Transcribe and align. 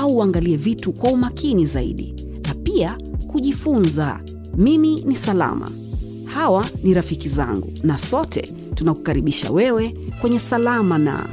au 0.00 0.16
uangalie 0.16 0.56
vitu 0.56 0.92
kwa 0.92 1.10
umakini 1.10 1.66
zaidi, 1.66 2.14
na 2.48 2.54
pia 2.54 2.98
kujifunza. 3.26 4.20
Mimi 4.56 4.94
ni 5.04 5.16
Salama, 5.16 5.70
hawa 6.24 6.66
ni 6.82 6.94
rafiki 6.94 7.28
zangu, 7.28 7.72
na 7.82 7.98
sote 7.98 8.42
tunakukaribisha 8.74 9.50
wewe 9.52 9.96
kwenye 10.20 10.38
Salama 10.38 10.98
na 10.98 11.26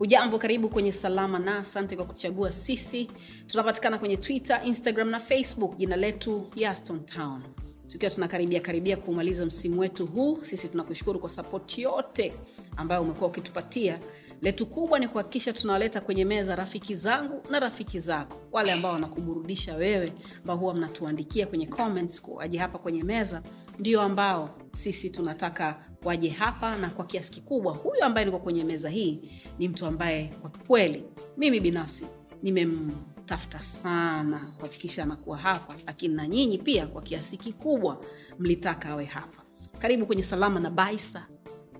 Ujambo, 0.00 0.38
karibu 0.38 0.68
kwenye 0.68 0.92
Salama 0.92 1.38
na 1.38 1.56
asante 1.56 1.96
kwa 1.96 2.04
kuchagua 2.04 2.50
sisi. 2.52 3.08
Tunapatikana 3.46 3.98
kwenye 3.98 4.16
Twitter, 4.16 4.60
Instagram 4.64 5.08
na 5.10 5.20
Facebook, 5.20 5.76
jina 5.76 5.96
letu 5.96 6.46
Yaston 6.56 7.00
Town. 7.06 7.42
Tukiwa 7.94 8.10
tunakaribia 8.10 8.60
karibia 8.60 8.96
kumaliza 8.96 9.46
msimu 9.46 9.80
wetu 9.80 10.06
huu, 10.06 10.38
sisi 10.42 10.68
tunakushukuru 10.68 11.20
kwa 11.20 11.30
sapoti 11.30 11.82
yote 11.82 12.34
ambayo 12.76 13.02
umekuwa 13.02 13.30
ukitupatia. 13.30 14.00
Letu 14.42 14.66
kubwa 14.66 14.98
ni 14.98 15.08
kuhakikisha 15.08 15.52
tunawaleta 15.52 16.00
kwenye 16.00 16.24
meza 16.24 16.56
rafiki 16.56 16.94
zangu 16.94 17.42
na 17.50 17.60
rafiki 17.60 17.98
zako, 17.98 18.36
wale 18.52 18.72
ambao 18.72 18.92
wanakuburudisha 18.92 19.74
wewe, 19.74 20.12
ambao 20.40 20.56
huwa 20.56 20.74
mnatuandikia 20.74 21.46
kwenye 21.46 21.66
comments 21.66 22.22
waje 22.28 22.58
hapa 22.58 22.78
kwenye 22.78 23.02
meza, 23.02 23.42
ndio 23.78 24.00
ambao 24.02 24.50
sisi 24.72 25.10
tunataka 25.10 25.84
waje 26.04 26.28
hapa, 26.28 26.76
na 26.76 26.90
kwa 26.90 27.04
kiasi 27.04 27.30
kikubwa 27.32 27.76
huyu 27.76 28.04
ambaye 28.04 28.24
niko 28.26 28.38
kwenye 28.38 28.64
meza 28.64 28.88
hii 28.88 29.20
ni 29.58 29.68
mtu 29.68 29.86
ambaye 29.86 30.30
kwa 30.40 30.50
kweli 30.50 31.04
mimi 31.36 31.60
binafsi 31.60 32.06
nimemtafuta 33.24 33.58
sana 33.62 34.38
kuhakikisha 34.56 35.02
anakuwa 35.02 35.38
hapa, 35.38 35.74
lakini 35.86 36.14
na 36.14 36.26
nyinyi 36.28 36.58
pia 36.58 36.86
kwa 36.86 37.02
kiasi 37.02 37.36
kikubwa 37.36 37.98
mlitaka 38.38 38.88
awe 38.88 39.04
hapa. 39.04 39.42
Karibu 39.78 40.06
kwenye 40.06 40.22
Salama 40.22 40.60
na 40.60 40.70
Baisa. 40.70 41.26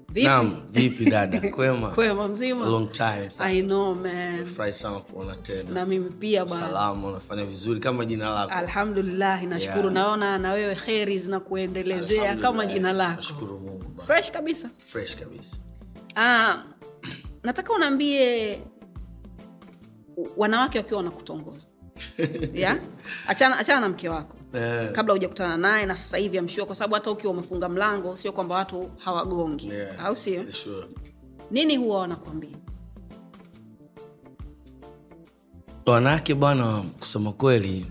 Vipi? 0.09 0.27
Naam, 0.27 0.63
vipi 0.71 1.05
dada? 1.11 1.41
Kwema. 1.57 1.89
Kwema 1.91 2.29
mzima? 2.29 2.65
Long 2.67 2.93
time. 2.93 3.31
So. 3.31 3.45
I 3.45 3.63
know 3.63 3.95
man. 3.95 4.47
Furahi 4.47 4.73
sana 4.73 5.01
kuona 5.01 5.37
tena. 5.37 5.71
Na 5.71 5.87
mimi 5.87 6.11
pia 6.11 6.45
bwana. 6.45 6.67
Salama, 6.67 7.09
unafanya 7.09 7.45
vizuri 7.45 7.81
kama 7.81 8.05
jina 8.05 8.31
lako. 8.31 8.53
Alhamdulillah, 8.53 9.43
nashukuru 9.43 9.83
Yeah. 9.83 9.95
naona 9.95 10.39
na 10.39 10.53
wewe 10.53 10.75
heri 10.75 11.19
zinakuendelezea 11.19 12.37
kama 12.37 12.67
jina 12.67 12.93
lako. 12.93 13.17
Nashukuru 13.17 13.59
Mungu. 13.61 14.03
Fresh 14.07 14.31
kabisa. 14.31 14.71
Fresh 14.87 15.17
kabisa. 15.17 15.57
Ah, 16.17 16.63
nataka 17.45 17.73
unaambie 17.73 18.59
wanawake 20.37 20.79
wakiwa 20.79 20.97
wanakutongoza 20.99 21.67
yeah? 22.55 22.79
achana, 23.29 23.59
achana 23.59 23.81
na 23.81 23.89
mke 23.89 24.09
wako 24.09 24.37
yeah. 24.55 24.93
kabla 24.93 25.13
hujakutana 25.15 25.57
naye 25.57 25.87
na 25.87 25.97
sasa 25.97 26.17
hivi 26.17 26.39
amshua 26.39 26.67
kwa 26.67 26.75
sababu 26.75 26.95
hata 26.95 27.11
ukiwa 27.11 27.33
umefunga 27.33 27.69
mlango 27.69 28.17
sio 28.17 28.33
kwamba 28.33 28.55
watu 28.55 28.91
hawagongi 28.99 29.69
Yeah. 29.69 30.05
au 30.05 30.17
sio 30.17 30.51
sure. 30.51 30.87
nini 31.51 31.77
huwa 31.77 32.01
wanakuambia 32.01 32.51
Wanawake 35.87 36.35
bwana, 36.35 36.83
kusema 37.01 37.33
kweli 37.33 37.87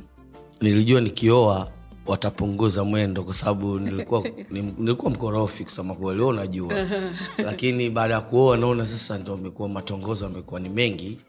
nilijua 0.62 1.02
nikioa 1.02 1.68
watapunguza 2.06 2.84
mwendo 2.84 3.24
kwa 3.24 3.34
sababu 3.34 3.80
nilikuwa 3.80 4.24
nilikuwa 4.78 5.12
mkorofi 5.12 5.64
kusema 5.64 5.96
kweli, 5.96 6.22
unajua. 6.22 6.74
Lakini 7.46 7.90
baada 7.90 8.14
ya 8.14 8.22
kuoa 8.22 8.58
naona 8.58 8.86
sasa 8.86 9.18
ndo 9.18 9.34
amekuwa 9.34 9.70
matongozo 9.70 10.26
amekuwa 10.26 10.60
ni 10.60 10.70
mengi 10.70 11.20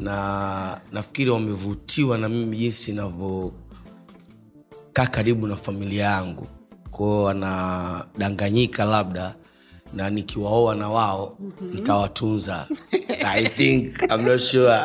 na 0.00 0.80
nafikiri 0.92 1.30
wamevutiwa 1.30 2.18
na 2.18 2.28
mimi 2.28 2.56
jinsi 2.56 2.90
inavyokaa 2.90 3.52
karibu 5.10 5.46
na 5.46 5.56
familia 5.56 6.04
yangu. 6.04 6.46
Kwao 6.90 7.22
wanadanganyika 7.22 8.84
labda 8.84 9.34
na 9.94 10.10
nikiwaoa 10.10 10.74
na 10.74 10.88
wao 10.88 11.38
nitawatunza. 11.74 12.68
I 13.24 13.44
think 13.48 14.02
I'm 14.12 14.24
not 14.24 14.40
sure. 14.40 14.78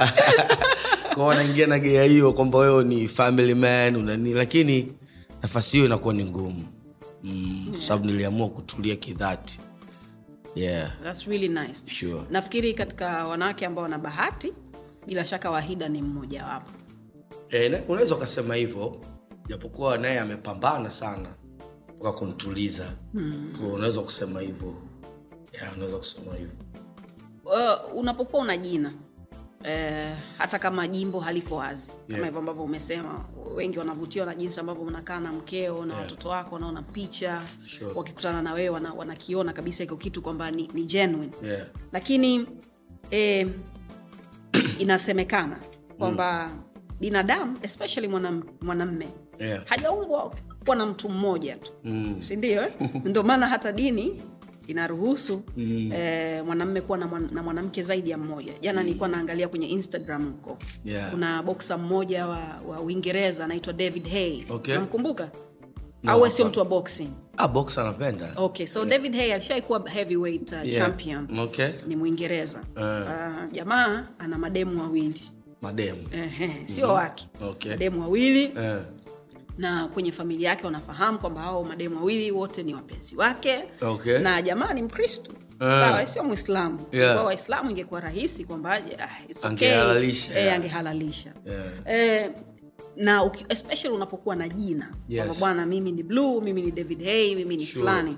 Kwao 1.16 1.28
wanaingia 1.28 1.68
na 1.68 1.80
gea 1.80 2.04
hiyo 2.04 2.34
kwamba 2.34 2.58
wewe 2.60 2.84
ni 2.84 3.08
family 3.08 3.54
man 3.56 3.96
unani 3.96 4.34
lakini 4.34 4.94
nafasi 5.42 5.72
hiyo 5.78 5.86
inakuwa 5.86 6.14
ni 6.14 6.26
ngumu. 6.26 6.64
Mm, 7.24 7.76
sababu 7.80 8.06
niliamua 8.06 8.50
kutulia 8.50 8.96
kidhati. 8.96 9.60
Yeah. 10.56 10.92
That's 11.04 11.28
really 11.28 11.48
nice. 11.48 11.86
Sure. 11.88 12.22
nafikiri 12.32 12.74
katika 12.74 13.28
wanawake 13.28 13.66
ambao 13.66 13.84
wana 13.84 13.98
bahati 13.98 14.54
bila 15.08 15.26
shaka 15.26 15.52
wahida 15.52 15.90
ni 15.90 16.02
mmoja 16.02 16.46
wapo 16.46 16.72
E, 17.50 17.82
unaweza 17.88 18.16
ukasema 18.16 18.56
hivyo 18.56 19.02
japokuwa 19.48 19.98
naye 19.98 20.20
amepambana 20.20 20.90
sana 20.92 21.30
mpaka 21.96 22.12
kumtuliza 22.12 22.86
hmm. 23.14 23.54
unaweza 23.74 24.02
kusema 24.02 24.42
hivyo 24.42 24.74
unaweza 25.76 25.98
kusema 25.98 26.32
hivyo 26.36 26.56
uh, 27.46 27.98
unapokuwa 27.98 28.42
una 28.42 28.58
jina 28.58 28.94
Eh, 29.68 30.16
hata 30.38 30.60
kama 30.60 30.88
jimbo 30.88 31.20
haliko 31.20 31.56
wazi 31.56 31.92
kama 31.92 32.04
Yeah. 32.18 32.26
hivyo 32.26 32.40
ambavyo 32.40 32.64
umesema 32.64 33.26
wengi 33.56 33.80
wanavutiwa 33.80 34.26
na 34.26 34.36
jinsi 34.36 34.60
ambavyo 34.60 34.86
mnakaa 34.86 35.20
na 35.20 35.34
mkeo 35.34 35.86
na 35.86 35.96
watoto 35.96 36.30
wako 36.30 36.56
wanaona 36.56 36.82
picha 36.82 37.42
Sure. 37.66 37.92
wakikutana 37.96 38.42
na 38.42 38.54
wewe 38.54 38.70
wana, 38.70 38.94
wanakiona 38.94 39.54
kabisa 39.54 39.84
iko 39.84 39.96
kitu 39.98 40.22
kwamba 40.22 40.52
ni, 40.52 40.70
ni 40.74 40.84
genuine 40.86 41.32
yeah. 41.44 41.68
lakini 41.92 42.48
eh, 43.12 43.48
inasemekana 44.80 45.58
kwamba 45.98 46.52
binadamu 47.00 47.58
especially 47.62 48.08
mwanamme 48.08 48.44
mwanamme 48.62 49.08
Yeah. 49.40 49.66
hajaumbwa 49.66 50.36
kuwa 50.66 50.76
na 50.76 50.86
mtu 50.86 51.10
mmoja 51.10 51.56
tu 51.56 51.72
Mm. 51.84 52.16
sindio 52.22 52.64
eh? 52.64 52.74
ndio 53.06 53.24
maana 53.24 53.48
hata 53.48 53.72
dini 53.72 54.22
inaruhusu 54.68 55.42
mm. 55.58 55.92
eh, 55.92 56.46
mwanamme 56.46 56.82
kuwa 56.82 56.98
na, 56.98 57.08
mwan, 57.08 57.30
na 57.32 57.44
mwanamke 57.44 57.84
zaidi 57.84 58.10
ya 58.10 58.18
mmoja 58.18 58.54
jana 58.62 58.80
mm. 58.82 58.86
nilikuwa 58.88 59.10
naangalia 59.10 59.48
kwenye 59.48 59.68
instagram 59.68 60.26
huko 60.26 60.58
Yeah. 60.86 61.12
kuna 61.12 61.44
boksa 61.44 61.78
mmoja 61.78 62.26
wa, 62.28 62.40
wa 62.68 62.80
uingereza 62.82 63.46
anaitwa 63.46 63.74
david 63.74 64.08
hay 64.10 64.44
Okay. 64.50 64.76
namkumbuka 64.76 65.30
No, 66.06 66.12
au 66.12 66.30
sio 66.32 66.46
mtu 66.46 66.60
wa 66.60 66.66
boxing 66.66 67.10
ah, 67.38 67.48
box 67.48 67.78
anapenda 67.78 68.34
okay 68.36 68.66
so 68.68 68.86
david 68.86 69.16
hay 69.16 69.34
alishaikuwa 69.34 69.90
heavyweight 69.90 70.52
uh, 70.52 70.58
Yeah. 70.64 70.76
champion 70.76 71.40
okay. 71.40 71.70
ni 71.88 71.96
mwingereza 71.96 72.60
uh, 72.76 73.52
jamaa 73.52 74.06
ana 74.20 74.38
mademu 74.38 74.82
wawili 74.82 75.22
mademu 75.62 76.02
Ehe, 76.14 76.64
sio 76.68 76.94
wake 76.94 77.28
Okay. 77.50 77.72
mademu 77.72 78.02
wawili 78.02 78.46
Uh. 78.48 78.82
na 79.58 79.88
kwenye 79.88 80.12
familia 80.12 80.50
yake 80.50 80.66
wanafahamu 80.66 81.20
kwamba 81.20 81.42
hao 81.42 81.64
mademu 81.64 81.96
wawili 81.96 82.32
wote 82.32 82.64
ni 82.64 82.74
wapenzi 82.74 83.16
wake 83.16 83.64
Okay. 83.82 84.20
na 84.20 84.42
jamaa 84.42 84.74
ni 84.74 84.82
mkristu 84.82 85.32
Uh, 85.60 85.62
sawa 85.62 86.08
sio 86.08 86.24
mwislamu 86.24 86.80
Yeah. 86.92 87.16
kwa 87.16 87.24
waislamu 87.24 87.72
ingekuwa 87.72 88.00
rahisi 88.00 88.44
kwamba 88.46 88.74
ah, 88.74 88.80
it's 89.30 89.46
okay. 89.46 89.50
Angehalalisha, 89.50 90.40
eh, 90.40 90.44
yeah. 90.46 90.56
angehalalisha 90.56 91.34
Yeah. 91.46 91.66
eh, 92.24 92.32
na 92.96 93.24
uki, 93.24 93.46
especially 93.50 93.96
unapokuwa 93.96 94.36
na 94.36 94.50
jina 94.50 94.92
Yes. 95.10 95.18
kwamba 95.26 95.40
bwana 95.40 95.66
mimi 95.66 95.92
ni 95.92 96.04
blue 96.04 96.42
mimi 96.42 96.62
ni 96.62 96.72
david 96.72 97.04
hay 97.04 97.36
mimi 97.36 97.58
ni 97.58 97.66
Sure. 97.66 97.80
fulani 97.80 98.18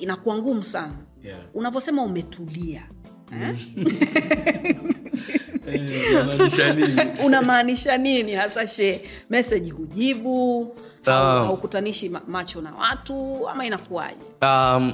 inakuwa 0.00 0.38
ngumu 0.38 0.62
sana 0.62 0.94
Yeah. 1.24 1.38
unavyosema 1.54 2.02
umetulia 2.02 2.88
eh? 3.32 3.56
Eh, 5.72 6.74
nini? 6.76 7.10
unamaanisha 7.26 7.96
nini 7.96 8.32
hasa 8.32 8.66
she 8.68 9.02
meseji 9.30 9.70
hujibu 9.70 10.74
Ah. 11.06 11.12
haukutanishi 11.12 12.08
ma- 12.08 12.22
macho 12.28 12.60
na 12.60 12.74
watu 12.74 13.48
ama 13.48 13.66
inakuwaje 13.66 14.16
um, 14.42 14.92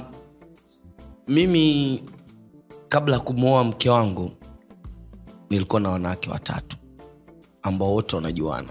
mimi 1.27 2.03
kabla 2.89 3.13
ya 3.15 3.19
kumwoa 3.21 3.63
mke 3.63 3.89
wangu 3.89 4.31
nilikuwa 5.49 5.81
na 5.81 5.89
wanawake 5.89 6.29
watatu 6.29 6.77
ambao 7.65 7.93
wote 7.93 8.15
wanajuana 8.15 8.69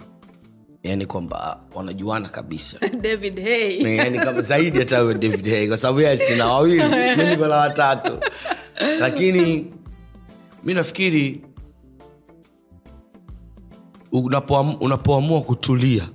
yani 0.83 1.07
kwamba 1.07 1.61
wanajuana 1.75 2.29
kabisa 2.29 2.79
david 3.03 3.41
hey. 3.41 3.83
Ni 3.83 3.97
yaani 3.99 4.19
kama 4.19 4.41
zaidi 4.43 4.79
hata 4.79 5.15
david 5.15 5.45
hey, 5.47 5.69
kwa 5.69 5.77
sababu 5.77 6.01
yeye 6.01 6.17
sina 6.17 6.47
wawili 6.47 6.83
mi 7.19 7.25
niko 7.31 7.47
na 7.47 7.57
watatu 7.57 8.19
lakini 9.01 9.73
mi 10.65 10.75
nafikiri 10.75 11.45
unapoam- 14.13 14.77
unapoamua 14.81 15.43
kutulia 15.43 16.09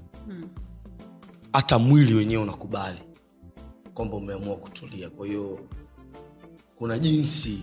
hata 1.54 1.80
mwili 1.80 2.14
wenyewe 2.14 2.44
unakubali 2.44 3.00
kwamba 3.94 4.18
umeamua 4.18 4.56
kutulia 4.56 5.10
kwa 5.10 5.28
hiyo 5.28 5.60
kuna 6.76 7.00
jinsi 7.00 7.60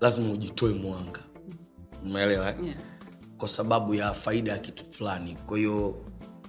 lazima 0.00 0.32
ujitoe 0.32 0.74
mwanga 0.74 1.20
umeelewa 2.04 2.48
eh? 2.48 2.56
Yeah. 2.64 2.76
Kwa 3.38 3.48
sababu 3.48 3.94
ya 3.94 4.12
faida 4.14 4.52
ya 4.52 4.58
kitu 4.58 4.84
fulani. 4.90 5.36
Kwa 5.46 5.58
hiyo 5.58 6.04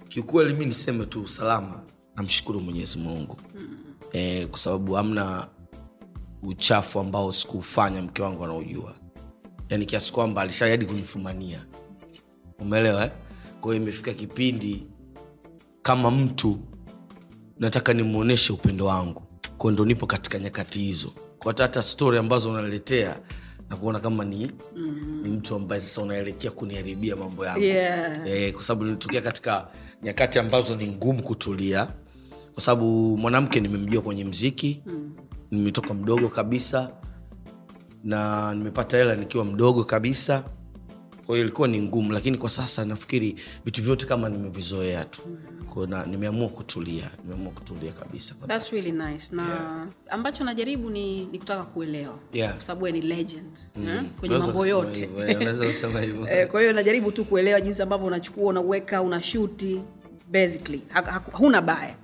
kiukweli 0.07 0.53
mi 0.53 0.65
niseme 0.65 1.06
tu 1.06 1.27
salama 1.27 1.81
namshukuru 2.15 2.59
mwenyezi 2.62 2.97
mungu. 2.97 3.38
E, 4.13 4.45
kwa 4.45 4.59
sababu 4.59 4.97
amna 4.97 5.47
uchafu 6.41 7.00
ambao 7.00 7.33
sikuufanya 7.33 8.01
mke 8.01 8.21
wangu 8.21 8.44
anaojua 8.44 8.95
yani 9.69 9.86
kiasi 9.86 10.13
kwamba 10.13 10.41
alishahadi 10.41 10.86
kunifumania. 10.86 11.65
Umeelewa 12.59 13.03
eh? 13.06 13.12
kwa 13.62 13.71
hiyo 13.74 13.83
imefika 13.83 14.13
kipindi 14.13 14.83
kama 15.81 16.12
mtu 16.12 16.59
nataka 17.59 17.94
nimwonyeshe 17.94 18.53
upendo 18.53 18.85
wangu. 18.85 19.24
Kwao 19.57 19.71
ndo 19.71 19.85
nipo 19.85 20.06
katika 20.06 20.39
nyakati 20.39 20.80
hizo. 20.80 21.12
Kwa 21.39 21.47
hata 21.51 21.63
hata 21.63 21.83
stori 21.83 22.18
ambazo 22.18 22.50
unaletea 22.50 23.19
na 23.69 23.75
kuona 23.75 24.00
kama 24.00 24.25
ni, 24.25 24.51
mm. 24.75 25.21
ni 25.24 25.30
mtu 25.30 25.56
ambaye 25.56 25.81
sasa 25.81 26.01
unaelekea 26.01 26.51
kuniharibia 26.51 27.16
mambo 27.16 27.45
yangu 27.45 27.60
Yeah. 27.62 28.21
e, 28.27 28.51
kwa 28.51 28.62
sababu 28.63 28.86
nilitokea 28.86 29.21
katika 29.21 29.68
nyakati 30.04 30.39
ambazo 30.39 30.75
ni 30.75 30.88
ngumu 30.88 31.24
kutulia 31.24 31.88
kwa 32.54 32.63
sababu 32.63 33.18
mwanamke 33.18 33.60
nimemjua 33.60 34.01
kwenye 34.01 34.25
mziki 34.25 34.81
mm. 34.86 35.12
nimetoka 35.51 35.94
mdogo 35.94 36.30
kabisa 36.30 36.89
na 38.04 38.54
nimepata 38.54 38.98
hela 38.98 39.16
nikiwa 39.16 39.45
mdogo 39.45 39.83
kabisa 39.83 40.44
kwa 41.30 41.36
hiyo 41.36 41.48
ilikuwa 41.48 41.68
ni 41.68 41.81
ngumu 41.81 42.12
lakini 42.14 42.38
kwa 42.38 42.50
sasa 42.50 42.86
nafikiri 42.86 43.36
vitu 43.66 43.84
vyote 43.84 44.06
kama 44.06 44.30
nimevizoea 44.30 45.06
tu. 45.06 45.22
Kwa 45.74 45.88
na 45.88 46.06
nimeamua 46.06 46.50
kutulia 46.50 47.10
nimeamua 47.24 47.52
kutulia 47.52 47.92
kabisa 47.92 48.36
That's 48.48 48.72
really 48.72 48.92
nice. 48.92 49.36
Na 49.36 49.88
ambacho 50.10 50.44
najaribu 50.44 50.90
ni, 50.90 51.26
ni 51.26 51.40
kutaka 51.40 51.64
kuelewa. 51.64 52.20
Yeah. 52.34 52.54
kwa 52.54 52.62
sababu 52.62 52.90
ni 52.90 53.02
legend 53.02 53.60
mm. 53.76 54.10
kwenye 54.20 54.38
mambo 54.38 54.66
yote. 54.68 55.10
eh, 55.28 55.38
Eh, 56.30 56.48
kwa 56.48 56.62
hiyo 56.62 56.74
najaribu 56.74 57.12
tu 57.12 57.26
kuelewa 57.26 57.62
jinsi 57.62 57.81
ambavyo 57.81 58.08
unachukua 58.08 58.50
unauweka 58.50 59.02
unashuti 59.02 59.81
basically. 60.31 60.81
Huna 61.31 61.62
baya. 61.62 61.96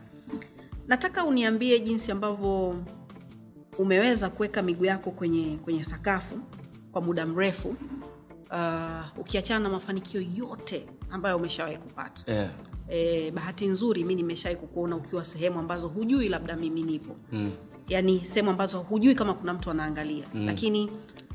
Nataka 0.87 1.25
uniambie 1.25 1.79
jinsi 1.79 2.11
ambavyo 2.11 2.75
umeweza 3.77 4.29
kuweka 4.29 4.61
miguu 4.61 4.85
yako 4.85 5.11
kwenye 5.11 5.57
kwenye 5.57 5.83
sakafu 5.83 6.39
kwa 6.91 7.01
muda 7.01 7.25
mrefu 7.25 7.75
uh, 8.51 9.19
ukiachana 9.19 9.59
na 9.59 9.69
mafanikio 9.69 10.21
yote 10.21 10.85
ambayo 11.11 11.37
umeshawahi 11.37 11.77
kupata 11.77 12.31
yeah. 12.31 12.51
e, 12.89 13.31
bahati 13.31 13.67
nzuri 13.67 14.03
mi 14.03 14.15
nimeshawahi 14.15 14.59
kukuona 14.61 14.95
ukiwa 14.95 15.23
sehemu 15.23 15.59
ambazo 15.59 15.87
hujui 15.87 16.29
labda 16.29 16.55
mimi 16.55 16.83
nipo 16.83 17.15
mm. 17.31 17.51
yaani 17.89 18.25
sehemu 18.25 18.49
ambazo 18.49 18.79
hujui 18.79 19.15
kama 19.15 19.33
kuna 19.33 19.53
mtu 19.53 19.71
anaangalia 19.71 20.25
mm. 20.33 20.45
lakini 20.45 20.91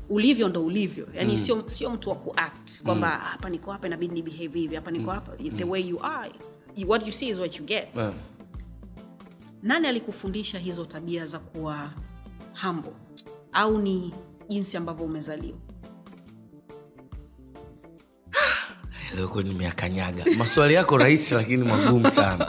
ulivyo 0.09 0.49
ndo 0.49 0.65
ulivyo 0.65 1.07
yani 1.13 1.31
mm. 1.31 1.37
sio, 1.37 1.69
sio 1.69 1.89
mtu 1.89 2.09
wa 2.09 2.15
kuact 2.15 2.81
kwamba 2.83 3.07
mm. 3.07 3.25
hapa 3.25 3.49
niko 3.49 3.71
hapa 3.71 3.87
inabidi 3.87 4.13
ni 4.13 4.21
behave 4.21 4.59
hivi 4.59 4.75
hapa 4.75 4.91
niko 4.91 5.11
hapa 5.11 5.31
the 5.57 5.63
way 5.63 5.87
you 5.89 6.05
are 6.05 6.31
what 6.87 7.05
you 7.05 7.11
see 7.11 7.29
is 7.29 7.39
what 7.39 7.59
you 7.59 7.65
get 7.65 7.87
Yeah. 7.95 8.13
nani 9.63 9.87
alikufundisha 9.87 10.59
hizo 10.59 10.85
tabia 10.85 11.25
za 11.25 11.39
kuwa 11.39 11.89
hambo 12.53 12.93
au 13.53 13.77
ni 13.81 14.13
jinsi 14.47 14.77
ambavyo 14.77 15.05
umezaliwa 15.05 15.57
leo 19.15 19.27
kweli 19.27 19.49
nimeakanyaga 19.49 20.25
maswali 20.37 20.73
yako 20.73 20.97
rahisi 20.97 21.33
lakini 21.33 21.63
magumu 21.63 22.11
sana. 22.11 22.47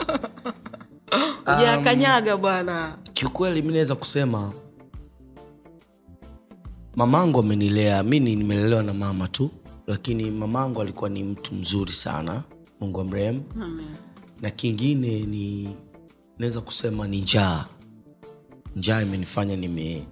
Ujakanyaga 1.57 2.37
bwana. 2.37 2.97
Kiukweli 3.13 3.61
mi 3.61 3.67
naweza 3.73 3.95
kusema 3.95 4.53
mamangu 6.95 7.39
amenilea. 7.39 8.03
Mi 8.03 8.19
nimelelewa 8.19 8.83
na 8.83 8.93
mama 8.93 9.27
tu 9.27 9.49
lakini 9.87 10.31
mamangu 10.31 10.81
alikuwa 10.81 11.09
ni 11.09 11.23
mtu 11.23 11.55
mzuri 11.55 11.91
sana. 11.91 12.43
Mungu 12.79 12.99
wa 12.99 13.05
mrehemu. 13.05 13.43
na 14.41 14.49
kingine 14.51 15.19
ni 15.19 15.75
naweza 16.39 16.61
kusema 16.61 17.07
ni 17.07 17.21
njaa. 17.21 17.65
Njaa 18.75 19.01
imenifanya 19.01 19.55
nime 19.55 20.05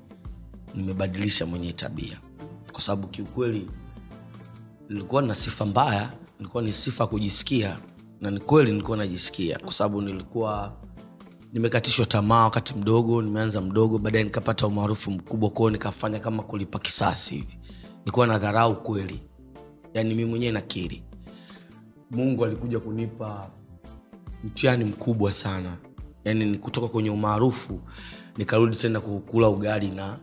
nimebadilisha 0.75 1.45
mwenye 1.45 1.73
tabia. 1.73 2.17
Kwa 2.71 2.81
sababu 2.81 3.07
kiukweli 3.07 3.67
nilikuwa 4.89 5.21
na 5.21 5.35
sifa 5.35 5.65
mbaya 5.65 6.11
nilikuwa 6.41 6.63
ni 6.63 6.73
sifa 6.73 7.07
kujisikia 7.07 7.77
na 8.21 8.31
ni 8.31 8.39
kweli 8.39 8.71
nilikuwa 8.71 8.97
najisikia. 8.97 9.59
Kwa 9.59 9.73
sababu 9.73 10.01
nilikuwa 10.01 10.73
nimekatishwa 11.53 12.05
tamaa 12.05 12.43
wakati 12.43 12.73
mdogo 12.73 13.21
nimeanza 13.21 13.61
mdogo 13.61 13.97
baadaye 13.97 14.23
nikapata 14.23 14.67
umaarufu 14.67 15.11
mkubwa 15.11 15.49
kwao 15.49 15.69
nikafanya 15.69 16.19
kama 16.19 16.43
kulipa 16.43 16.79
kisasi 16.79 17.35
hivi. 17.35 17.59
Nilikuwa 17.99 18.27
na 18.27 18.39
dharau 18.39 18.75
kweli. 18.83 19.19
Yaani 19.93 20.13
mi 20.15 20.25
mwenyewe 20.25 20.51
nakiri. 20.51 21.03
Mungu 22.11 22.45
alikuja 22.45 22.79
kunipa 22.79 23.49
mtihani 24.43 24.83
mkubwa 24.83 25.31
sana. 25.33 25.77
Yaani 26.25 26.45
ni 26.45 26.57
kutoka 26.57 26.87
kwenye 26.87 27.09
umaarufu 27.09 27.79
nikarudi 28.37 28.77
tena 28.77 28.99
kukula 28.99 29.49
ugali 29.49 29.87
na 29.89 30.17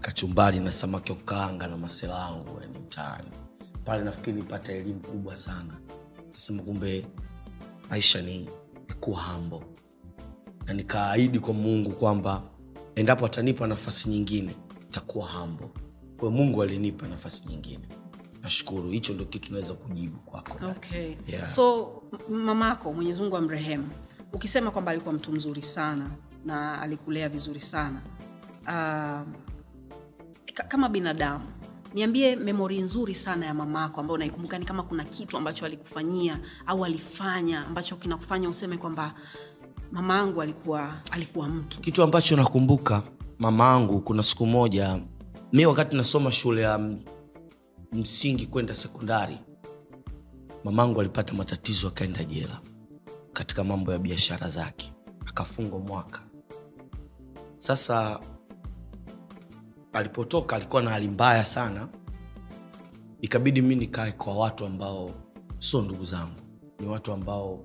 kachumbari 0.00 0.60
na 0.60 0.72
samaki 0.72 1.12
wa 1.12 1.18
kukaanga 1.18 1.66
na 1.66 1.76
masela 1.76 2.30
yani 2.60 2.78
mtaani 2.78 3.28
pale 3.84 4.04
nafikiri 4.04 4.36
nipata 4.36 4.72
elimu 4.72 5.00
kubwa 5.00 5.36
sana. 5.36 5.80
Tasema 6.32 6.62
kumbe 6.62 7.06
maisha 7.90 8.22
ni 8.22 8.50
kuwa 9.00 9.20
hambo 9.20 9.64
na 10.66 10.74
nikaahidi 10.74 11.38
kwa 11.38 11.54
mungu 11.54 11.90
kwamba 11.90 12.42
endapo 12.94 13.26
atanipa 13.26 13.66
nafasi 13.66 14.08
nyingine 14.08 14.54
takuwa 14.90 15.26
hambo 15.26 15.70
kwayo 16.16 16.30
mungu 16.34 16.62
alinipa 16.62 17.08
nafasi 17.08 17.44
nyingine. 17.48 17.88
Nashukuru. 18.42 18.90
Hicho 18.90 19.12
ndo 19.12 19.24
kitu 19.24 19.52
naweza 19.52 19.74
kujibu 19.74 20.18
kwako. 20.18 20.66
Okay. 20.70 21.14
Yeah. 21.28 21.48
so 21.48 21.92
mamako 22.30 22.92
mwenyezimungu 22.92 23.34
wa 23.34 23.40
amrehemu. 23.40 23.88
Ukisema 24.32 24.70
kwamba 24.70 24.90
alikuwa 24.90 25.14
mtu 25.14 25.32
mzuri 25.32 25.62
sana 25.62 26.10
na 26.44 26.82
alikulea 26.82 27.28
vizuri 27.28 27.60
sana 27.60 28.00
uh, 28.62 29.28
kama 30.68 30.88
binadamu 30.88 31.44
niambie 31.94 32.36
memori 32.36 32.80
nzuri 32.80 33.14
sana 33.14 33.46
ya 33.46 33.54
mamako 33.54 34.00
ambayo 34.00 34.14
unaikumbuka 34.14 34.58
ni 34.58 34.64
kama 34.64 34.82
kuna 34.82 35.04
kitu 35.04 35.36
ambacho 35.36 35.66
alikufanyia 35.66 36.40
au 36.66 36.84
alifanya 36.84 37.66
ambacho 37.66 37.96
kinakufanya 37.96 38.48
useme 38.48 38.76
kwamba 38.76 39.14
mama 39.92 40.20
angu 40.20 40.42
alikuwa 40.42 40.94
alikuwa 41.10 41.48
mtu. 41.48 41.80
Kitu 41.80 42.02
ambacho 42.02 42.36
nakumbuka 42.36 43.02
mama 43.38 43.70
angu 43.72 44.00
kuna 44.00 44.22
siku 44.22 44.46
moja 44.46 45.00
mi 45.52 45.66
wakati 45.66 45.96
nasoma 45.96 46.32
shule 46.32 46.62
ya 46.62 46.90
msingi 47.92 48.46
kwenda 48.46 48.74
sekondari 48.74 49.38
mamangu 50.64 51.00
alipata 51.00 51.32
matatizo 51.34 51.88
akaenda 51.88 52.24
jela 52.24 52.60
katika 53.32 53.64
mambo 53.64 53.92
ya 53.92 53.98
biashara 53.98 54.48
zake 54.48 54.92
akafungwa 55.26 55.78
mwaka. 55.78 56.22
Sasa 57.58 58.20
alipotoka 59.92 60.56
alikuwa 60.56 60.82
na 60.82 60.90
hali 60.90 61.08
mbaya 61.08 61.44
sana. 61.44 61.88
Ikabidi 63.20 63.62
mi 63.62 63.74
nikae 63.76 64.12
kwa 64.12 64.34
watu 64.36 64.66
ambao 64.66 65.10
sio 65.58 65.82
ndugu 65.82 66.04
zangu. 66.04 66.40
Ni 66.80 66.86
watu 66.88 67.12
ambao 67.12 67.62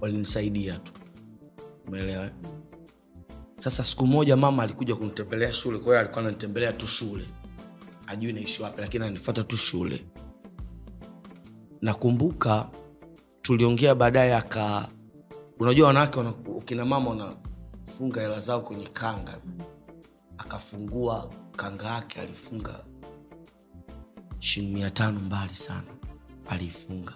walinisaidia 0.00 0.74
tu. 0.74 0.92
Umeelewa? 1.88 2.30
Sasa 3.58 3.84
siku 3.84 4.06
moja 4.06 4.36
mama 4.36 4.62
alikuja 4.62 4.96
kunitembelea 4.96 5.52
shule 5.52 5.78
kwa 5.78 5.86
hiyo 5.86 5.98
alikuwa 6.00 6.20
ananitembelea 6.20 6.72
tu 6.72 6.86
shule. 6.86 7.24
Ajui 8.06 8.32
naishi 8.32 8.62
wapi 8.62 8.80
lakini 8.80 9.04
ananifata 9.04 9.44
tu 9.44 9.56
shule. 9.56 10.06
Nakumbuka 11.82 12.68
tuliongea 13.42 13.94
baadaye 13.94 14.34
aka 14.36 14.88
unajua 15.58 15.86
wanawake 15.86 16.18
wana- 16.18 16.32
kina 16.64 16.84
mama 16.84 17.10
wanafunga 17.10 18.20
hela 18.20 18.40
zao 18.40 18.60
kwenye 18.60 18.84
kanga 18.86 19.38
akafungua 20.46 21.30
kanga 21.56 21.86
yake 21.86 22.20
alifunga 22.20 22.84
shilingi 24.38 24.74
mia 24.74 24.90
tano 24.90 25.20
mbali 25.20 25.54
sana 25.54 25.86
aliifunga. 26.48 27.12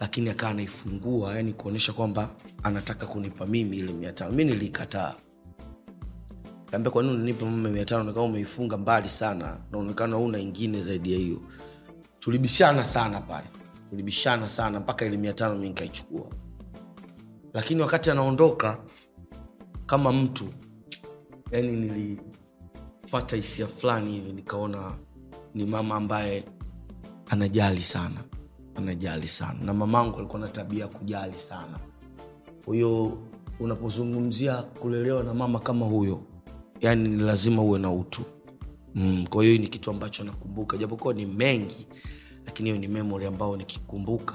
Lakini 0.00 0.30
akawa 0.30 0.50
anaifungua 0.52 1.36
yani 1.36 1.52
kuonyesha 1.52 1.92
kwamba 1.92 2.28
anataka 2.62 3.06
kunipa 3.06 3.46
mimi 3.46 3.78
ile 3.78 3.92
mia 3.92 4.12
tano. 4.12 4.32
Mi 4.32 4.44
nilikataa. 4.44 5.14
Kaambia 6.70 6.90
kwa 6.92 7.02
unanipa 7.02 7.44
mama 7.46 7.68
mia 7.68 7.84
tano? 7.84 8.04
Nakaa 8.04 8.20
umeifunga 8.20 8.76
mbali 8.76 9.08
sana. 9.08 9.58
Naonekana 9.72 10.16
una 10.18 10.38
ingine 10.38 10.82
zaidi 10.82 11.12
ya 11.12 11.18
hiyo. 11.18 11.40
Tulibishana 12.20 12.84
sana 12.84 13.20
pale. 13.20 13.46
Tulibishana 13.90 14.48
sana 14.48 14.80
mpaka 14.80 15.04
ile 15.06 15.16
mia 15.16 15.32
tano 15.32 15.54
mi 15.58 15.68
nikaichukua. 15.68 16.26
Lakini 17.54 17.82
wakati 17.82 18.10
anaondoka 18.10 18.78
kama 19.86 20.12
mtu 20.12 20.48
yani 21.52 21.72
nilipata 21.72 23.36
hisia 23.36 23.66
fulani 23.66 24.12
hivi 24.12 24.32
nikaona 24.32 24.92
ni 25.54 25.66
mama 25.66 25.94
ambaye 25.96 26.44
anajali 27.30 27.82
sana 27.82 28.24
anajali 28.74 29.28
sana. 29.28 29.58
Na 29.64 29.74
mamangu 29.74 30.18
alikuwa 30.18 30.40
na 30.40 30.48
tabia 30.48 30.80
ya 30.80 30.90
kujali 30.90 31.34
sana. 31.36 31.78
Kwa 32.64 32.74
hiyo 32.74 33.18
unapozungumzia 33.60 34.62
kulelewa 34.62 35.22
na 35.24 35.34
mama 35.34 35.58
kama 35.58 35.86
huyo 35.86 36.22
yani 36.80 37.08
ni 37.08 37.22
lazima 37.22 37.62
uwe 37.62 37.78
na 37.78 37.92
utu. 37.92 38.22
Mm, 38.94 39.26
kwa 39.26 39.44
hiyo 39.44 39.58
ni 39.58 39.68
kitu 39.68 39.90
ambacho 39.90 40.24
nakumbuka. 40.24 40.76
Japokuwa 40.76 41.14
ni 41.14 41.26
mengi 41.26 41.86
lakini 42.46 42.68
hiyo 42.70 42.80
ni 42.80 42.88
memori 42.88 43.26
ambayo 43.26 43.56
nikikumbuka 43.56 44.34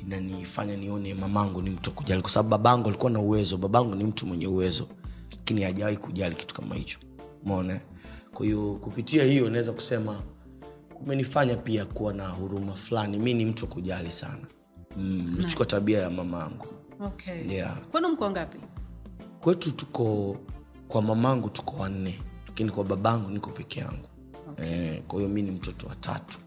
inanifanya 0.00 0.76
nione 0.76 1.14
mamangu 1.14 1.62
ni 1.62 1.70
mtu 1.70 1.90
kujali. 1.92 2.22
Kwa 2.22 2.30
sababu 2.30 2.48
babangu 2.50 2.88
alikuwa 2.88 3.10
na 3.10 3.20
uwezo 3.20 3.56
babangu 3.56 3.94
ni 3.94 4.04
mtu 4.04 4.26
mwenye 4.26 4.46
uwezo 4.46 4.86
lakini 5.50 5.62
hajawahi 5.64 5.96
kujali 5.96 6.34
kitu 6.36 6.54
kama 6.54 6.74
hicho. 6.74 6.98
Mona 7.44 7.80
kwa 8.34 8.46
hiyo 8.46 8.74
kupitia 8.74 9.24
hiyo 9.24 9.50
naweza 9.50 9.72
kusema 9.72 10.22
kumenifanya 10.94 11.56
pia 11.56 11.84
kuwa 11.84 12.12
na 12.12 12.28
huruma 12.28 12.72
fulani. 12.72 13.18
Mi 13.18 13.34
ni 13.34 13.44
mtu 13.44 13.66
kujali 13.66 14.10
sana. 14.10 14.46
Mm, 14.96 15.44
tabia 15.66 15.98
ya 15.98 16.10
mamangu. 16.10 16.66
Okay. 17.00 17.52
yeah. 17.54 17.80
kwenu 17.90 18.08
mko 18.08 18.30
ngapi 18.30 18.58
kwetu 19.40 19.70
tuko 19.72 20.36
kwa 20.88 21.02
mamangu 21.02 21.48
tuko 21.48 21.76
wanne 21.76 22.18
lakini 22.46 22.70
kwa 22.70 22.84
babangu 22.84 23.30
niko 23.30 23.50
peke 23.50 23.80
yangu. 23.80 24.08
Okay. 24.50 24.66
e, 24.96 25.02
kwa 25.08 25.18
hiyo 25.18 25.28
mi 25.30 25.42
ni 25.42 25.50
mtoto 25.50 25.86
wa 25.86 25.94
tatu 25.94 26.38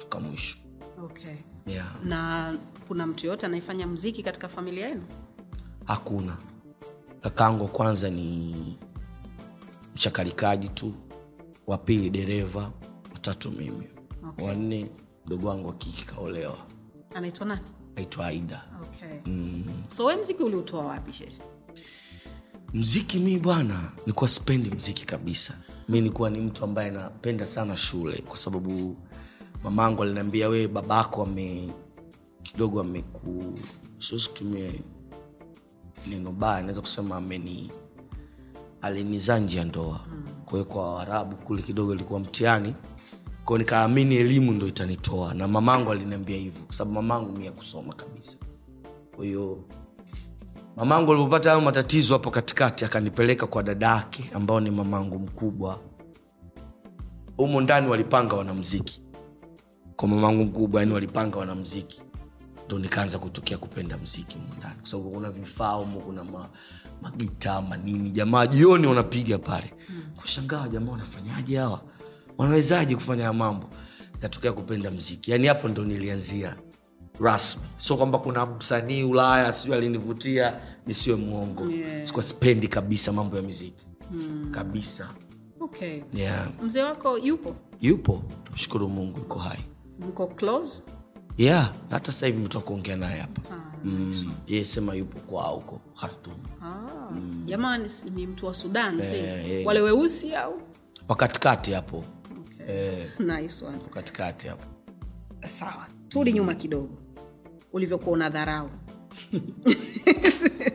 toka 0.00 0.20
mwisho. 0.20 0.56
Okay. 1.04 1.34
yeah. 1.66 2.04
na 2.04 2.54
kuna 2.88 3.06
mtu 3.06 3.26
yoyote 3.26 3.46
anayefanya 3.46 3.86
mziki 3.86 4.22
katika 4.22 4.48
familia 4.48 4.88
yenu? 4.88 5.02
Hakuna 5.84 6.36
kakangu 7.24 7.64
wa 7.64 7.70
kwanza 7.70 8.10
ni 8.10 8.56
mchakalikaji 9.94 10.68
tu. 10.68 10.92
Wa 11.66 11.78
pili 11.78 12.10
dereva. 12.10 12.70
Watatu 13.12 13.50
mimi. 13.50 13.88
Okay. 14.28 14.46
wanne 14.46 14.90
mdogo 15.26 15.48
wangu 15.48 15.68
wa 15.68 15.74
kaolewa. 16.06 16.56
Anaitwa 17.14 17.46
nani? 17.46 17.60
Aitwa 17.96 18.26
aida. 18.26 18.64
Okay. 18.82 19.18
mm. 19.32 19.64
so 19.88 20.16
mziki 20.18 20.42
uliutoa 20.42 20.84
wapi 20.84 21.12
shehe 21.12 21.32
mziki 22.74 23.18
mi 23.18 23.38
bwana 23.38 23.92
nikuwa 24.06 24.28
sipendi 24.30 24.70
mziki 24.70 25.06
kabisa. 25.06 25.54
Mi 25.88 26.00
nikuwa 26.00 26.30
ni 26.30 26.40
mtu 26.40 26.64
ambaye 26.64 26.90
napenda 26.90 27.46
sana 27.46 27.76
shule 27.76 28.22
kwa 28.28 28.36
sababu 28.36 28.96
mamangu 29.62 30.02
aliniambia 30.02 30.48
wewe 30.48 30.68
babako 30.68 31.22
ame 31.22 31.68
kidogo 32.42 32.80
ameku 32.80 33.58
siwezi 33.98 34.28
kutumia 34.28 34.70
neno 36.06 36.32
baya 36.32 36.60
naweza 36.60 36.80
kusema 36.80 37.16
ameni 37.16 37.72
alinizaa 38.82 39.38
nje 39.38 39.58
ya 39.58 39.64
ndoa 39.64 40.00
kwa 40.44 40.52
hiyo 40.52 40.64
kwa 40.64 40.94
waarabu 40.94 41.36
kule 41.36 41.62
kidogo 41.62 41.94
ilikuwa 41.94 42.20
mtihani. 42.20 42.74
Kwao 43.44 43.58
nikaamini 43.58 44.14
elimu 44.16 44.52
ndo 44.52 44.66
itanitoa 44.68 45.34
na 45.34 45.48
mamangu 45.48 45.92
aliniambia 45.92 46.36
hivyo 46.36 46.62
kwa 46.66 46.74
sababu 46.74 46.94
mamangu 46.94 47.38
mi 47.38 47.46
ya 47.46 47.52
kusoma 47.52 47.92
kabisa. 47.94 48.36
Kwa 49.16 49.24
hiyo 49.24 49.64
mamangu 50.76 51.12
alipopata 51.12 51.50
hayo 51.50 51.60
matatizo 51.60 52.12
hapo 52.14 52.30
katikati 52.30 52.84
akanipeleka 52.84 53.46
kwa 53.46 53.62
dada 53.62 53.86
yake 53.86 54.30
ambao 54.34 54.60
ni 54.60 54.70
mamangu 54.70 55.18
mkubwa. 55.18 55.78
Humo 57.36 57.60
ndani 57.60 57.88
walipanga 57.88 58.36
wanamziki 58.36 59.02
kwa 59.96 60.08
mamangu 60.08 60.44
mkubwa 60.44 60.80
yani 60.80 60.92
walipanga 60.92 61.38
wanamziki 61.38 62.02
ndo 62.66 62.78
nikaanza 62.78 63.18
kutokea 63.18 63.58
kupenda 63.58 63.98
mziki 63.98 64.34
humo 64.38 64.48
ndani. 64.58 64.74
Kwa 64.80 64.86
sababu 64.88 65.10
kuna 65.10 65.30
vifaa 65.30 65.76
umo 65.76 66.00
kuna 66.00 66.24
ma, 66.24 66.48
magita 67.02 67.62
manini 67.62 68.10
jamaa 68.10 68.46
jioni 68.46 68.86
wanapiga 68.86 69.38
pale. 69.38 69.74
Kushangaa 70.16 70.68
jamaa 70.68 70.92
wanafanyaje 70.92 71.58
hawa? 71.58 71.80
Wanawezaje 72.38 72.94
kufanya 72.94 73.22
haya 73.22 73.32
mambo? 73.32 73.66
Nikatokea 74.14 74.52
kupenda 74.52 74.90
mziki 74.90 75.30
yaani 75.30 75.46
hapo 75.46 75.68
ndo 75.68 75.84
nilianzia 75.84 76.56
rasmi. 77.20 77.62
Sio 77.76 77.96
kwamba 77.96 78.18
kuna 78.18 78.46
msanii 78.46 79.02
ulaya 79.02 79.52
sijui 79.52 79.74
alinivutia 79.76 80.60
nisiwe 80.86 81.16
mwongo. 81.16 81.70
Yeah. 81.70 82.06
sikuwa 82.06 82.24
sipendi 82.24 82.68
kabisa 82.68 83.12
mambo 83.12 83.36
ya 83.36 83.42
miziki 83.42 83.86
kabisa. 84.50 85.08
Okay. 85.60 86.00
yeah. 86.14 86.48
mzee 86.62 86.82
wako 86.82 87.18
yupo? 87.18 87.56
Yupo. 87.80 88.22
Tumshukuru 88.44 88.88
mungu 88.88 89.18
yuko 89.18 89.38
hai. 89.38 89.58
Mko 90.00 90.26
close 90.26 90.82
yeah 91.38 91.72
hata 91.90 92.12
sasa 92.12 92.26
hivi 92.26 92.38
metoka 92.38 92.66
kuongea 92.66 92.96
naye 92.96 93.20
hapa 93.20 93.42
mm. 93.84 94.32
yeye 94.46 94.64
sema 94.64 94.94
yupo 94.94 95.18
kwa 95.18 95.42
huko 95.42 95.80
khartum 96.00 96.34
ah. 96.62 97.10
mm. 97.10 97.44
ni, 97.78 98.10
ni 98.10 98.26
mtu 98.26 98.46
wa 98.46 98.54
sudan 98.54 99.02
si 99.02 99.14
eh. 99.14 99.66
wale 99.66 99.80
weusi 99.80 100.34
au 100.34 100.60
wakatikati 101.08 101.72
hapo 101.72 102.04
okay. 102.40 102.76
eh, 102.76 103.08
nice 103.20 103.64
one. 103.64 103.78
hapo 104.48 104.64
sawa 105.46 105.86
turudi 106.08 106.32
nyuma 106.32 106.54
kidogo 106.54 106.98
ulivyokuwa 107.72 108.12
una 108.12 108.30
dharau 108.30 108.70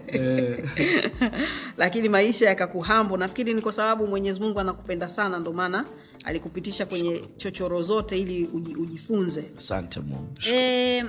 lakini 1.80 2.10
maisha 2.10 2.46
yakakuhambo. 2.50 3.18
Nafikiri 3.18 3.54
ni 3.54 3.62
kwa 3.62 3.72
sababu 3.72 4.08
mwenyezi 4.08 4.40
mungu 4.40 4.60
anakupenda 4.60 5.10
sana 5.10 5.40
ndo 5.40 5.54
maana 5.54 5.86
alikupitisha 6.26 6.86
kwenye 6.86 7.22
chochoro 7.38 7.82
zote 7.82 8.20
ili 8.20 8.46
uji, 8.46 8.76
ujifunze. 8.76 9.52
Asante 9.58 10.00
mungu. 10.00 10.28
E, 10.54 11.04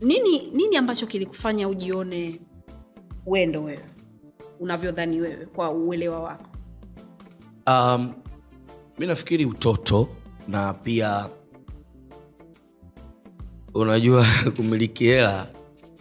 nini 0.00 0.50
nini 0.52 0.76
ambacho 0.76 1.06
kilikufanya 1.06 1.68
ujione 1.68 2.40
wendo 3.26 3.62
wewe? 3.64 3.84
Unavyodhani 4.60 5.20
wewe 5.20 5.46
kwa 5.46 5.70
uelewa 5.70 6.20
wako? 6.20 6.46
Um, 7.66 8.12
mi 8.98 9.06
nafikiri 9.06 9.44
utoto 9.46 10.08
na 10.48 10.72
pia 10.74 11.26
unajua 13.74 14.26
kumiliki 14.56 15.04
hela 15.04 15.46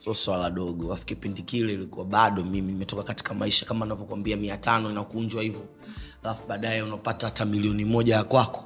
sio 0.03 0.13
swala 0.13 0.49
dogo. 0.49 0.93
Afu 0.93 1.05
kipindi 1.05 1.41
kile 1.41 1.73
ilikuwa 1.73 2.05
bado 2.05 2.43
mimi 2.43 2.71
nimetoka 2.71 3.03
katika 3.03 3.33
maisha 3.33 3.65
kama 3.65 3.85
navyokwambia 3.85 4.37
mia 4.37 4.57
tano 4.57 4.91
inakunjwa 4.91 5.43
hivyo. 5.43 5.65
Alafu 6.23 6.47
baadaye 6.47 6.81
unapata 6.81 7.27
hata 7.27 7.45
milioni 7.45 7.85
moja 7.85 8.15
ya 8.15 8.23
kwako. 8.23 8.65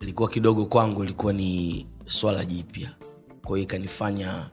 Ilikuwa 0.00 0.28
kidogo 0.28 0.66
kwangu 0.66 1.04
ilikuwa 1.04 1.32
ni 1.32 1.86
swala 2.06 2.44
jipya. 2.44 2.90
Kwa 3.44 3.56
hiyo 3.56 3.64
ikanifanya 3.64 4.50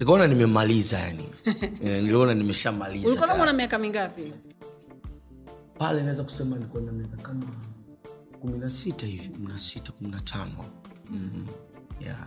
nikaona 0.00 0.26
nimemaliza 0.26 0.98
yani. 0.98 1.24
Eh, 1.84 2.02
niliona 2.02 2.34
nimeshamaliza 2.34 3.52
miaka 3.52 3.78
mingapi? 3.78 4.32
Pale 5.78 6.02
naweza 6.02 6.24
kusema 6.24 6.56
nilikuwa 6.56 6.82
na 6.82 6.92
miaka 6.92 7.16
kama 7.16 7.46
kumi 8.40 8.58
na 8.58 8.70
sita 8.70 9.06
hivi 9.06 9.28
kumi 9.28 9.46
na 9.48 9.58
sita 9.58 9.92
kumi 9.92 10.10
na 10.10 10.20
tano 10.20 10.64
mm. 11.10 11.46
yeah. 12.00 12.26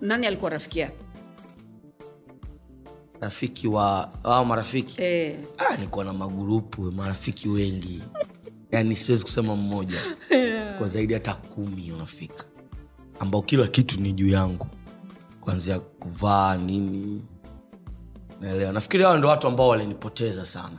nani 0.00 0.26
alikuwa 0.26 0.50
rafiki 0.50 0.78
yako 0.78 1.04
rafiki 3.20 3.68
wa 3.68 4.10
au 4.24 4.46
marafiki? 4.46 5.02
Eh. 5.02 5.36
ah, 5.58 5.74
nilikuwa 5.76 6.04
na 6.04 6.12
magurupu 6.12 6.82
marafiki 6.82 7.48
wengi. 7.48 8.02
Yani 8.72 8.96
siwezi 8.96 9.24
kusema 9.24 9.56
mmoja. 9.56 10.00
Kwa 10.78 10.88
zaidi 10.88 11.14
hata 11.14 11.34
kumi 11.34 11.92
unafika. 11.92 12.44
Ambao 13.20 13.42
kila 13.42 13.66
kitu 13.66 14.00
ni 14.00 14.12
juu 14.12 14.28
yangu. 14.28 14.66
Kuanzia 15.40 15.78
kuvaa 15.78 16.56
nini. 16.56 17.22
Naelewa. 18.40 18.72
Nafikiri 18.72 19.02
hao 19.04 19.18
ndo 19.18 19.28
watu 19.28 19.46
ambao 19.46 19.68
walinipoteza 19.68 20.46
sana. 20.46 20.78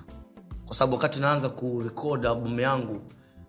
Kwa 0.65 0.75
sababu 0.75 0.95
wakati 0.95 1.19
naanza 1.19 1.49
kurekod 1.49 2.25
albumu 2.25 2.59
yangu 2.59 3.01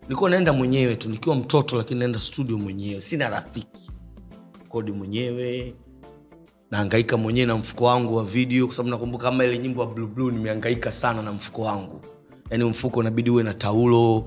nilikuwa 0.03 0.31
naenda 0.31 0.53
mwenyewe 0.53 0.97
tu. 0.97 1.11
Nikiwa 1.11 1.37
mtoto 1.37 1.77
lakini 1.77 2.01
naenda 2.01 2.21
studio 2.21 2.59
mwenyewe. 2.59 3.01
Sina 3.01 3.29
rafiki. 3.29 3.91
Kodi 4.69 4.93
mwenyewe 4.93 5.75
naangaika 6.71 7.17
mwenyewe 7.17 7.47
na 7.47 7.57
mfuko 7.57 7.85
wangu 7.85 8.17
wa 8.17 8.25
video 8.25 8.67
kwa 8.67 8.77
sababu 8.77 8.91
nakumbuka 8.91 9.25
kama 9.25 9.45
ile 9.45 9.59
nyimbo 9.59 9.81
ya 9.83 9.89
blue 9.89 10.07
blue 10.07 10.33
nimeangaika 10.33 10.93
sana 10.93 11.23
na 11.23 11.33
mfuko 11.33 11.63
wangu. 11.63 12.01
Yaani 12.51 12.65
mfuko 12.65 13.01
unabidi 13.01 13.31
uwe 13.31 13.43
na 13.43 13.55
taulo 13.55 14.25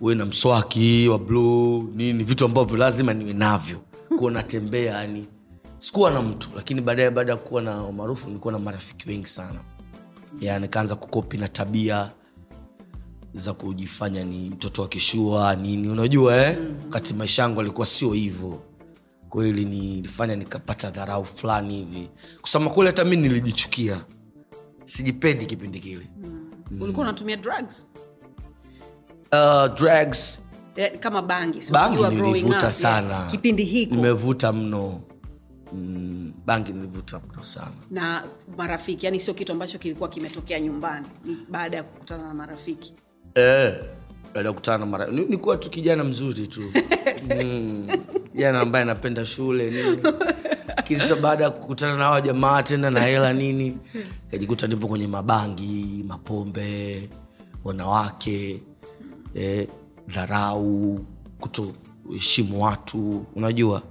uwe 0.00 0.14
na 0.14 0.26
mswaki 0.26 1.08
wa 1.08 1.18
bluu 1.18 1.82
nini 1.94 2.24
vitu 2.24 2.44
ambavyo 2.44 2.76
lazima 2.76 3.14
niwe 3.14 3.32
navyo. 3.32 3.80
Kuwa 4.18 4.30
natembea 4.30 4.94
yani 4.94 5.26
sikuwa 5.78 6.10
na 6.10 6.22
mtu 6.22 6.48
lakini 6.56 6.80
baadaye 6.80 7.10
baada 7.10 7.32
ya 7.32 7.38
kuwa 7.38 7.62
na 7.62 7.84
umaarufu 7.84 8.26
nilikuwa 8.28 8.52
na 8.52 8.58
marafiki 8.58 9.08
wengi 9.08 9.26
sana. 9.26 9.60
Ya 10.40 10.58
nikaanza 10.58 10.94
kukopi 10.96 11.36
na 11.38 11.48
tabia 11.48 12.10
za 13.34 13.52
kujifanya 13.52 14.24
ni 14.24 14.50
mtoto 14.50 14.82
wa 14.82 14.88
kishua 14.88 15.56
nini 15.56 15.88
unajua 15.88 16.36
eh? 16.36 16.58
wakati 16.84 17.14
maisha 17.14 17.42
yangu 17.42 17.60
alikuwa 17.60 17.86
sio 17.86 18.12
hivyo 18.12 18.62
kweli 19.34 19.64
nilifanya 19.64 20.36
nikapata 20.36 20.90
dharau 20.90 21.24
fulani 21.24 21.76
hivi. 21.76 22.10
Kusema 22.42 22.70
kweli 22.70 22.86
hata 22.86 23.04
mi 23.04 23.16
nilijichukia. 23.16 24.04
Sijipendi 24.84 25.46
kipindi 25.46 25.80
kile. 25.80 26.06
Ulikuwa 26.80 27.04
unatumia 27.06 27.36
drugs? 27.36 27.86
Uh, 29.32 29.74
drugs. 29.74 30.40
Eh, 30.76 30.98
kama 30.98 31.22
bangi 31.22 31.62
si 31.62 31.72
bangi 31.72 32.02
nilivuta 32.02 32.72
sana. 32.72 33.14
Yeah. 33.14 33.30
kipindi 33.30 33.64
hiko. 33.64 33.94
Nimevuta 33.94 34.52
mno. 34.52 35.00
Mm, 35.72 36.32
bangi 36.46 36.72
nilivuta 36.72 37.20
mno 37.32 37.42
sana. 37.44 37.72
Na 37.90 38.24
marafiki 38.56 39.06
yani 39.06 39.20
sio 39.20 39.34
kitu 39.34 39.52
ambacho 39.52 39.78
kilikuwa 39.78 40.08
kimetokea 40.08 40.60
nyumbani 40.60 41.06
baada 41.48 41.76
ya 41.76 41.82
kukutana 41.82 42.22
na 42.28 42.34
marafiki. 42.34 42.94
Eh, 43.34 43.74
kukutana 44.42 44.86
mara 44.86 45.06
ni- 45.06 45.24
nikuwa 45.24 45.56
tu 45.56 45.70
kijana 45.70 46.04
mzuri 46.04 46.46
tu. 46.46 46.62
Mm, 47.42 47.88
kijana 48.32 48.60
ambaye 48.60 48.82
anapenda 48.82 49.26
shule 49.26 49.70
nini. 49.70 50.02
Kisa 50.84 51.16
baada 51.16 51.44
ya 51.44 51.50
kukutana 51.50 51.96
na 51.96 52.04
hawa 52.04 52.20
jamaa 52.20 52.62
tena 52.62 52.90
na 52.90 53.00
hela 53.00 53.32
nini 53.32 53.78
kajikuta 54.30 54.66
nipo 54.66 54.88
kwenye 54.88 55.06
mabangi 55.06 56.04
mapombe 56.08 57.08
wanawake 57.64 58.60
eh, 59.34 59.68
dharau 60.08 61.00
kutoheshimu 61.40 62.62
watu. 62.64 63.26
Unajua? 63.36 63.82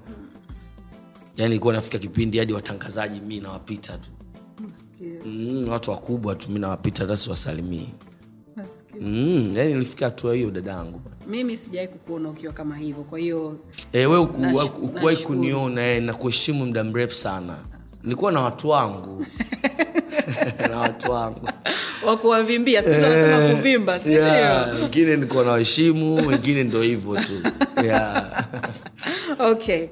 Yani 1.37 1.55
ikuwa 1.55 1.73
nafika 1.73 1.97
kipindi 1.97 2.37
hadi 2.39 2.53
watangazaji 2.53 3.19
mi 3.19 3.39
nawapita 3.39 3.97
tu. 3.97 4.09
Mm, 5.25 5.67
watu 5.69 5.91
wakubwa 5.91 6.35
tu 6.35 6.51
mi 6.51 6.59
nawapita 6.59 7.03
hata 7.03 7.17
siwasalimii 7.17 7.89
mm, 9.01 9.53
yani 9.57 9.73
nilifika 9.73 10.05
hatua 10.05 10.35
hiyo 10.35 10.51
dadangu 10.51 11.01
mimi 11.27 11.57
sijawai 11.57 11.87
kukuona 11.87 12.29
ukiwa 12.29 12.53
kama 12.53 12.77
hivyo 12.77 13.03
kwa 13.03 13.19
hiyo 13.19 13.57
e, 13.93 14.05
we 14.05 14.17
uku- 14.17 14.69
ukuwahi 14.83 15.17
kuniona 15.17 15.81
e, 15.87 15.99
na 15.99 16.13
kuheshimu 16.13 16.65
muda 16.65 16.83
mrefu 16.83 17.15
sana. 17.15 17.57
Nilikuwa 18.03 18.31
na 18.31 18.41
watu 18.41 18.69
wangu. 18.69 19.25
Na 20.69 20.77
watu 20.79 21.11
wangu. 21.11 21.49
Wakuwavimbia 22.05 22.83
siku 22.83 22.95
wanasema 22.95 23.55
kuvimba 23.55 23.99
si 23.99 24.11
Yeah, 24.11 24.75
wengine 24.81 25.15
nilikuwa 25.15 25.43
na 25.45 25.51
waheshimu 25.51 26.27
wengine 26.27 26.63
ndo 26.63 26.81
hivyo 26.81 27.15
tu. 27.21 27.33
Yeah. 27.83 28.45
okay. 29.51 29.87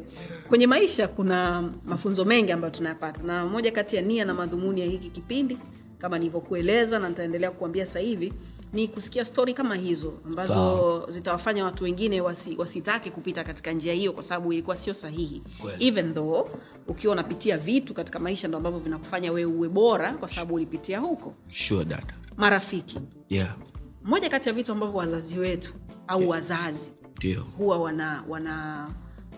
Kwenye 0.49 0.67
maisha 0.67 1.07
kuna 1.07 1.69
mafunzo 1.85 2.25
mengi 2.25 2.51
ambayo 2.51 2.73
tunayapata 2.73 3.23
na 3.23 3.45
moja 3.45 3.71
kati 3.71 3.95
ya 3.95 4.01
nia 4.01 4.25
na 4.25 4.33
madhumuni 4.33 4.81
ya 4.81 4.87
hiki 4.87 5.09
kipindi 5.09 5.57
kama 5.99 6.17
nilivyokueleza 6.17 6.99
na 6.99 7.09
nitaendelea 7.09 7.51
kukuambia 7.51 7.85
sasa 7.85 7.99
hivi 7.99 8.33
ni 8.73 8.87
kusikia 8.87 9.25
stori 9.25 9.53
kama 9.53 9.75
hizo 9.75 10.13
ambazo 10.25 10.53
Sao. 10.53 11.05
zitawafanya 11.11 11.65
watu 11.65 11.83
wengine 11.83 12.21
wasi, 12.21 12.55
wasitake 12.57 13.11
kupita 13.11 13.43
katika 13.43 13.71
njia 13.71 13.93
hiyo 13.93 14.13
kwa 14.13 14.23
sababu 14.23 14.53
ilikuwa 14.53 14.75
sio 14.75 14.93
sahihi. 14.93 15.41
Kwele. 15.61 15.85
even 15.87 16.13
though 16.13 16.49
ukiwa 16.87 17.13
unapitia 17.13 17.57
vitu 17.57 17.93
katika 17.93 18.19
maisha 18.19 18.47
ndo 18.47 18.57
ambavyo 18.57 18.79
vinakufanya 18.79 19.31
wewe 19.31 19.51
uwe 19.53 19.69
bora 19.69 20.13
kwa 20.13 20.27
sababu 20.27 20.53
ulipitia 20.55 20.99
huko. 20.99 21.33
Sure 21.49 21.85
dada 21.85 22.13
marafiki. 22.37 22.99
Yeah. 23.29 23.55
Moja 24.03 24.29
kati 24.29 24.49
ya 24.49 24.55
vitu 24.55 24.71
ambavyo 24.71 24.95
wazazi 24.95 25.39
wetu 25.39 25.73
au 26.07 26.29
wazazi 26.29 26.91
Dio. 27.19 27.41
huwa 27.57 27.77
wana 27.77 28.23
wana 28.29 28.87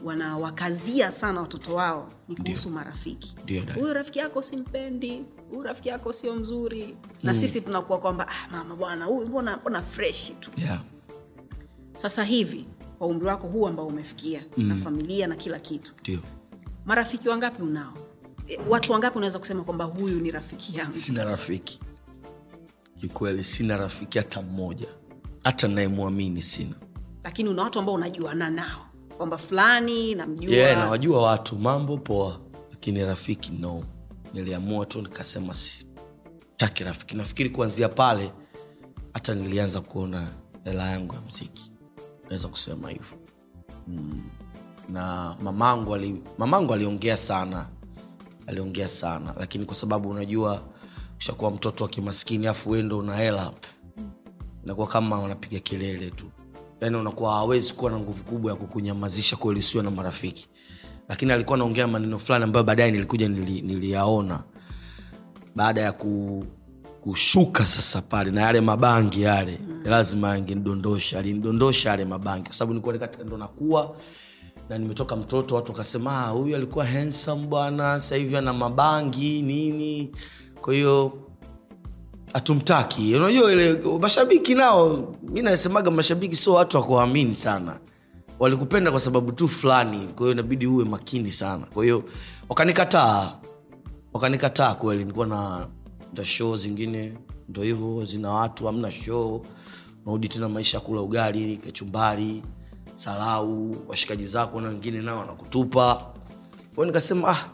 wanawakazia 0.04 1.12
sana 1.12 1.42
watoto 1.42 1.76
wao 1.76 2.08
ni 2.28 2.36
kuhusu 2.36 2.70
marafiki. 2.70 3.36
Huyo 3.76 3.94
rafiki 3.94 4.20
yako 4.20 4.42
simpendi 4.42 5.26
huyu 5.54 5.64
rafiki 5.68 5.90
yako 5.90 6.14
sio 6.14 6.36
mzuri. 6.36 6.96
Na 7.24 7.36
sisi 7.36 7.62
tunakuwa 7.62 8.00
kwamba 8.00 8.28
ah, 8.28 8.48
mama 8.52 8.76
bwana 8.76 9.06
huyu 9.06 9.28
mbona 9.28 9.58
mbona 9.58 9.82
freshi 9.82 10.34
tu. 10.34 10.52
Yeah. 10.58 10.80
Sasa 11.94 12.24
hivi 12.24 12.66
kwa 12.98 13.08
umri 13.08 13.26
wako 13.28 13.48
huu 13.48 13.68
ambao 13.68 13.88
umefikia 13.88 14.44
mm. 14.58 14.68
na 14.68 14.76
familia 14.76 15.28
na 15.28 15.36
kila 15.36 15.60
kitu 15.60 15.94
Dio. 16.04 16.20
marafiki 16.86 17.30
wangapi 17.30 17.62
unao? 17.64 17.94
E, 18.48 18.60
watu 18.70 18.92
wangapi 18.92 19.18
unaweza 19.18 19.40
kusema 19.40 19.64
kwamba 19.64 19.86
huyu 19.86 20.20
ni 20.20 20.32
rafiki 20.32 20.78
yangu? 20.78 20.98
Sina 20.98 21.24
rafiki. 21.24 21.80
Kikweli 23.02 23.44
sina 23.44 23.78
rafiki 23.78 24.18
hata 24.18 24.42
mmoja. 24.42 24.88
Hata 25.44 25.68
nayemwamini 25.68 26.42
sina. 26.42 26.76
Lakini 27.24 27.50
una 27.50 27.64
watu 27.64 27.80
ambao 27.80 27.96
unajuana 27.96 28.50
nao 28.50 28.86
kwamba 29.18 29.38
fulani 29.38 30.16
namjua. 30.16 30.56
Yeah, 30.56 30.78
nawajua 30.78 31.22
watu. 31.22 31.56
Mambo 31.56 31.98
poa 31.98 32.40
lakini 32.72 33.06
rafiki 33.06 33.52
no 33.52 33.84
niliamua 34.34 34.86
tu 34.86 35.02
nikasema 35.02 35.54
sitaki 35.54 36.84
rafiki. 36.84 37.16
Nafikiri 37.16 37.50
kuanzia 37.50 37.90
pale 37.90 38.32
hata 39.14 39.36
nilianza 39.36 39.82
kuona 39.82 40.28
hela 40.64 40.90
yangu 40.92 41.16
ya 41.16 41.22
mziki 41.22 41.72
naweza 42.24 42.48
kusema 42.48 42.90
hivyo. 42.90 43.18
Mm. 43.88 44.24
na 44.90 45.36
mamangu 45.42 45.96
ali, 45.96 46.22
mamangu 46.38 46.74
aliongea 46.74 47.18
sana 47.18 47.70
aliongea 48.48 48.88
sana. 48.90 49.34
Lakini 49.40 49.66
kwa 49.66 49.76
sababu 49.76 50.10
unajua 50.10 50.62
ushakuwa 51.18 51.52
mtoto 51.52 51.84
wa 51.84 51.90
kimaskini 51.90 52.48
afu 52.48 52.70
wendo 52.70 52.98
una 52.98 53.16
hela 53.16 53.52
inakuwa 54.64 54.88
kama 54.88 55.20
wanapiga 55.20 55.60
kelele 55.60 56.10
tu. 56.10 56.26
Yaani 56.82 56.96
unakuwa 56.98 57.34
hawezi 57.34 57.74
kuwa 57.74 57.92
na 57.92 58.00
nguvu 58.00 58.24
kubwa 58.24 58.52
ya 58.52 58.58
kukunyamazisha 58.58 59.36
kweli 59.36 59.64
na 59.84 59.92
marafiki 59.92 60.50
lakini 61.10 61.32
alikuwa 61.32 61.56
anaongea 61.56 61.88
maneno 61.88 62.20
fulani 62.20 62.44
ambayo 62.44 62.64
baadaye 62.64 62.92
nilikuja 62.92 63.28
nili, 63.30 63.62
niliyaona. 63.62 64.40
Baada 65.56 65.82
ya 65.82 65.92
ku, 65.92 66.44
kushuka 67.02 67.66
sasa 67.68 68.02
pale 68.02 68.32
na 68.32 68.42
yale 68.42 68.62
mabangi 68.62 69.22
yale 69.22 69.60
mm. 69.68 69.82
lazima 69.86 70.32
angenidondosha 70.32 71.20
alinidondosha 71.20 71.90
yale 71.90 72.06
mabangi. 72.06 72.44
Kwa 72.46 72.54
sababu 72.54 72.74
nilikuwa 72.74 72.98
katika 72.98 73.24
ndo 73.24 73.38
nakuwa 73.38 73.96
na 74.70 74.78
nimetoka 74.78 75.16
mtoto 75.16 75.56
watu 75.56 75.72
wakasema 75.72 76.26
"Ah, 76.26 76.30
huyu 76.30 76.56
alikuwa 76.56 76.86
handsome 76.86 77.48
bwana 77.48 78.00
sahivi 78.00 78.26
hivi 78.26 78.38
ana 78.38 78.54
mabangi 78.54 79.42
nini? 79.42 80.12
Kwa 80.62 80.74
hiyo 80.74 81.14
hatumtaki. 82.34 83.16
Unajua 83.16 83.52
ile 83.52 83.80
mashabiki 84.02 84.56
nao 84.56 85.16
mi 85.24 85.42
nasemaga 85.42 85.92
mashabiki 85.92 86.36
sio 86.36 86.54
watu 86.54 86.78
wakuamini 86.78 87.36
sana 87.36 87.80
walikupenda 88.44 88.92
kwa 88.92 89.00
sababu 89.00 89.32
tu 89.32 89.48
fulani 89.48 90.08
kwa 90.08 90.32
inabidi 90.32 90.68
uwe 90.68 90.86
makini 90.86 91.32
sana. 91.32 91.66
Kwa 91.74 91.84
hiyo 91.84 92.04
wakanikataa. 92.50 93.34
Wakanikataa 94.14 94.76
kweli 94.76 95.00
nilikuwa 95.04 95.28
na 95.28 95.68
na 96.18 96.26
show 96.26 96.58
zingine 96.58 97.14
ndo 97.50 97.62
hivyo 97.64 98.06
zina 98.06 98.30
watu 98.32 98.66
hamna 98.66 98.92
show. 98.92 99.46
Unarudi 100.06 100.28
tena 100.28 100.50
maisha 100.50 100.80
kula 100.80 101.02
ugali 101.02 101.58
kachumbari 101.58 102.44
sarau 102.96 103.76
washikaji 103.88 104.26
zako 104.26 104.62
na 104.62 104.68
wengine 104.70 105.02
nao 105.02 105.20
wanakutupa. 105.20 106.06
Kwao 106.76 106.86
nikasema 106.88 107.30
ah, 107.30 107.50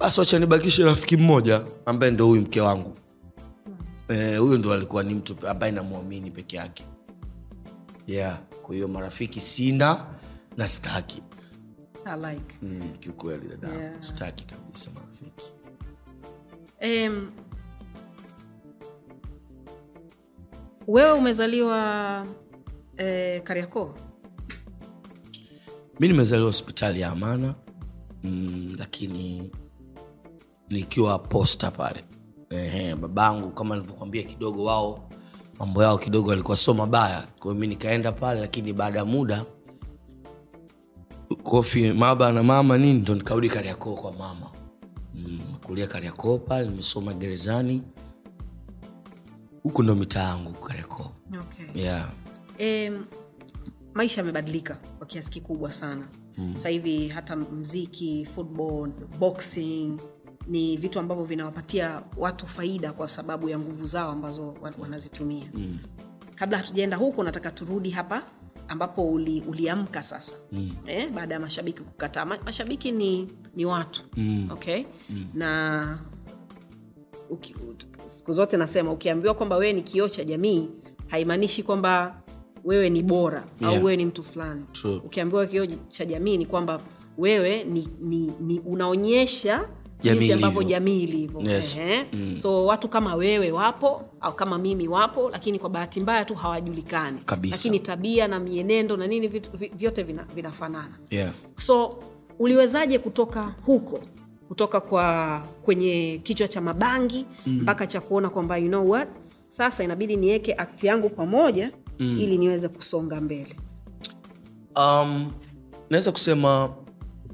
basi 0.00 0.20
wacha 0.20 0.38
nibakishe 0.38 0.84
rafiki 0.84 1.16
mmoja 1.16 1.62
ambaye 1.86 2.12
ndo 2.12 2.26
huyu 2.26 2.40
mke 2.42 2.60
wangu. 2.60 2.96
Eh, 4.08 4.38
huyo 4.38 4.58
ndo 4.58 4.72
alikuwa 4.72 5.02
ni 5.02 5.14
mtu 5.14 5.48
ambaye 5.48 5.72
namwamini 5.72 6.30
peke 6.30 6.56
yake 6.56 6.84
yeah. 8.12 8.40
Kwa 8.62 8.74
hiyo 8.74 8.88
marafiki 8.88 9.40
sina 9.40 10.06
na 10.56 10.68
staki 10.68 11.22
like. 12.30 12.54
mm, 12.62 12.92
kiukweli 13.00 13.48
dada. 13.48 13.68
Yeah. 13.68 14.02
staki 14.02 14.44
kabisa 14.44 14.90
marafiki. 14.90 15.44
Um, 16.82 17.30
wewe 20.86 21.12
umezaliwa 21.12 22.26
eh, 22.96 23.42
kariakoo? 23.42 23.94
Mi 26.00 26.08
nimezaliwa 26.08 26.46
hospitali 26.46 27.00
ya 27.00 27.08
amana 27.10 27.54
mm, 28.24 28.74
lakini 28.78 29.50
nikiwa 30.68 31.18
posta 31.18 31.70
pale. 31.70 32.04
Ehe, 32.50 32.94
babangu 32.94 33.50
kama 33.50 33.74
nilivyokwambia 33.76 34.22
kidogo 34.22 34.64
wao 34.64 35.09
mambo 35.60 35.82
yao 35.82 35.98
kidogo 35.98 36.32
alikuwa 36.32 36.56
sio 36.56 36.74
mabaya 36.74 37.24
kwao 37.38 37.54
mi 37.54 37.66
nikaenda 37.66 38.12
pale 38.12 38.40
lakini 38.40 38.72
baada 38.72 38.98
ya 38.98 39.04
muda 39.04 39.44
kofi 41.42 41.92
maba 41.92 42.32
na 42.32 42.42
mama 42.42 42.78
nini 42.78 43.00
ndo 43.00 43.14
nikarudi 43.14 43.48
kariakoo 43.48 43.94
kwa 43.94 44.12
mama 44.12 44.50
mm, 45.14 45.40
kulia 45.66 45.86
kariakoo 45.86 46.38
pale 46.38 46.68
nimesoma 46.68 47.14
gerezani 47.14 47.82
huku 49.62 49.82
ndo 49.82 49.94
mitaa 49.94 50.22
yangu 50.28 50.52
kariakoo 50.52 51.10
okay. 51.40 51.82
yeah. 51.82 52.10
Em, 52.58 53.04
maisha 53.94 54.20
yamebadilika 54.20 54.78
kwa 54.98 55.06
kiasi 55.06 55.30
kikubwa 55.30 55.72
sana 55.72 56.08
mm. 56.38 56.54
sasa 56.56 56.68
hivi 56.68 57.08
hata 57.08 57.36
mziki 57.36 58.26
football 58.34 58.90
boxing 59.18 59.98
ni 60.46 60.76
vitu 60.76 60.98
ambavyo 60.98 61.24
vinawapatia 61.24 62.02
watu 62.16 62.46
faida 62.46 62.92
kwa 62.92 63.08
sababu 63.08 63.48
ya 63.48 63.58
nguvu 63.58 63.86
zao 63.86 64.10
ambazo 64.10 64.54
wanazitumia 64.78 65.44
mm. 65.54 65.78
kabla 66.34 66.58
hatujaenda 66.58 66.96
huko 66.96 67.22
nataka 67.22 67.50
turudi 67.50 67.90
hapa 67.90 68.22
ambapo 68.68 69.12
uli, 69.12 69.42
uliamka 69.48 70.02
sasa 70.02 70.34
mm. 70.52 70.70
eh, 70.86 71.10
baada 71.10 71.34
ya 71.34 71.40
mashabiki 71.40 71.82
kukataa 71.82 72.24
mashabiki 72.24 72.92
ni, 72.92 73.28
ni 73.56 73.64
watu 73.64 74.02
mm. 74.16 74.48
okay 74.52 74.84
mm. 75.10 75.26
na 75.34 75.98
uki, 77.30 77.54
siku 78.06 78.32
zote 78.32 78.56
nasema 78.56 78.92
ukiambiwa 78.92 79.34
kwamba 79.34 79.56
wewe 79.56 79.72
ni 79.72 79.82
kioo 79.82 80.08
cha 80.08 80.24
jamii 80.24 80.68
haimaanishi 81.08 81.62
kwamba 81.62 82.22
wewe 82.64 82.90
ni 82.90 83.02
bora 83.02 83.44
Yeah. 83.60 83.74
au 83.74 83.84
wewe 83.84 83.96
ni 83.96 84.04
mtu 84.04 84.22
fulani 84.22 84.64
ukiambiwa 85.04 85.46
kioo 85.46 85.66
cha 85.66 86.04
jamii 86.04 86.36
ni 86.38 86.46
kwamba 86.46 86.80
wewe 87.18 87.64
ni, 87.64 87.88
ni, 88.00 88.32
ni 88.40 88.60
unaonyesha 88.60 89.68
jinsi 90.02 90.32
ambavyo 90.32 90.62
jamii 90.62 91.02
ilivyo 91.02 91.40
Yes. 91.40 91.78
mm. 92.12 92.38
so 92.42 92.66
watu 92.66 92.88
kama 92.88 93.14
wewe 93.14 93.52
wapo 93.52 94.02
au 94.20 94.32
kama 94.32 94.58
mimi 94.58 94.88
wapo 94.88 95.30
lakini 95.30 95.58
kwa 95.58 95.70
bahati 95.70 96.00
mbaya 96.00 96.24
tu 96.24 96.34
hawajulikani 96.34 97.18
Kabisa. 97.26 97.56
lakini 97.56 97.80
tabia 97.80 98.28
na 98.28 98.40
mienendo 98.40 98.96
na 98.96 99.06
nini 99.06 99.28
vitu, 99.28 99.50
vyote 99.76 100.02
vina, 100.02 100.24
vinafanana 100.34 100.98
Yeah. 101.10 101.32
so 101.56 101.98
uliwezaje 102.38 102.98
kutoka 102.98 103.54
huko 103.66 104.00
kutoka 104.48 104.80
kwa 104.80 105.38
kwenye 105.62 106.20
kichwa 106.22 106.48
cha 106.48 106.60
mabangi 106.60 107.26
mpaka 107.46 107.86
cha 107.86 108.00
kuona 108.00 108.30
kwamba 108.30 108.56
you 108.58 108.68
know 108.68 108.90
what 108.90 109.08
sasa 109.48 109.84
inabidi 109.84 110.16
niweke 110.16 110.54
akti 110.54 110.86
yangu 110.86 111.08
pamoja 111.10 111.70
mm. 111.98 112.18
ili 112.18 112.38
niweze 112.38 112.68
kusonga 112.68 113.20
mbele 113.20 113.56
um, 114.76 115.30
naweza 115.90 116.12
kusema 116.12 116.70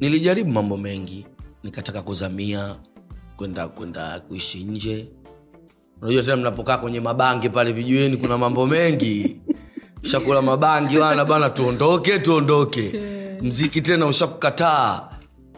nilijaribu 0.01 0.51
mambo 0.51 0.77
mengi 0.77 1.27
nikataka 1.67 2.03
kuzamia 2.03 2.75
kwenda 3.37 3.69
kwenda 3.69 4.21
kuishi 4.21 4.65
nje. 4.65 5.09
Unajua 6.03 6.23
tena 6.23 6.37
mnapokaa 6.37 6.79
kwenye 6.79 7.01
mabangi 7.01 7.49
pale 7.49 7.73
vijueni 7.73 8.17
kuna 8.17 8.39
mambo 8.39 8.67
mengi. 8.67 9.41
Ushakula 10.05 10.43
mabangi 10.43 10.99
wana 10.99 11.25
bana 11.25 11.51
tuondoke 11.51 12.19
tuondoke. 12.19 12.93
Mziki 13.43 13.81
tena 13.81 14.07
ushakukataa. 14.07 15.09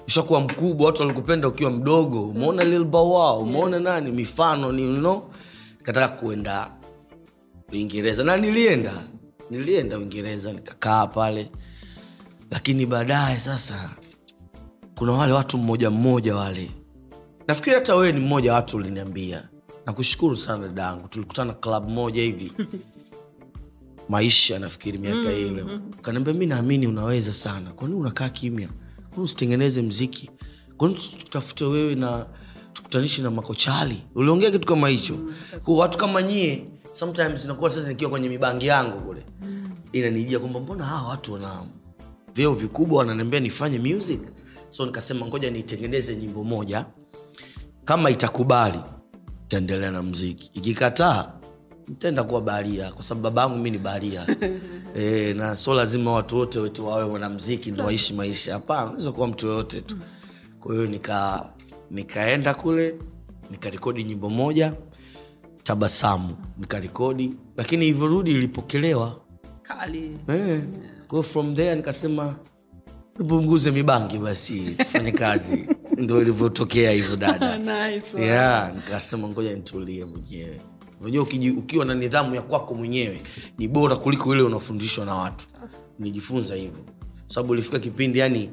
Ushakuwa 0.06 0.40
mkubwa 0.40 0.86
watu 0.86 1.02
walikupenda 1.02 1.48
ukiwa 1.48 1.70
mdogo. 1.70 2.22
Umeona 2.22 2.64
lilbawa 2.64 3.36
umeona 3.36 3.80
nani 3.80 4.10
mifano 4.12 4.72
ni 4.72 4.84
no 4.86 5.22
kataka 5.82 6.08
kuenda 6.08 6.70
uingereza. 7.72 8.24
Na 8.24 8.36
nilienda 8.36 8.92
nilienda 9.50 9.98
uingereza 9.98 10.52
nikakaa 10.52 11.06
pale. 11.06 11.50
Lakini 12.50 12.86
baadaye 12.86 13.40
sasa 13.40 13.90
kuna 14.98 15.12
wale 15.12 15.32
watu 15.32 15.58
mmoja 15.58 15.90
mmoja 15.90 16.36
wale. 16.36 16.70
Nafikiri 17.48 17.74
hata 17.74 17.94
wewe 17.94 18.12
ni 18.12 18.20
mmoja 18.20 18.54
watu 18.54 18.76
uliniambia. 18.76 19.48
Nakushukuru 19.86 20.36
sana 20.36 20.68
dadangu. 20.68 21.08
Tulikutana 21.08 21.52
klab 21.52 21.88
moja 21.90 22.22
hivi. 22.22 22.52
Maisha 24.08 24.58
nafikiri 24.58 24.98
miaka 24.98 25.32
ile. 25.32 25.64
kaniambia 26.02 26.34
mi 26.34 26.46
naamini 26.46 26.86
unaweza 26.86 27.32
sana. 27.32 27.72
Kwani 27.72 27.94
unakaa 27.94 28.28
kimya? 28.28 28.68
Kwani 29.10 29.24
usitengeneze 29.24 29.82
mziki? 29.82 30.30
Kwani 30.76 30.94
tutafute 30.94 31.64
wewe 31.64 31.94
na 31.94 32.26
tukutanishi 32.72 33.22
na 33.22 33.30
makochali? 33.30 34.02
Uliongea 34.14 34.50
kitu 34.50 34.68
kama 34.68 34.88
hicho. 34.88 35.14
Mm, 35.14 35.34
watu 35.66 35.98
kama 35.98 36.22
nyie 36.22 36.64
sometimes 36.92 37.44
nakuwa 37.44 37.70
sasa 37.70 37.88
nikiwa 37.88 38.10
kwenye 38.10 38.28
mibangi 38.28 38.66
yangu 38.66 39.00
kule. 39.00 39.22
Inanijia 39.92 40.38
kwamba 40.38 40.60
mbona 40.60 40.84
hawa 40.84 41.08
watu 41.08 41.32
wana 41.32 41.62
vyeo 42.34 42.54
vikubwa 42.54 42.98
wananiambia 42.98 43.40
nifanye 43.40 43.78
music 43.78 44.20
so 44.70 44.86
nikasema 44.86 45.26
ngoja 45.26 45.50
nitengeneze 45.50 46.16
nyimbo 46.16 46.44
moja. 46.44 46.86
Kama 47.84 48.10
itakubali 48.10 48.80
taendelea 49.48 49.90
na 49.90 50.02
mziki 50.02 50.50
ikikataa 50.54 51.32
nitaenda 51.88 52.24
kuwa 52.24 52.40
baharia 52.40 52.90
kwa 52.92 53.02
sababu 53.02 53.22
baba 53.22 53.42
yangu 53.42 53.58
mi 53.58 53.70
ni 53.70 53.78
baharia. 53.78 54.26
E, 54.96 55.34
na 55.34 55.56
so 55.56 55.74
lazima 55.74 56.12
watu 56.12 56.36
wote 56.36 56.58
wetu 56.58 56.86
wawe 56.86 57.04
wanamziki 57.04 57.70
ndo 57.70 57.84
waishi 57.84 58.14
maisha. 58.14 58.52
Hapana 58.52 58.84
unaweza 58.84 59.12
kuwa 59.12 59.28
mtu 59.28 59.46
yoyote 59.46 59.80
tu. 59.80 59.96
Kwa 60.60 60.74
hiyo 60.74 60.86
nika 60.86 61.48
nikaenda 61.90 62.54
kule 62.54 62.94
nikarekodi 63.50 64.04
nyimbo 64.04 64.30
moja 64.30 64.72
tabasamu 65.62 66.36
nikarekodi. 66.58 67.34
Lakini 67.56 67.84
hivyorudi 67.84 68.30
ilipokelewa. 68.30 69.20
Kali. 69.62 70.18
E, 70.28 71.22
from 71.22 71.56
there 71.56 71.74
nikasema 71.74 72.36
punguze 73.28 73.70
mibangi 73.70 74.18
basi 74.18 74.60
tufanye 74.78 75.12
kazi. 75.12 75.68
Ndo 75.96 76.22
ilivyotokea 76.22 76.90
hivyo 76.90 77.16
dada. 77.16 77.58
Nice 77.90 78.20
yeah, 78.22 78.74
nikasema 78.74 79.28
ngoja 79.28 79.54
nitulie 79.54 80.04
mwenyewe. 80.04 80.60
Unajua 81.00 81.26
ukiwa 81.58 81.84
na 81.84 81.94
nidhamu 81.94 82.34
ya 82.34 82.42
kwako 82.42 82.74
mwenyewe 82.74 83.20
ni 83.58 83.68
bora 83.68 83.96
kuliko 83.96 84.34
ile 84.34 84.42
unafundishwa 84.42 85.04
na 85.06 85.14
watu. 85.14 85.46
Nijifunza 85.98 86.54
hivyo. 86.54 86.84
Sababu 87.26 87.54
ilifika 87.54 87.78
kipindi 87.78 88.18
yani 88.18 88.50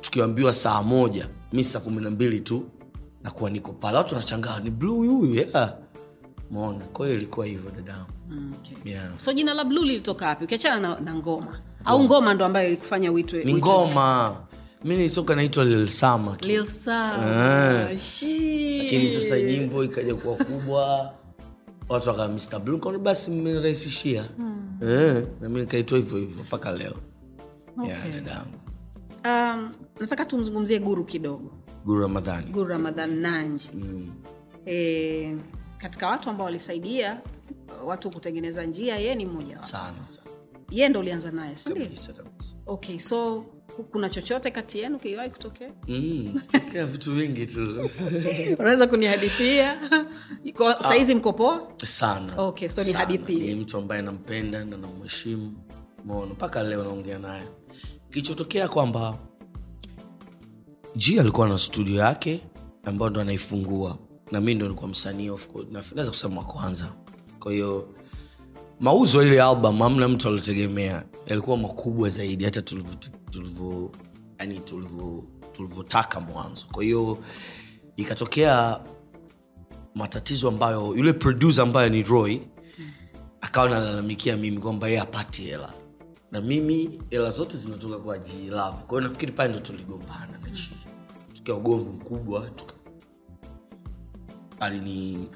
tukiambiwa 0.00 0.52
saa 0.54 0.82
moja 0.82 1.28
mi 1.52 1.64
saa 1.64 1.80
kumi 1.80 2.02
na 2.02 2.10
mbili 2.10 2.40
tu 2.40 2.64
nakuwa 3.22 3.50
niko 3.50 3.72
pale. 3.72 3.96
Watu 3.98 4.14
wanachangaa 4.14 4.60
ni 4.60 4.70
bluu 4.70 4.96
huyu 4.96 5.34
yeah. 5.34 5.74
mona 6.50 6.78
kwahiyo 6.84 7.16
ilikuwa 7.18 7.46
hivyo 7.46 7.70
dadangu 7.70 8.06
Mm, 8.30 8.52
okay. 8.60 8.92
yeah. 8.92 9.10
so 9.16 9.32
jina 9.32 9.54
la 9.54 9.64
bluu 9.64 9.82
lilitoka 9.84 10.26
wapi? 10.26 10.44
Ukiachana 10.44 10.80
na, 10.88 11.00
na 11.00 11.14
ngoma 11.14 11.60
au 11.86 12.04
ngoma 12.04 12.34
ndo 12.34 12.44
ambayo 12.44 12.68
ilikufanya 12.68 13.12
uitwe 13.12 13.44
ni 13.44 13.54
ngoma. 13.54 14.36
Mi 14.84 14.96
nilitoka 14.96 15.34
naitwa 15.36 15.64
lilsama 15.64 16.36
tu. 16.36 16.48
Shit. 17.98 18.82
lakini 18.84 19.08
sasa 19.08 19.40
nyimbo 19.40 19.84
ikaja 19.84 20.14
kuwa 20.14 20.36
kubwa. 20.36 21.12
Watu 21.88 22.08
waka 22.08 22.28
Mr. 22.28 22.58
Blue 22.60 22.78
kaona 22.80 22.98
basi 22.98 23.30
mmerahisishia. 23.30 24.24
Eh, 24.82 25.24
nami 25.40 25.60
nikaitwa 25.60 25.98
hivyo 25.98 26.18
hivyo 26.18 26.42
mpaka 26.42 26.72
leo. 26.72 26.94
Dadangu. 28.12 28.56
Um, 29.24 29.70
nataka 30.00 30.24
tumzungumzie 30.24 30.78
guru 30.78 31.04
kidogo. 31.04 31.50
Guru 31.84 32.00
ramadhani. 32.00 32.46
Guru 32.50 32.68
ramadhan 32.68 33.18
nanji. 33.18 33.70
Mm. 33.74 34.10
e, 34.66 35.36
katika 35.78 36.08
watu 36.08 36.30
ambao 36.30 36.44
walisaidia 36.44 37.20
watu 37.84 38.10
kutengeneza 38.10 38.64
njia 38.66 38.96
yeye 38.96 39.14
ni 39.14 39.26
mmoja 39.26 39.60
sana 39.62 39.94
sana 40.08 40.25
yeye 40.70 40.88
ndo 40.88 41.00
ulianza 41.00 41.30
naye 41.30 41.56
sindio 41.56 41.86
okay 42.66 42.98
so 42.98 43.44
kuna 43.92 44.10
chochote 44.10 44.50
kati 44.50 44.78
yenu 44.78 44.98
kiliwahi 44.98 45.30
kutokea? 45.30 45.70
Mm. 45.88 46.40
Vitu 46.92 47.12
vingi 47.12 47.46
tu. 47.46 47.90
Unaweza 48.58 48.86
kunihadithia? 48.86 49.90
Sahizi 50.80 51.12
ah, 51.12 51.16
mkopoa 51.16 51.72
sana. 51.76 52.32
Okay, 52.36 52.68
so 52.68 52.84
ni 52.84 52.94
ni 53.28 53.54
mtu 53.54 53.76
ambaye 53.78 54.02
nampenda 54.02 54.64
na 54.64 54.76
namheshimu. 54.76 55.52
Mono 56.04 56.26
mpaka 56.26 56.62
leo 56.62 56.82
naongea 56.84 57.18
naye. 57.18 57.44
Kilichotokea 58.10 58.68
kwamba 58.68 59.18
g 60.96 61.20
alikuwa 61.20 61.48
na 61.48 61.58
studio 61.58 61.96
yake 61.96 62.40
ambayo 62.84 63.10
ndo 63.10 63.20
anaifungua. 63.20 63.98
Na 64.32 64.40
mi 64.40 64.54
ndo 64.54 64.64
nilikuwa 64.66 64.90
msanii 64.90 65.30
naweza 65.72 66.10
kusema 66.10 66.40
wa 66.40 66.46
kwanza. 66.46 66.92
Kwa 67.40 67.52
hiyo 67.52 67.95
mauzo 68.80 69.22
ile 69.22 69.42
album 69.42 69.82
amna 69.82 70.08
mtu 70.08 70.28
aliotegemea 70.28 71.04
yalikuwa 71.26 71.56
makubwa 71.56 72.10
zaidi 72.10 72.44
hata 72.44 72.62
tulivyotaka 75.52 76.20
mwanzo. 76.20 76.66
Kwa 76.72 76.84
hiyo 76.84 77.18
ikatokea 77.96 78.80
matatizo 79.94 80.48
ambayo 80.48 80.94
yule 80.96 81.12
producer 81.12 81.62
ambayo 81.62 81.88
ni 81.88 82.02
roy 82.02 82.38
akawa 83.40 83.68
nalalamikia 83.68 84.36
mimi 84.36 84.58
kwamba 84.58 84.86
yeye 84.88 85.00
apati 85.00 85.42
hela. 85.42 85.72
Na 86.30 86.40
mimi 86.40 87.00
hela 87.10 87.30
zote 87.30 87.56
zinatoka 87.56 87.98
kwa 87.98 88.18
jilavu 88.18 88.76
kwa 88.86 89.00
nafikiri 89.00 89.32
pale 89.32 89.50
ndo 89.50 89.60
tuligombana 89.60 90.38
na 90.42 90.50
chi 90.50 90.72
tukiwa 91.34 91.56
ugomvi 91.56 91.90
mkubwa 91.90 92.50
tuka... 92.50 92.74
alini 94.60 95.28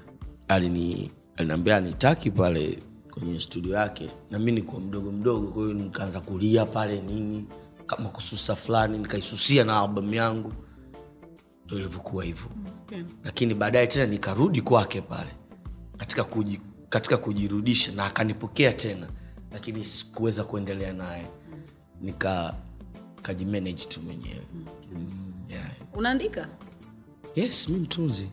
alini 0.49 1.13
aliniambia 1.37 1.77
anitaki 1.77 2.31
pale 2.31 2.79
kwenye 3.11 3.41
studio 3.41 3.75
yake 3.75 4.11
na 4.31 4.39
mi 4.39 4.53
nikuwa 4.53 4.81
mdogo 4.81 5.13
mdogo 5.13 5.47
kwa 5.47 5.63
hiyo 5.63 5.75
nikaanza 5.75 6.21
kulia 6.21 6.67
pale 6.67 7.01
nini 7.01 7.45
kama 7.87 8.09
kususa 8.09 8.57
fulani 8.57 8.99
nikaisusia 8.99 9.65
na 9.65 9.81
albamu 9.81 10.15
yangu. 10.15 10.53
Ndo 11.67 11.79
ilivyokuwa 11.79 12.25
hivyo. 12.25 12.47
Okay. 12.83 13.03
lakini 13.25 13.55
baadaye 13.55 13.87
tena 13.87 14.07
nikarudi 14.07 14.63
kwake 14.63 15.01
pale 15.01 15.31
katika, 15.97 16.25
kuji, 16.25 16.61
katika 16.89 17.17
kujirudisha 17.17 17.93
na 17.93 18.05
akanipokea 18.05 18.73
tena 18.73 19.07
lakini 19.53 19.85
sikuweza 19.85 20.45
kuendelea 20.45 20.93
naye. 20.93 21.27
Nika 22.03 22.55
kajimanage 23.23 23.85
tu 23.85 24.01
mwenyewe. 24.03 24.43
Mm, 24.55 25.07
yeah. 25.49 25.71
unaandika? 25.95 26.49
Yes 27.37 27.69
mi 27.69 27.77
mtunzi. 27.79 28.29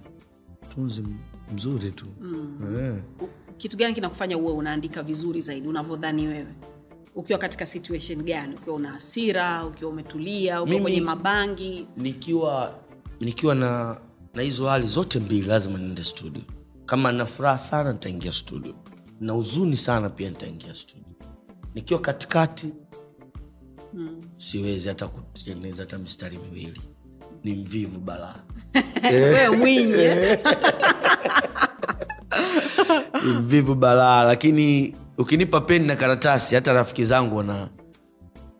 Mtunzi 0.69 1.03
mzuri 1.53 1.91
tu. 1.91 2.05
Mm. 2.21 3.01
U- 3.21 3.29
kitu 3.57 3.77
gani 3.77 3.93
kinakufanya 3.93 4.37
uwe 4.37 4.51
unaandika 4.53 5.03
vizuri 5.03 5.41
zaidi 5.41 5.67
unavyodhani 5.67 6.27
wewe? 6.27 6.53
Ukiwa 7.15 7.39
katika 7.39 7.65
situation 7.65 8.23
gani? 8.23 8.55
Ukiwa 8.55 8.75
una 8.75 8.89
hasira 8.91 9.65
ukiwa 9.65 9.91
umetulia 9.91 10.61
ukiwa 10.61 10.81
kwenye 10.81 11.01
mabangi? 11.01 11.87
nikiwa 11.97 12.79
nikiwa 13.19 13.55
na 13.55 13.97
na 14.33 14.41
hizo 14.41 14.67
hali 14.67 14.87
zote 14.87 15.19
mbili 15.19 15.47
lazima 15.47 15.77
niende 15.79 16.03
studio. 16.03 16.41
Kama 16.85 17.11
na 17.11 17.25
furaha 17.25 17.59
sana 17.59 17.93
nitaingia 17.93 18.33
studio. 18.33 18.75
Na 19.19 19.33
huzuni 19.33 19.77
sana 19.77 20.09
pia 20.09 20.29
nitaingia 20.29 20.73
studio. 20.73 21.13
Nikiwa 21.75 21.99
katikati 21.99 22.69
hmm. 23.91 24.21
siwezi 24.37 24.87
hata 24.87 25.07
kutengeneza 25.07 25.83
hata 25.83 25.97
mistari 25.97 26.37
miwili. 26.37 26.81
Ni 27.43 27.55
mvivu 27.55 27.99
balaa. 27.99 28.35
Wewe 29.11 29.49
mwinyi 29.57 29.93
eh? 33.13 33.35
mvivu 33.39 33.75
balaa 33.75 34.23
lakini 34.23 34.95
ukinipa 35.17 35.61
peni 35.61 35.87
na 35.87 35.95
karatasi 35.95 36.55
hata 36.55 36.73
rafiki 36.73 37.05
zangu 37.05 37.37
wana 37.37 37.69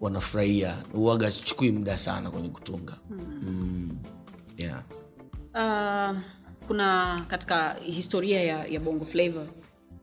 wanafurahia 0.01 0.75
uaga 0.93 1.31
chukui 1.31 1.71
muda 1.71 1.97
sana 1.97 2.31
kwenye 2.31 2.49
kutunga 2.49 2.93
mm. 3.09 3.97
yeah. 4.57 4.83
Uh, 5.53 6.17
kuna 6.67 7.25
katika 7.27 7.73
historia 7.73 8.43
ya, 8.43 8.65
ya 8.65 8.79
bongo 8.79 9.05
flavor 9.05 9.45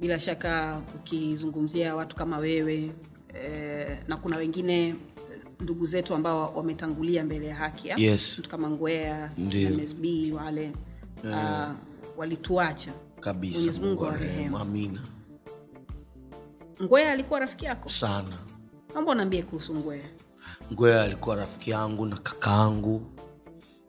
bila 0.00 0.20
shaka 0.20 0.82
ukizungumzia 0.94 1.96
watu 1.96 2.16
kama 2.16 2.38
wewe 2.38 2.90
eh, 3.34 3.98
na 4.08 4.16
kuna 4.16 4.36
wengine 4.36 4.88
eh, 4.88 4.94
ndugu 5.60 5.86
zetu 5.86 6.14
ambao 6.14 6.52
wametangulia 6.56 7.24
mbele 7.24 7.46
ya 7.46 7.54
haki 7.54 7.88
ya? 7.88 7.96
Yes. 7.98 8.38
mtu 8.38 8.50
kama 8.50 8.70
ngwea 8.70 9.30
msb 9.38 10.04
wale 10.34 10.72
uh, 11.24 11.72
walituacha 12.16 12.92
kabisa 13.24 13.56
Mwenyezi 13.58 13.80
Mungu 13.80 13.90
Mungu 13.94 14.06
awarehemu. 14.06 14.58
amina. 14.58 15.00
Ngwea 16.82 17.12
alikuwa 17.12 17.40
rafiki 17.40 17.64
yako? 17.64 17.88
Sana. 17.88 18.38
Naomba 18.92 19.12
unaambie 19.12 19.42
kuhusu 19.42 19.74
ngwea. 19.74 20.04
Ngwea 20.72 21.02
alikuwa 21.02 21.36
rafiki 21.36 21.70
yangu 21.70 22.06
na 22.06 22.16
kakaangu 22.16 23.02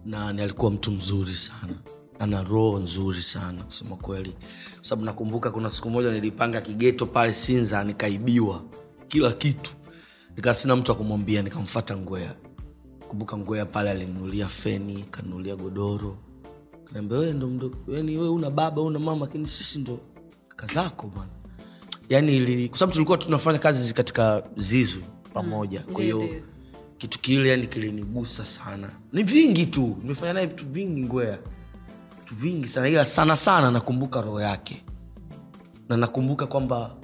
na 0.06 0.28
alikuwa 0.28 0.71
mtu 0.71 0.91
mzuri 0.91 1.36
sana. 1.36 1.74
Ana 2.19 2.43
roho 2.43 2.80
nzuri 2.80 3.21
sana 3.21 3.63
kusema 3.63 3.95
kweli. 3.95 4.32
Kwa 4.76 4.86
sababu 4.86 5.06
nakumbuka 5.06 5.52
kuna 5.52 5.69
siku 5.71 5.89
moja 5.89 6.12
nilipanga 6.12 6.62
kigeto 6.62 7.06
pale 7.06 7.34
sinza 7.34 7.84
nikaibiwa 7.84 8.63
kila 9.08 9.34
kitu. 9.34 9.71
Nikaa 10.36 10.54
sina 10.54 10.76
mtu 10.76 10.91
akumwambia 10.91 11.41
nikamfata 11.41 11.98
ngwea. 11.98 12.36
Kumbuka 13.10 13.38
ngwea 13.38 13.65
pale 13.65 13.91
alimnulia 13.91 14.48
feni 14.48 15.04
kanulia 15.12 15.56
godoro 15.56 16.17
kanaambia 16.86 17.17
we 17.17 17.34
ndo 17.34 17.48
mdo 17.48 17.71
yani 17.88 18.17
we 18.17 18.30
una 18.30 18.50
baba 18.50 18.82
una 18.82 19.00
mama 19.00 19.26
lakini 19.26 19.48
sisi 19.48 19.80
ndo 19.80 20.00
kaka 20.50 20.74
zako 20.74 21.08
bwana. 21.08 21.30
Yani 22.10 22.69
kwa 22.69 22.78
sababu 22.80 22.93
tulikuwa 22.93 23.17
tunafanya 23.17 23.60
kazi 23.60 23.93
katika 23.93 24.43
zizu 24.58 25.02
pamoja. 25.34 25.80
Kwa 25.93 26.04
hiyo 26.04 26.17
Ndio, 26.17 26.28
ndio. 26.30 26.41
kitu 26.98 27.19
kile 27.19 27.50
yani 27.50 27.67
kilinigusa 27.67 28.45
sana. 28.45 28.89
Ni 29.13 29.24
vingi 29.24 29.65
tu 29.65 29.98
nimefanya 30.04 30.34
naye 30.34 30.45
vitu 30.48 30.65
vingi 30.65 31.02
ngwea. 31.02 31.39
Vitu 32.19 32.36
vingi 32.36 32.67
sana 32.67 32.88
ila 32.89 33.06
sana 33.06 33.36
sana 33.36 33.71
nakumbuka 33.71 34.21
roho 34.21 34.41
yake. 34.41 34.84
Na 35.89 35.98
nakumbuka 35.98 36.48
kwamba 36.48 36.95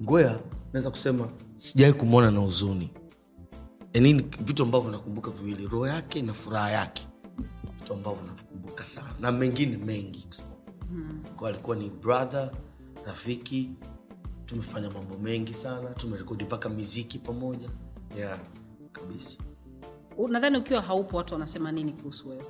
ngwea 0.00 0.38
naweza 0.72 0.90
kusema 0.90 1.28
sijawai 1.56 1.92
kumwona 1.94 2.30
na 2.30 2.40
huzuni. 2.40 2.90
Yani 3.94 4.12
vitu 4.40 4.62
ambavyo 4.62 4.90
nakumbuka 4.90 5.30
viwili 5.30 5.66
roho 5.66 5.86
yake 5.86 6.22
na 6.22 6.32
furaha 6.32 6.70
yake 6.70 7.06
vitu 7.86 7.94
ambavyo 7.94 8.22
nakumbuka 8.26 8.84
sana. 8.84 9.14
Na 9.20 9.32
mengine 9.32 9.76
mengi 9.76 10.26
kwa 11.36 11.48
alikuwa 11.48 11.76
ni 11.76 11.90
brother 11.90 12.50
rafiki 13.06 13.70
tumefanya 14.46 14.90
mambo 14.90 15.16
mengi 15.18 15.54
sana 15.54 15.90
tumerekodi 15.90 16.44
mpaka 16.44 16.68
miziki 16.68 17.18
pamoja. 17.18 17.68
Yeah, 18.18 18.38
kabisa. 18.92 19.38
Nadhani 20.28 20.58
ukiwa 20.58 20.82
haupo 20.82 21.16
watu 21.16 21.34
wanasema 21.34 21.72
nini 21.72 21.92
kuhusu 21.92 22.28
wewe? 22.28 22.44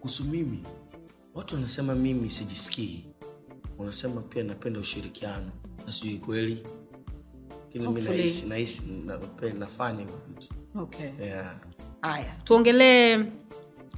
Kuhusu 0.00 0.24
mimi 0.24 0.62
watu 1.34 1.54
wanasema 1.54 1.94
mimi 1.94 2.30
sijisikii. 2.30 3.04
Wanasema 3.78 4.20
pia 4.20 4.42
napenda 4.44 4.80
ushirikiano. 4.80 5.50
Na 5.86 5.92
sijui 5.92 6.18
kweli. 6.18 6.62
Lakini 7.64 7.88
mi 7.88 8.00
nahisi 8.00 8.46
nahisi 8.46 8.82
nafanya 9.58 10.00
hivyo 10.00 10.20
vitu 10.28 10.61
okay. 10.74 11.10
yeah. 11.20 11.56
haya 12.02 12.34
tuongelee 12.44 13.24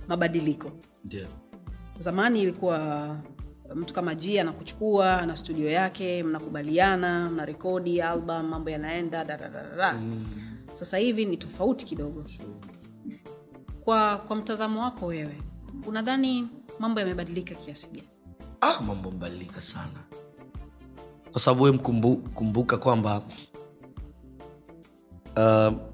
mabadiliko 0.08 0.70
yeah. 1.10 1.28
zamani 1.98 2.42
ilikuwa 2.42 3.08
mtu 3.74 3.94
kama 3.94 4.14
ji 4.14 4.38
anakuchukua 4.38 5.26
na 5.26 5.36
studio 5.36 5.70
yake 5.70 6.22
mnakubaliana 6.22 7.30
mna 7.30 7.44
rekodi 7.44 8.02
album 8.02 8.48
mambo 8.48 8.70
yanaenda 8.70 9.24
dadadadada 9.24 9.92
mm. 9.92 10.26
sasa 10.72 10.98
hivi 10.98 11.24
ni 11.24 11.36
tofauti 11.36 11.84
kidogo 11.84 12.24
kwa 13.84 14.16
kwa 14.18 14.36
mtazamo 14.36 14.82
wako 14.82 15.06
wewe 15.06 15.36
unadhani 15.86 16.48
mambo 16.78 17.00
yamebadilika 17.00 17.54
kiasi 17.54 17.88
gani 17.90 18.08
ah, 18.60 18.80
mambo 18.80 19.10
mbadilika 19.10 19.60
sana 19.60 20.00
kwa 21.32 21.40
sababu 21.40 21.62
we 21.64 21.72
kumbuka 22.34 22.76
kwamba 22.78 23.22
uh, 25.36 25.93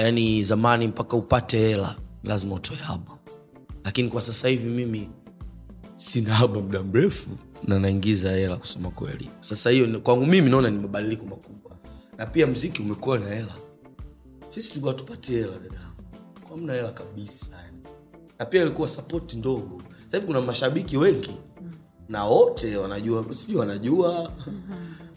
yani 0.00 0.44
zamani 0.44 0.86
mpaka 0.88 1.16
upate 1.16 1.58
hela 1.58 1.96
lazima 2.24 2.54
utoe 2.54 2.76
haba. 2.76 3.18
Lakini 3.84 4.08
kwa 4.08 4.22
sasa 4.22 4.48
hivi 4.48 4.68
mimi 4.68 5.10
sina 5.96 6.34
haba 6.34 6.60
muda 6.60 6.82
mrefu 6.82 7.30
na 7.66 7.78
naingiza 7.78 8.32
hela 8.32 8.56
kusema 8.56 8.90
kweli. 8.90 9.30
Sasa 9.40 9.70
hiyo 9.70 10.00
kwangu 10.00 10.26
mimi 10.26 10.50
naona 10.50 10.70
ni 10.70 10.78
mabadiliko 10.78 11.26
makubwa. 11.26 11.76
Na 12.18 12.26
pia 12.26 12.46
mziki 12.46 12.82
umekuwa 12.82 13.18
na 13.18 13.26
hela. 13.28 13.54
Sisi 14.48 14.68
tulikuwa 14.68 14.94
tupati 14.94 15.32
hela 15.32 15.52
dada. 15.58 15.80
Kwa 16.48 16.56
mna 16.56 16.72
hela 16.74 16.90
kabisa 16.92 17.70
na 18.40 18.46
pia 18.46 18.62
ilikuwa 18.62 18.88
sapoti 18.88 19.36
ndogo. 19.36 19.82
Sahivi 20.10 20.26
kuna 20.26 20.40
mashabiki 20.40 20.96
wengi. 20.96 21.30
Na 22.08 22.24
wote 22.24 22.76
wanajua 22.76 23.24
sijui 23.34 23.56
wanajua. 23.56 24.32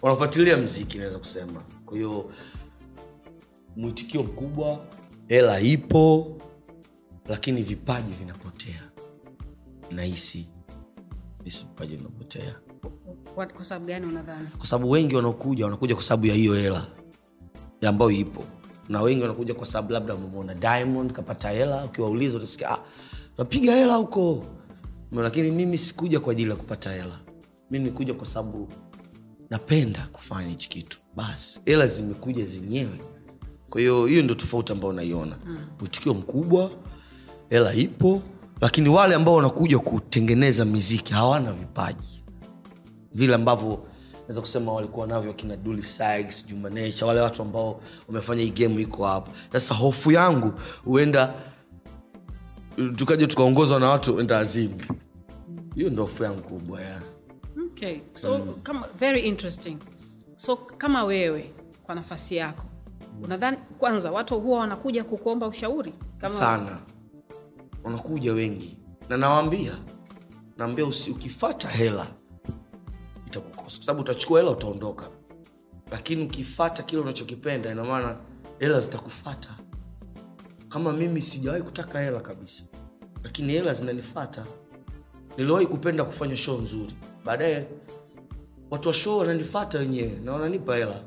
Wanafuatilia 0.01 0.57
mziki 0.57 0.97
naweza 0.97 1.19
kusema. 1.19 1.61
Kwa 1.85 1.97
hiyo 1.97 2.31
mwitikio 3.75 4.23
mkubwa 4.23 4.86
hela 5.27 5.59
ipo 5.62 6.38
lakini 7.27 7.62
vipaji 7.63 8.13
vinapotea. 8.13 8.81
Nahisi 9.91 10.47
hisi 11.43 11.63
vipaji 11.63 11.95
vinapotea. 11.95 12.55
Kwa- 13.36 13.45
kwa 13.47 13.65
sababu 13.65 13.86
gani 13.86 14.05
unadhani? 14.05 14.47
Kwa 14.57 14.67
sababu 14.67 14.91
wengi 14.91 15.15
wanaokuja 15.15 15.65
wanakuja 15.65 15.95
kwa 15.95 16.03
sababu 16.03 16.27
ya 16.27 16.33
hiyo 16.33 16.53
hela 16.53 16.88
ambayo 17.88 18.12
ipo. 18.12 18.43
Na 18.89 19.01
wengi 19.01 19.21
wanakuja 19.21 19.53
kwa 19.53 19.65
sababu 19.65 19.93
labda 19.93 20.15
umemwona 20.15 20.55
diamond 20.55 21.12
kapata 21.12 21.49
hela 21.49 21.86
ukiwauliza 21.86 22.38
utasikia 22.38 22.69
ah, 22.71 22.79
napiga 23.38 23.75
hela 23.75 23.95
huko. 23.95 24.45
Lakini 25.12 25.51
mimi 25.51 25.77
sikuja 25.77 26.19
kwa 26.19 26.31
ajili 26.31 26.49
ya 26.49 26.55
kupata 26.55 26.91
hela. 26.91 27.19
Mi 27.71 27.79
nikuja 27.79 28.13
kwa 28.13 28.25
sababu 28.25 28.67
napenda 29.49 30.07
kufanya 30.13 30.49
hichi 30.49 30.69
kitu. 30.69 30.99
Basi 31.15 31.59
hela 31.65 31.88
zimekuja 31.88 32.45
zenyewe 32.45 32.99
kwa 33.73 33.81
hiyo 33.81 34.05
hiyo 34.05 34.23
ndio 34.23 34.36
tofauti 34.36 34.71
ambayo 34.73 34.93
naiona 34.93 35.36
mwitikio 35.79 36.13
mkubwa 36.13 36.71
hela 37.49 37.73
ipo 37.73 38.21
lakini 38.62 38.89
wale 38.89 39.15
ambao 39.15 39.33
wanakuja 39.36 39.79
kutengeneza 39.79 40.65
miziki 40.65 41.13
hawana 41.13 41.51
vipaji 41.53 42.23
vile 43.13 43.36
ambavyo 43.36 43.86
naweza 44.21 44.41
kusema 44.41 44.73
walikuwa 44.73 45.07
navyo 45.07 45.29
wakina 45.31 45.57
Dully 45.57 45.81
Sykes, 45.81 46.45
Juma 46.47 46.69
Nature, 46.69 47.05
wale 47.07 47.21
watu 47.21 47.41
ambao 47.41 47.81
wamefanya 48.07 48.41
hii 48.41 48.49
game 48.49 48.81
iko 48.81 49.05
hapa. 49.05 49.31
Sasa 49.51 49.75
hofu 49.75 50.12
yangu 50.12 50.53
huenda 50.86 51.33
tukaja 52.95 53.27
tukaongozwa 53.27 53.79
na 53.79 53.89
watu 53.89 54.19
enda 54.19 54.39
azimu. 54.39 54.81
Hiyo 55.75 55.89
ndo 55.89 56.01
hofu 56.01 56.23
yangu 56.23 56.41
kubwa 56.41 56.81
ya 56.81 57.01
okay. 57.65 57.97
so 58.13 58.39
kama 58.63 58.88
very 58.99 59.21
interesting 59.21 59.77
so 60.36 60.55
kama 60.55 61.03
wewe 61.03 61.51
kwa 61.83 61.95
nafasi 61.95 62.36
yako 62.36 62.63
unadhani 63.23 63.58
kwanza 63.80 64.12
watu 64.12 64.39
huwa 64.39 64.60
wanakuja 64.60 65.04
kukuomba 65.04 65.47
ushauri? 65.47 65.93
Kama 66.17 66.34
sana, 66.36 66.78
wanakuja 67.84 68.34
wengi. 68.34 68.78
Na 69.10 69.17
nawaambia, 69.17 69.78
naambia 70.58 70.86
ukifata 70.86 71.67
hela 71.67 72.08
itakukosa, 73.28 73.62
kwa 73.78 73.86
sababu 73.86 74.02
utachukua 74.02 74.39
hela 74.39 74.52
utaondoka, 74.52 75.06
lakini 75.91 76.23
ukifata 76.26 76.84
kile 76.84 77.02
unachokipenda, 77.02 77.71
ina 77.71 77.84
maana 77.84 78.17
hela 78.60 78.80
zitakufata. 78.80 79.49
Kama 80.69 80.93
mimi 80.93 81.21
sijawahi 81.21 81.63
kutaka 81.63 81.99
hela 82.02 82.19
kabisa, 82.19 82.63
lakini 83.23 83.54
hela 83.54 83.73
zinanifata. 83.73 84.45
Niliwahi 85.38 85.65
kupenda 85.67 86.04
kufanya 86.06 86.38
show 86.38 86.62
nzuri, 86.62 86.93
baadaye 87.26 87.67
watu 88.71 88.88
wa 88.88 88.93
show 88.93 89.17
wananifata 89.19 89.80
wenyewe 89.80 90.19
na 90.23 90.32
wananipa 90.34 90.76
hela, 90.76 90.99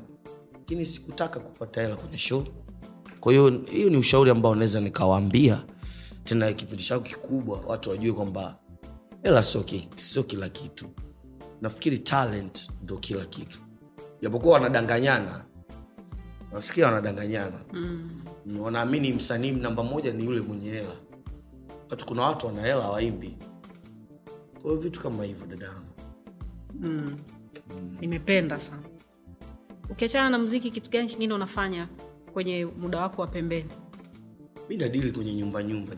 lakini 0.67 0.85
sikutaka 0.85 1.39
kupata 1.39 1.81
hela 1.81 1.95
kwenye 1.95 2.17
show. 2.17 2.43
Kwa 3.19 3.31
hiyo 3.31 3.49
hiyo 3.71 3.89
ni 3.89 3.97
ushauri 3.97 4.31
ambao 4.31 4.55
naweza 4.55 4.81
nikawaambia 4.81 5.63
tena, 6.23 6.53
kipindi 6.53 6.83
chako 6.83 7.03
kikubwa, 7.03 7.59
watu 7.67 7.89
wajue 7.89 8.13
kwamba 8.13 8.57
hela 9.23 9.43
sio 9.43 9.65
sio 9.95 10.23
kila 10.23 10.49
kitu. 10.49 10.85
Nafikiri 11.61 11.99
talent 11.99 12.69
ndo 12.83 12.97
kila 12.97 13.25
kitu, 13.25 13.59
japokuwa 14.21 14.53
wanadanganyana, 14.53 15.45
nasikia 16.53 16.85
wanadanganyana 16.85 17.59
mm. 17.73 18.21
Wanaamini 18.59 19.13
msanii 19.13 19.51
namba 19.51 19.83
moja 19.83 20.13
ni 20.13 20.25
yule 20.25 20.41
mwenye 20.41 20.69
hela, 20.69 20.95
kati 21.89 22.05
kuna 22.05 22.21
watu 22.23 22.47
wana 22.47 22.61
hela 22.61 22.81
hawaimbi. 22.81 23.37
Kwa 24.61 24.77
vitu 24.77 25.01
kama 25.01 25.23
hivyo, 25.23 25.47
dadangu. 25.47 25.87
nimependa 28.01 28.59
sana 28.59 28.86
ukiachana 29.89 30.29
na 30.29 30.37
mziki 30.37 30.71
kitu 30.71 30.89
gani 30.91 31.07
kingine 31.09 31.33
unafanya 31.33 31.87
kwenye 32.33 32.65
muda 32.65 32.99
wako 33.01 33.21
wa 33.21 33.27
pembeni? 33.27 33.69
Mi 34.69 34.77
nadili 34.77 35.11
kwenye 35.11 35.33
nyumba 35.33 35.63
nyumba 35.63 35.95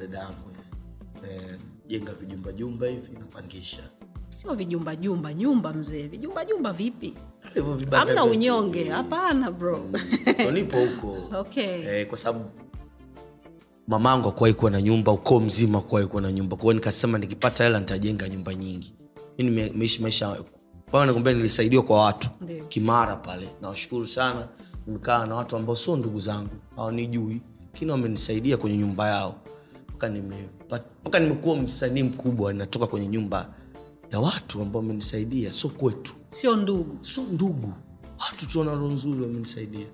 eh, 1.23 1.59
jenga 1.87 2.13
vijumba 2.13 2.51
jumba 2.51 2.87
hivi 2.87 3.11
napangisha. 3.19 3.83
Sio 4.29 4.53
vijumba 4.55 4.95
jumba 4.95 5.33
nyumba 5.33 5.73
mzee. 5.73 6.07
Vijumba 6.07 6.45
jumba 6.45 6.73
vipi? 6.73 7.13
Hivyo 7.53 7.73
vibanda 7.73 7.97
hamna 7.99 8.25
unyonge. 8.25 8.83
Hapana 8.89 9.51
bro. 9.51 9.85
Ndo 10.39 10.51
nipo 10.51 10.77
huko. 10.79 11.17
Okay. 11.39 11.81
Eh, 12.01 12.07
kwa 12.07 12.17
sababu 12.17 12.45
mamangu 13.87 14.29
akuwahi 14.29 14.53
kuwa 14.53 14.71
na 14.71 14.81
nyumba 14.81 15.11
ukoo 15.11 15.39
mzima 15.39 15.79
akuwahi 15.79 16.07
kuwa 16.07 16.21
na 16.21 16.31
nyumba. 16.31 16.57
Kwao 16.57 16.73
nikasema 16.73 17.17
nikipata 17.17 17.63
hela 17.63 17.79
nitajenga 17.79 18.29
nyumba 18.29 18.55
nyingi. 18.55 18.93
Mi 19.37 19.43
nimeishi 19.43 20.01
maisha 20.01 20.37
paa 20.91 21.05
nakwambia 21.05 21.33
nilisaidiwa 21.33 21.83
kwa 21.83 22.03
watu. 22.05 22.29
Ndiyo. 22.41 22.63
kimara 22.65 23.15
pale. 23.15 23.49
Nawashukuru 23.61 24.07
sana. 24.07 24.47
Nimekaa 24.87 25.25
na 25.25 25.35
watu 25.35 25.55
ambao 25.55 25.75
sio 25.75 25.95
ndugu 25.95 26.19
zangu. 26.19 26.49
Hawanijui. 26.75 27.41
Lakini 27.73 27.91
wamenisaidia 27.91 28.57
kwenye 28.57 28.77
nyumba 28.77 29.07
yao. 29.09 29.35
Mpaka 31.01 31.19
nimekuwa 31.19 31.55
msanii 31.55 32.03
mkubwa. 32.03 32.53
Natoka 32.53 32.87
kwenye 32.87 33.07
nyumba 33.07 33.49
ya 34.11 34.19
watu 34.19 34.61
ambao 34.61 34.81
wamenisaidia. 34.81 35.53
Sio 35.53 35.69
kwetu. 35.69 36.13
Sio 36.31 36.55
ndugu. 36.55 36.97
Sio 37.01 37.23
ndugu. 37.23 37.73
Watu 38.19 38.47
tuonalo 38.49 38.87
nzuri 38.87 39.21
wamenisaidia. 39.21 39.85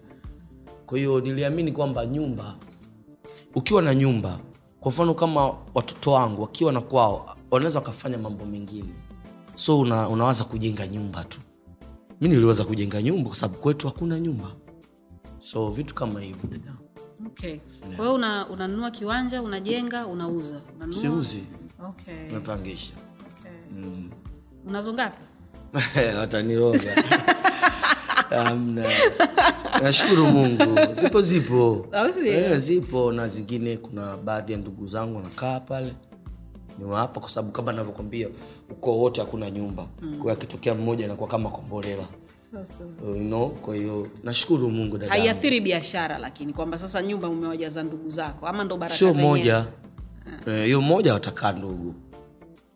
Kwa 0.86 0.98
hiyo 0.98 1.22
niliamini 1.22 1.72
kwamba 1.72 2.06
nyumba 2.06 2.56
ukiwa 3.56 3.82
na 3.82 3.96
nyumba 3.96 4.40
kwa 4.80 4.92
mfano 4.92 5.14
kama 5.14 5.54
watoto 5.74 6.12
wangu 6.12 6.42
wakiwa 6.42 6.72
na 6.74 6.82
kwao 6.82 7.36
wanaweza 7.52 7.80
wakafanya 7.80 8.18
mambo 8.18 8.46
mengine 8.46 8.90
so 9.56 9.80
una, 9.80 10.10
unawaza 10.10 10.44
kujenga 10.44 10.88
nyumba 10.88 11.24
tu. 11.24 11.40
Mi 12.22 12.28
niliweza 12.30 12.64
kujenga 12.64 13.02
nyumba 13.02 13.30
kwa 13.30 13.36
sababu 13.38 13.60
kwetu 13.60 13.88
hakuna 13.88 14.20
nyumba. 14.20 14.52
So 15.40 15.68
vitu 15.68 15.96
kama 15.96 16.22
hivyo. 16.22 16.50
Dada 16.50 16.74
okay 17.28 17.60
kwa 17.96 18.06
hiyo 18.06 18.14
una, 18.14 18.48
unanunua 18.50 18.92
kiwanja 18.92 19.42
unajenga 19.42 20.08
unauza. 20.08 20.62
Unanunua? 20.76 21.02
Siuzi. 21.02 21.44
Okay. 21.90 22.32
napangisha 22.32 22.94
okay. 23.20 23.82
unazo 24.68 24.94
ngapi? 24.94 25.18
Wataniroga. 26.20 26.96
Amna. 28.32 28.86
nashukuru 29.82 30.26
mungu. 30.26 30.94
Zipo 31.02 31.22
zipo. 31.22 31.88
E, 32.26 32.60
zipo. 32.60 33.12
Na 33.12 33.28
zingine 33.28 33.78
kuna 33.78 34.18
baadhi 34.18 34.52
ya 34.52 34.58
ndugu 34.58 34.88
zangu 34.88 35.16
wanakaa 35.16 35.60
pale 35.60 35.94
niwapa 36.80 37.20
kwa 37.20 37.30
sababu 37.30 37.52
kama 37.52 37.74
navyokwambia 37.74 38.30
ukoo 38.72 38.98
wote 38.98 39.22
hakuna 39.22 39.52
nyumba. 39.52 39.88
Mm. 40.02 40.18
kwao 40.20 40.34
akitokea 40.34 40.76
mmoja 40.76 41.06
anakuwa 41.06 41.30
kama 41.30 41.50
kombolela. 41.50 42.04
You 43.08 43.14
know? 43.16 43.50
kwa 43.50 43.76
hiyo 43.76 44.08
nashukuru 44.24 44.70
mungu 44.70 45.00
haiathiri 45.10 45.62
biashara 45.62 46.18
lakini 46.18 46.54
kwamba 46.54 46.78
sasa 46.80 47.02
nyumba 47.02 47.30
umewajaza 47.30 47.84
ndugu 47.84 48.10
zako 48.10 48.48
ama 48.48 48.64
ndo 48.64 48.78
baraka 48.78 48.98
sio 48.98 49.14
moja. 49.14 49.66
Hiyo 50.46 50.64
hiyo 50.66 50.82
moja 50.82 51.14
watakaa 51.14 51.52
ndugu. 51.52 51.96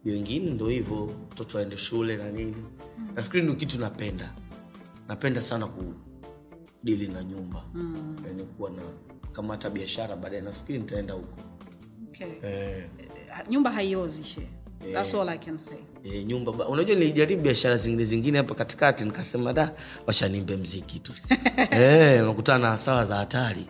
Hiyo 0.03 0.15
ingine 0.15 0.51
ndo 0.51 0.67
hivyo 0.67 1.11
mtoto 1.31 1.59
aende 1.59 1.77
shule 1.77 2.17
na 2.17 2.29
nini. 2.31 2.55
Nafikiri 3.15 3.43
ndio 3.43 3.55
kitu 3.55 3.79
napenda. 3.79 4.31
Napenda 5.07 5.41
sana 5.41 5.67
kudili 5.67 7.07
na 7.07 7.23
nyumba. 7.23 7.63
Mm. 7.73 8.15
yani 8.27 8.43
kuwa 8.43 8.69
na 8.69 8.81
kama 9.31 9.53
hata 9.53 9.69
biashara 9.69 10.15
baadaye 10.15 10.41
nafikiri 10.41 10.79
nitaenda 10.79 11.13
huko. 11.13 11.39
Okay. 12.09 12.27
eh, 12.43 12.85
nyumba 13.49 13.71
haiozi 13.71 14.23
she. 14.23 14.41
That's 14.93 15.13
all 15.13 15.29
I 15.29 15.37
can 15.37 15.57
say. 15.57 15.77
eh, 16.03 16.25
nyumba 16.25 16.51
ba- 16.51 16.67
unajua 16.67 16.95
nilijaribu 16.95 17.41
biashara 17.43 17.77
zingine 17.77 18.03
zingine 18.03 18.37
hapa 18.37 18.55
katikati 18.55 19.05
nikasema 19.05 19.53
da 19.53 19.73
washanimbe 20.07 20.57
mziki 20.57 20.99
tu. 20.99 21.13
Eh, 21.71 22.23
unakutana 22.23 22.59
na 22.59 22.67
hasara 22.69 23.05
za 23.05 23.15
hatari. 23.15 23.67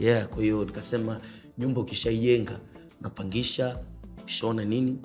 Yeah, 0.00 0.26
kwa 0.28 0.42
hiyo 0.42 0.64
nikasema 0.64 1.20
nyumba 1.58 1.80
ukishaijenga 1.80 2.60
napangisha, 3.00 3.78
ukishaona 4.22 4.64
nini 4.64 4.98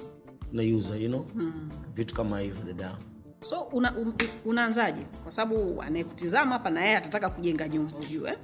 unaiuza 0.54 0.96
you 0.96 1.08
know? 1.08 1.22
hmm. 1.34 1.70
vitu 1.96 2.16
kama 2.16 2.40
hivyo 2.40 2.64
dada. 2.74 2.96
So 3.42 3.62
una, 3.62 3.98
um, 3.98 4.14
unaanzaje? 4.46 5.02
Kwa 5.24 5.32
sababu 5.32 5.82
anayekutizama 5.82 6.52
hapa 6.52 6.70
na 6.70 6.82
yeye 6.82 6.98
atataka 6.98 7.30
kujenga 7.30 7.68
nyumba 7.68 7.98
ujue. 7.98 8.32
Ah, 8.32 8.36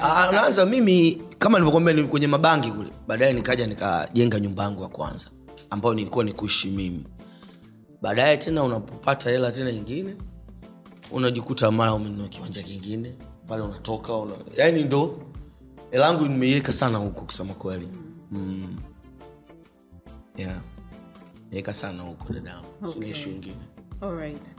naanza 0.00 0.66
mimi 0.66 1.22
kama 1.38 1.58
nilivyokwambia 1.58 1.94
ni 1.94 2.04
kwenye 2.04 2.26
mabangi 2.26 2.70
kule 2.70 2.88
baadaye 3.06 3.32
nikaja 3.32 3.66
nikajenga 3.66 4.40
nyumba 4.40 4.62
yangu 4.62 4.82
ya 4.82 4.88
kwanza 4.88 5.30
ambayo 5.70 5.94
nilikuwa 5.94 6.24
nikuishi 6.24 6.70
mimi 6.70 7.04
baadaye 8.02 8.36
tena 8.36 8.64
unapopata 8.64 9.30
hela 9.30 9.52
tena 9.52 9.72
nyingine 9.72 10.16
unajikuta 11.10 11.70
mara 11.70 11.94
umenunua 11.94 12.28
kiwanja 12.28 12.62
kingine 12.62 13.14
pale 13.48 13.62
unatoka 13.62 14.14
una... 14.16 14.32
yani 14.56 14.82
ndo 14.84 15.18
hela 15.90 16.06
yangu 16.06 16.26
nimeiweka 16.28 16.72
sana 16.72 16.98
huko 16.98 17.24
kusema 17.24 17.54
kweli 17.54 17.88
mm. 18.32 18.76
yeah. 20.36 20.60
iweka 21.52 21.72
sana 21.72 22.02
huko 22.02 22.32
dadangu 22.32 22.66
Okay. 22.86 23.10
ishu 23.10 23.30
ingine 23.30 23.54
Alright. 24.00 24.54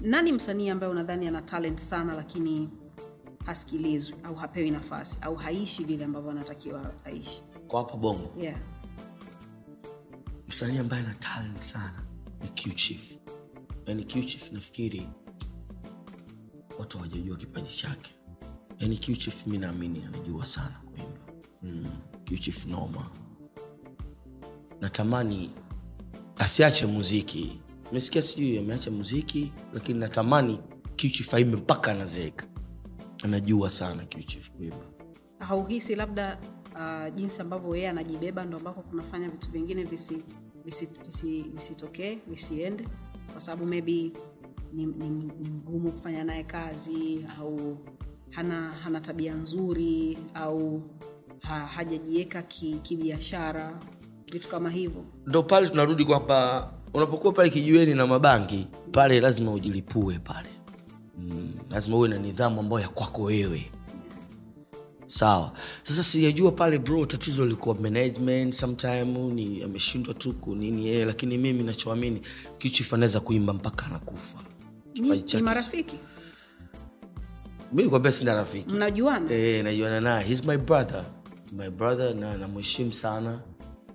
nani 0.00 0.32
msanii 0.32 0.68
ambaye 0.70 0.92
unadhani 0.92 1.28
ana 1.28 1.42
talent 1.42 1.78
sana 1.78 2.14
lakini 2.14 2.68
hasikilizwi 3.44 4.16
au 4.24 4.34
hapewi 4.34 4.70
nafasi 4.70 5.16
au 5.20 5.34
haishi 5.36 5.84
vile 5.84 6.04
ambavyo 6.04 6.30
anatakiwa 6.30 6.92
aishi 7.04 7.42
kwa 7.68 7.80
hapa 7.80 7.96
bongo 7.96 8.32
yeah. 8.40 8.58
msanii 10.48 10.78
ambaye 10.78 11.02
ana 11.02 11.14
talent 11.14 11.58
sana 11.60 12.02
ni 12.42 12.48
Q-Chief. 12.48 13.00
yani 13.86 14.04
Q-Chief 14.04 14.52
nafikiri 14.52 15.08
watu 16.78 16.98
hawajajua 16.98 17.36
kipaji 17.36 17.68
chake 17.76 18.14
yani 18.78 18.96
Q-Chief 18.96 19.46
mi 19.46 19.58
naamini 19.58 20.04
anajua 20.04 20.44
sana 20.44 20.80
kuimba 20.90 21.20
mm. 21.62 21.86
Q-Chief 22.24 22.66
noma 22.66 23.10
natamani 24.80 25.50
asiache 26.36 26.86
muziki 26.86 27.60
mesikia 27.92 28.22
sijui 28.22 28.58
ameacha 28.58 28.90
muziki 28.90 29.52
lakini 29.74 29.98
natamani 29.98 30.58
Q-Chief 30.96 31.34
aimbe 31.34 31.56
mpaka 31.56 31.90
anazeeka 31.90 32.46
anajua 33.24 33.70
sana 33.70 34.06
kuimba 34.56 34.76
hauhisi 35.38 35.94
labda 35.94 36.38
uh, 36.74 37.14
jinsi 37.14 37.40
ambavyo 37.42 37.76
yeye 37.76 37.88
anajibeba 37.88 38.44
ndo 38.44 38.56
ambako 38.56 38.82
kunafanya 38.82 39.28
vitu 39.28 39.50
vingine 39.50 39.84
visitokee 39.84 40.24
visi, 40.64 40.88
visi, 41.06 41.42
visi 41.50 42.20
visiende? 42.26 42.84
Kwa 43.32 43.40
sababu 43.40 43.66
maybe 43.66 44.12
ni, 44.72 44.86
ni, 44.86 45.08
mgumu 45.50 45.92
kufanya 45.92 46.24
naye 46.24 46.44
kazi 46.44 47.26
au 47.38 47.78
hana 48.30 48.72
hana 48.72 49.00
tabia 49.00 49.34
nzuri 49.34 50.18
au 50.34 50.82
ha, 51.40 51.58
hajajiweka 51.66 52.42
ki- 52.42 52.78
kibiashara 52.82 53.78
vitu 54.32 54.48
kama 54.48 54.70
hivyo. 54.70 55.04
Ndo 55.26 55.42
pale 55.42 55.68
tunarudi 55.68 56.04
kwamba 56.04 56.70
unapokuwa 56.94 57.32
pale 57.32 57.50
kijiweni 57.50 57.94
na 57.94 58.06
mabangi 58.06 58.66
pale 58.92 59.20
lazima 59.20 59.52
ujilipue 59.52 60.18
pale 60.18 60.48
mm, 61.18 61.52
lazima 61.70 61.96
uwe 61.96 62.08
na 62.08 62.18
nidhamu 62.18 62.60
ambayo 62.60 62.82
ya 62.82 62.88
kwako 62.88 63.22
wewe. 63.22 63.70
Sawa. 65.06 65.52
Sasa 65.82 66.02
sijajua 66.02 66.52
pale 66.52 66.78
bro 66.78 67.06
tatizo 67.06 67.44
lilikuwa 67.44 67.74
management 67.74 68.54
sometime 68.54 69.04
ni 69.04 69.62
ameshindwa 69.62 70.14
tu 70.14 70.32
kunini 70.32 70.86
yeye 70.86 71.04
lakini 71.04 71.38
mimi 71.38 71.62
nachoamini 71.62 72.20
kichif 72.58 72.94
anaweza 72.94 73.20
kuimba 73.20 73.52
mpaka 73.52 73.86
anakufa. 73.86 74.38
Marafiki? 75.42 75.96
Mi 77.72 77.82
nikwambia 77.82 78.12
sina 78.12 78.34
rafiki. 78.34 78.74
Mnajuana? 78.74 79.32
Eh, 79.32 79.64
najuana 79.64 80.00
naye. 80.00 80.24
He's 80.26 80.44
my 80.44 80.56
brother. 80.56 81.04
My 81.52 81.70
brother 81.70 82.14
na 82.14 82.36
namheshimu 82.36 82.92
sana 82.92 83.40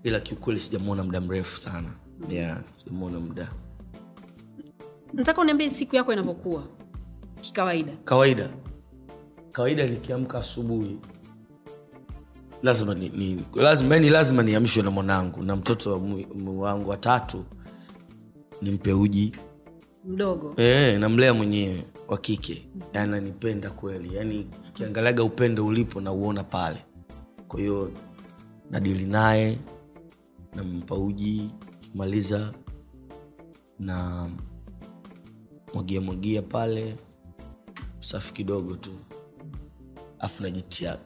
ila 0.03 0.19
kiukweli 0.19 0.59
sijamwona 0.59 1.03
muda 1.03 1.21
mrefu 1.21 1.61
sana. 1.61 1.89
Yeah, 2.29 2.57
sijamwona 2.77 3.19
muda. 3.19 3.51
Nataka 5.13 5.41
uniambie 5.41 5.69
siku 5.69 5.95
yako 5.95 6.13
inavyokuwa 6.13 6.63
kikawaida. 7.41 7.91
Kawaida. 8.05 8.49
Kawaida 9.51 9.85
nikiamka 9.87 10.37
asubuhi 10.39 10.97
lazima 12.63 12.95
ni, 12.95 13.09
ni, 13.09 13.45
lazima, 13.55 13.95
yani 13.95 14.09
lazima 14.09 14.43
niamshwe 14.43 14.83
na 14.83 14.91
mwanangu 14.91 15.43
na 15.43 15.55
mtoto 15.55 16.01
wangu 16.57 16.89
watatu 16.89 17.45
nimpe 18.61 18.93
uji. 18.93 19.35
Mdogo. 20.05 20.53
E, 20.57 20.97
namlea 20.97 21.33
mwenyewe 21.33 21.83
wa 22.07 22.17
kike. 22.17 22.69
Ananipenda 22.93 23.69
kweli 23.69 24.15
yani 24.15 24.47
kiangaliaga 24.73 25.23
upendo 25.23 25.65
ulipo 25.65 26.01
na 26.01 26.11
uona 26.11 26.43
pale. 26.43 26.85
Kwa 27.47 27.59
hiyo 27.59 27.91
nadili 28.71 29.05
naye 29.05 29.57
nampa 30.55 30.95
uji 30.95 31.49
kimaliza 31.79 32.53
na 33.79 34.29
mwagia 35.73 36.01
mwagia 36.01 36.41
pale 36.41 36.95
safi 38.09 38.33
kidogo 38.33 38.75
tu. 38.75 38.91
Afu 40.19 40.43
najitia 40.43 40.97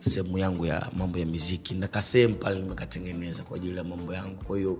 sehemu 0.00 0.38
yangu 0.38 0.66
ya 0.66 0.90
mambo 0.96 1.18
ya 1.18 1.26
miziki. 1.26 1.74
Na 1.74 1.88
kasehemu 1.88 2.34
pale 2.34 2.62
nimekatengeneza 2.62 3.42
kwa 3.42 3.56
ajili 3.56 3.76
ya 3.76 3.84
mambo 3.84 4.14
yangu. 4.14 4.44
Kwa 4.44 4.58
hiyo 4.58 4.78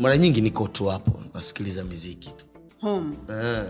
mara 0.00 0.18
nyingi 0.18 0.40
niko 0.40 0.68
tu 0.68 0.86
hapo 0.86 1.22
nasikiliza 1.34 1.84
miziki 1.84 2.30
tu. 2.30 2.44
Home. 2.80 3.16
Eh, 3.28 3.64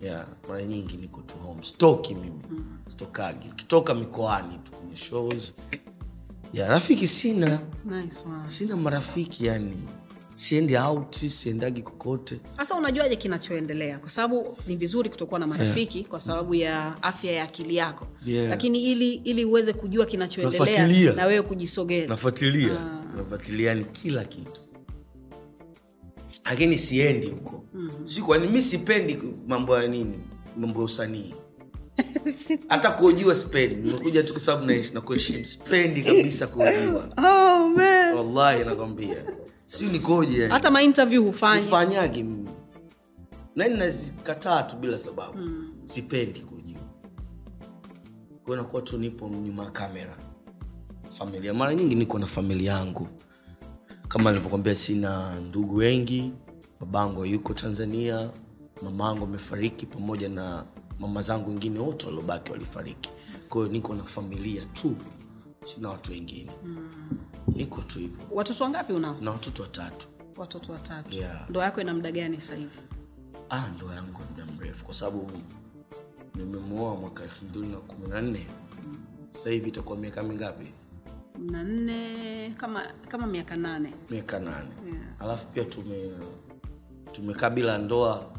yeah, 0.00 0.26
mara 0.48 0.62
nyingi 0.62 0.96
niko 0.96 1.20
tu 1.20 1.34
home. 1.38 1.62
Stoki 1.62 2.14
mimi 2.14 2.42
stokagi 2.86 3.48
kitoka 3.48 3.94
mikoani 3.94 4.58
tu 4.58 4.72
kwenye 4.72 4.96
shows. 4.96 5.54
Ya 6.52 6.68
rafiki 6.68 7.06
sina. 7.06 7.60
Nice 7.84 8.16
one. 8.26 8.48
sina 8.48 8.76
marafiki 8.76 9.46
yani 9.46 9.82
siendi 10.40 10.76
auti, 10.76 11.28
siendagi 11.28 11.82
kokote. 11.82 12.40
Sasa 12.56 12.74
unajuaje 12.74 13.16
kinachoendelea? 13.16 13.98
Kwa 13.98 14.10
sababu 14.10 14.56
ni 14.66 14.76
vizuri 14.76 15.08
kutokuwa 15.10 15.40
na 15.40 15.46
marafiki 15.46 15.98
yeah. 15.98 16.10
kwa 16.10 16.20
sababu 16.20 16.54
ya 16.54 17.02
afya 17.02 17.32
ya 17.32 17.44
akili 17.44 17.76
yako. 17.76 18.06
Yeah. 18.26 18.48
lakini 18.50 18.82
ili 18.92 19.12
ili 19.14 19.44
uweze 19.44 19.72
kujua 19.72 20.06
kinachoendelea 20.06 21.12
na 21.12 21.26
wewe 21.26 21.42
kujisogeza. 21.42 22.08
Nafuatilia. 22.08 22.78
Nafuatilia 23.16 23.74
ni 23.74 23.84
kila 23.84 24.24
kitu. 24.24 24.60
Lakini 26.44 26.78
siendi 26.78 27.26
huko. 27.26 27.64
Mm-hmm. 27.74 28.06
si 28.06 28.22
kwani 28.22 28.48
mi 28.48 28.62
sipendi 28.62 29.18
mambo 29.46 29.78
ya 29.78 29.88
nini? 29.88 30.18
Mambo 30.56 30.78
ya 30.78 30.84
usanii. 30.84 31.34
Hata 32.68 32.90
kuojiwa 32.90 33.34
spendi, 33.34 33.74
nimekuja 33.74 34.22
tu 34.22 34.32
kwa 34.32 34.40
sababu 34.42 34.66
naishi- 34.66 35.44
spendi 35.44 36.02
kabisa 36.02 36.46
kuojiwa 36.46 37.08
oh, 37.26 37.68
man. 37.68 38.14
wallahi 38.14 38.64
nakwambia 38.64 39.16
siu 39.70 39.88
nikoje 39.90 40.48
hata 40.48 40.70
mainterview 40.70 41.24
hufanyi. 41.24 41.62
Sifanyagi 41.62 42.22
mimi. 42.22 42.48
Nani 43.56 43.76
nazikataa 43.76 44.62
tu 44.62 44.76
bila 44.76 44.98
sababu. 44.98 45.38
Mm. 45.38 45.72
sipendi 45.84 46.40
kujiwa 46.40 46.80
kwao 48.44 48.56
nakuwa 48.56 48.82
tu 48.82 48.98
nipo 48.98 49.28
nyuma 49.28 49.64
ya 49.64 49.70
kamera. 49.70 50.16
Familia 51.18 51.54
mara 51.54 51.74
nyingi 51.74 51.94
niko 51.94 52.18
na 52.18 52.26
familia 52.26 52.72
yangu. 52.72 53.08
Kama 54.08 54.30
nilivyokwambia 54.30 54.74
sina 54.76 55.40
ndugu 55.40 55.76
wengi. 55.76 56.32
Babangu 56.80 57.24
yuko 57.26 57.54
tanzania 57.54 58.30
mama 58.82 59.04
yangu 59.04 59.24
amefariki 59.24 59.86
pamoja 59.86 60.28
na 60.28 60.64
mama 60.98 61.22
zangu 61.22 61.48
wengine 61.50 61.78
wote 61.78 62.06
waliobaki 62.06 62.52
walifariki. 62.52 63.10
Kwahiyo 63.48 63.72
niko 63.72 63.94
na 63.94 64.04
familia 64.04 64.62
tu 64.72 64.96
sina 65.64 65.88
watu 65.90 66.12
wengine. 66.12 66.50
Niko 67.48 67.80
tu 67.82 67.98
hivyo. 67.98 68.18
Watoto 68.30 68.64
wangapi 68.64 68.92
unao? 68.92 69.16
Na 69.20 69.30
watoto 69.30 69.62
watatu. 69.62 70.06
Watoto 70.36 70.72
watatu. 70.72 71.14
Yeah. 71.14 71.50
ndoa 71.50 71.64
yako 71.64 71.80
ina 71.80 71.94
muda 71.94 72.12
gani 72.12 72.40
sasa 72.40 72.54
hivi? 72.54 72.70
Ah, 73.50 73.68
ndoa 73.76 73.94
yangu 73.94 74.20
muda 74.30 74.46
mrefu 74.52 74.84
kwa 74.84 74.94
sababu 74.94 75.30
nimemwoa 76.34 76.96
mwaka 76.96 77.22
elfu 77.22 77.44
mbili 77.44 77.66
na 77.68 77.76
kumi 77.76 78.08
na 78.08 78.20
nne. 78.22 78.46
Sasa 79.30 79.50
hivi 79.50 79.68
itakuwa 79.68 79.98
miaka 79.98 80.22
mingapi? 80.22 80.72
Na 81.38 81.62
nne 81.64 82.54
kama 82.56 82.82
kama 83.08 83.26
miaka 83.26 83.56
nane. 83.56 83.94
Miaka 84.10 84.38
nane. 84.38 84.68
Yeah. 84.86 85.02
alafu 85.18 85.48
pia 85.48 85.64
tume 85.64 86.10
tumekaa 87.12 87.50
bila 87.50 87.78
ndoa 87.78 88.30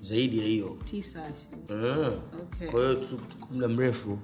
zaidi 0.00 0.38
ya 0.38 0.44
hiyo. 0.44 0.78
Tisa 0.84 1.22
Eh. 1.68 2.12
Okay. 2.42 2.70
kwa 2.70 2.80
hiyo 2.80 2.94
tuko 2.94 3.48
muda 3.50 3.68
mrefu 3.68 4.18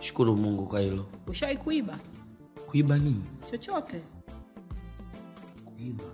shukuru 0.00 0.36
mungu 0.36 0.66
kwa 0.66 0.80
hilo. 0.80 1.06
Ushawai 1.26 1.56
kuiba? 1.56 1.98
Kuiba 2.66 2.98
nini? 2.98 3.22
Chochote. 3.50 4.02
Kuiba. 5.64 6.04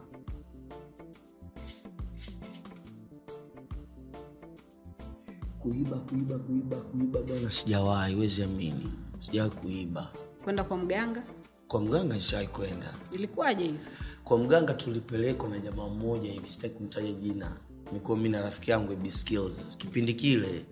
Kuiba 5.62 5.96
kuiba 5.96 6.38
kuiba 6.38 6.76
kuiba 6.76 7.20
bwana 7.22 7.50
sijawahi 7.50 8.14
wezi 8.14 8.42
amini. 8.42 8.92
Sijawahi 9.18 9.54
kuiba. 9.56 10.12
Kwenda 10.44 10.64
kwa 10.64 10.76
mganga? 10.76 11.22
Kwa 11.68 11.80
mganga 11.80 12.14
nishawahi 12.14 12.48
kwenda. 12.48 12.94
Ilikuwaje 13.12 13.64
hivi? 13.64 13.78
Kwa 14.24 14.38
mganga 14.38 14.74
tulipelekwa 14.74 15.48
na 15.48 15.58
jamaa 15.58 15.88
mmoja 15.88 16.32
hivi 16.32 16.48
sitaki 16.48 16.74
kumtaja 16.74 17.12
jina. 17.12 17.56
Nikuwa 17.92 18.18
mi 18.18 18.28
na 18.28 18.40
rafiki 18.42 18.70
yangu 18.70 19.10
skills 19.10 19.76
kipindi 19.76 20.14
kile 20.14 20.64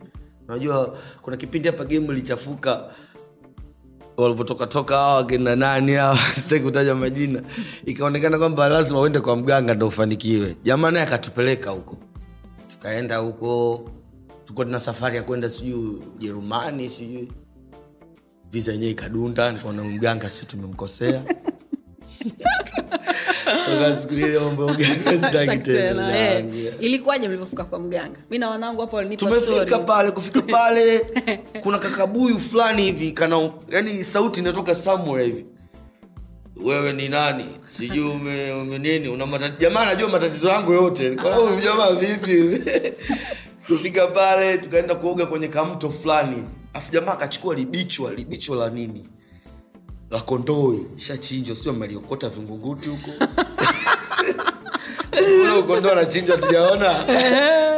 unajua 0.48 0.98
kuna 1.22 1.36
kipindi 1.36 1.68
hapa 1.68 1.84
game 1.84 2.06
ilichafuka. 2.06 2.84
Walivyotoka 4.16 4.66
toka 4.66 4.96
hawa 4.96 5.14
wakina 5.16 5.56
nani 5.56 5.92
hawa 5.92 6.18
sitaki 6.40 6.62
kutaja 6.64 6.94
majina. 6.94 7.42
Ikaonekana 7.84 8.38
kwamba 8.38 8.68
lazima 8.68 9.00
uende 9.00 9.20
kwa 9.20 9.36
mganga 9.36 9.74
ndo 9.74 9.88
ufanikiwe. 9.88 10.56
Jamaa 10.62 10.90
naye 10.90 11.06
akatupeleka 11.06 11.70
huko. 11.70 11.96
Tukaenda 12.68 13.16
huko. 13.16 13.84
Tuko 14.44 14.64
tuna 14.64 14.80
safari 14.80 15.16
ya 15.16 15.22
kwenda 15.22 15.50
sijui 15.50 16.02
ujerumani 16.16 16.90
sijui. 16.90 17.28
Viza 18.50 18.72
yenyewe 18.72 18.90
ikadunda 18.90 19.52
nikaona 19.52 19.84
mganga 19.84 20.30
si 20.30 20.46
tumemkosea 20.46 21.22
ilikuwaje 26.80 27.28
mlipofika 27.28 27.64
kwa 27.64 27.78
mganga? 27.78 28.18
Mi 28.30 28.38
na 28.38 28.50
wanangu 28.50 28.80
hapo 28.80 29.04
tumefika 29.04 29.78
pale 29.78 30.10
kufika 30.10 30.42
pale 30.58 31.06
kuna 31.62 31.78
kakabuyu 31.78 32.38
fulani 32.38 32.82
hivi 32.82 33.12
kana 33.12 33.50
yani 33.68 34.04
sauti 34.04 34.40
inatoka 34.40 34.74
somewhere 34.74 35.24
hivi. 35.26 35.44
Wewe 36.64 36.92
ni 36.92 37.08
nani? 37.08 37.46
Sijui 37.66 38.08
ume, 38.10 38.52
ume 38.52 38.78
nini? 38.78 39.08
Una 39.08 39.26
matatizo 39.26 39.60
jamaa 39.60 39.80
anajua 39.80 40.08
matatizo 40.08 40.48
yangu 40.48 40.72
yote. 40.72 41.10
Kwa 41.10 41.56
jamaa 41.64 41.92
vipi? 41.92 42.62
Tufika 43.66 44.06
pale 44.06 44.58
tukaenda 44.58 44.94
kuoga 44.94 45.26
kwenye 45.26 45.48
kamto 45.48 45.90
fulani. 45.90 46.44
Afu 46.74 46.92
jamaa 46.92 47.12
akachukua 47.12 47.54
libichwa 47.54 48.12
libichwa 48.14 48.56
la 48.56 48.70
nini 48.70 49.06
la 50.10 50.20
kondoi 50.20 50.86
ishachinjwa 50.96 51.56
sio 51.56 51.72
maliokota 51.72 52.28
vingunguti 52.28 52.88
huko. 52.88 53.10
Kondoo 55.66 55.90
anachinjwa 55.90 56.36
tujaona. 56.36 56.94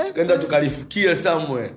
Tukaenda 0.07 0.39
tukalifukia 0.39 1.17
somewhere. 1.17 1.75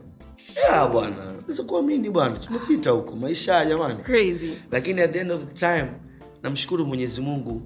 Yeah, 0.55 0.91
bwana. 0.91 1.15
Sikuamini 1.49 2.09
bwana. 2.09 2.35
Tumepita 2.35 2.91
huko 2.91 3.15
maisha 3.15 3.65
jamani. 3.65 4.03
Crazy. 4.03 4.51
Lakini 4.71 5.01
at 5.01 5.11
the 5.13 5.19
end 5.19 5.31
of 5.31 5.41
the 5.45 5.53
time 5.53 5.85
namshukuru 6.43 6.85
mwenyezi 6.85 7.21
mungu 7.21 7.61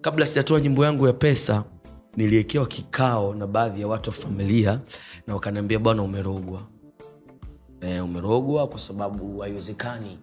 kabla 0.00 0.26
sijatoa 0.26 0.60
nyimbo 0.60 0.84
yangu 0.84 1.06
ya 1.06 1.12
pesa 1.12 1.64
niliekewa 2.16 2.66
kikao 2.66 3.34
na 3.34 3.46
baadhi 3.46 3.80
ya 3.80 3.88
watu 3.88 4.10
wa 4.10 4.16
familia 4.16 4.80
na 5.26 5.34
wakaniambia 5.34 5.78
bwana 5.78 6.02
umerogwa. 6.02 6.62
E, 7.80 8.00
umerogwa 8.00 8.66
kwa 8.68 8.78
sababu 8.80 9.38
haiwezekani 9.38 10.18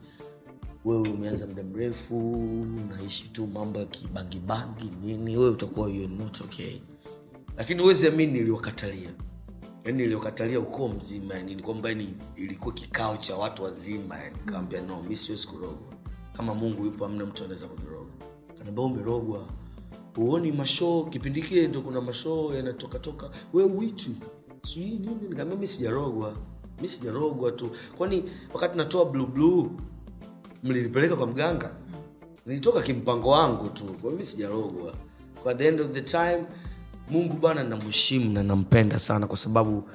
wewe 0.87 1.09
umeanza 1.09 1.47
muda 1.47 1.63
mrefu 1.63 2.31
unaishi 2.31 3.29
tu 3.29 3.47
mambo 3.47 3.79
ya 3.79 3.85
kibangibangi 3.85 4.89
nini 5.03 5.37
wewe 5.37 5.49
utakuwa 5.49 5.89
not 5.89 6.41
okay. 6.41 6.77
Lakini 7.57 7.81
huwezi 7.81 8.07
amini 8.07 8.33
niliokatalia 8.33 9.09
yani 9.85 9.97
niliokatalia 9.97 10.59
ukoo 10.59 10.87
mzima 10.87 11.35
yani 11.35 11.55
ni 11.55 11.63
kwamba 11.63 11.93
ni 11.93 12.13
ilikuwa 12.35 12.73
kikao 12.73 13.17
cha 13.17 13.35
watu 13.35 13.63
wazima 13.63 14.17
yani 14.17 14.35
kaambia 14.45 14.81
no 14.81 15.03
mi 15.03 15.15
siwezi 15.15 15.47
kurogwa 15.47 15.93
kama 16.33 16.55
mungu 16.55 16.85
yupo 16.85 17.05
amna 17.05 17.25
mtu 17.25 17.43
anaweza 17.43 17.67
kunirogwa 17.67 18.27
kanaambia 18.57 18.83
umerogwa. 18.85 19.47
Huoni 20.15 20.51
mashoo 20.51 21.03
kipindi 21.03 21.41
kile 21.41 21.67
ndo 21.67 21.81
kuna 21.81 22.01
mashoo 22.01 22.53
yanatokatoka 22.53 23.29
we 23.53 23.63
witu 23.63 24.09
sijui 24.63 24.89
nini? 24.91 25.29
Nikaambia 25.29 25.57
mi 25.57 25.67
sijarogwa. 25.67 26.33
Mi 26.81 26.87
sijarogwa 26.87 27.51
tu. 27.51 27.69
Kwani 27.97 28.23
wakati 28.53 28.77
natoa 28.77 29.05
blue 29.05 29.25
blue 29.27 29.69
mlinipeleka 30.67 31.15
kwa 31.15 31.27
mganga. 31.27 31.71
Nilitoka 32.45 32.81
kimpango 32.81 33.29
wangu 33.29 33.69
tu 33.69 33.83
kwa 33.83 34.25
sijarogwa. 34.25 34.93
Kwa 35.43 35.53
the 35.55 35.67
end 35.67 35.81
of 35.81 35.91
the 35.91 36.01
time 36.01 36.43
mungu 37.09 37.33
bana 37.33 37.63
namheshimu 37.63 38.31
na 38.33 38.43
nampenda 38.43 38.99
sana 38.99 39.27
kwa 39.27 39.37
sababu 39.37 39.89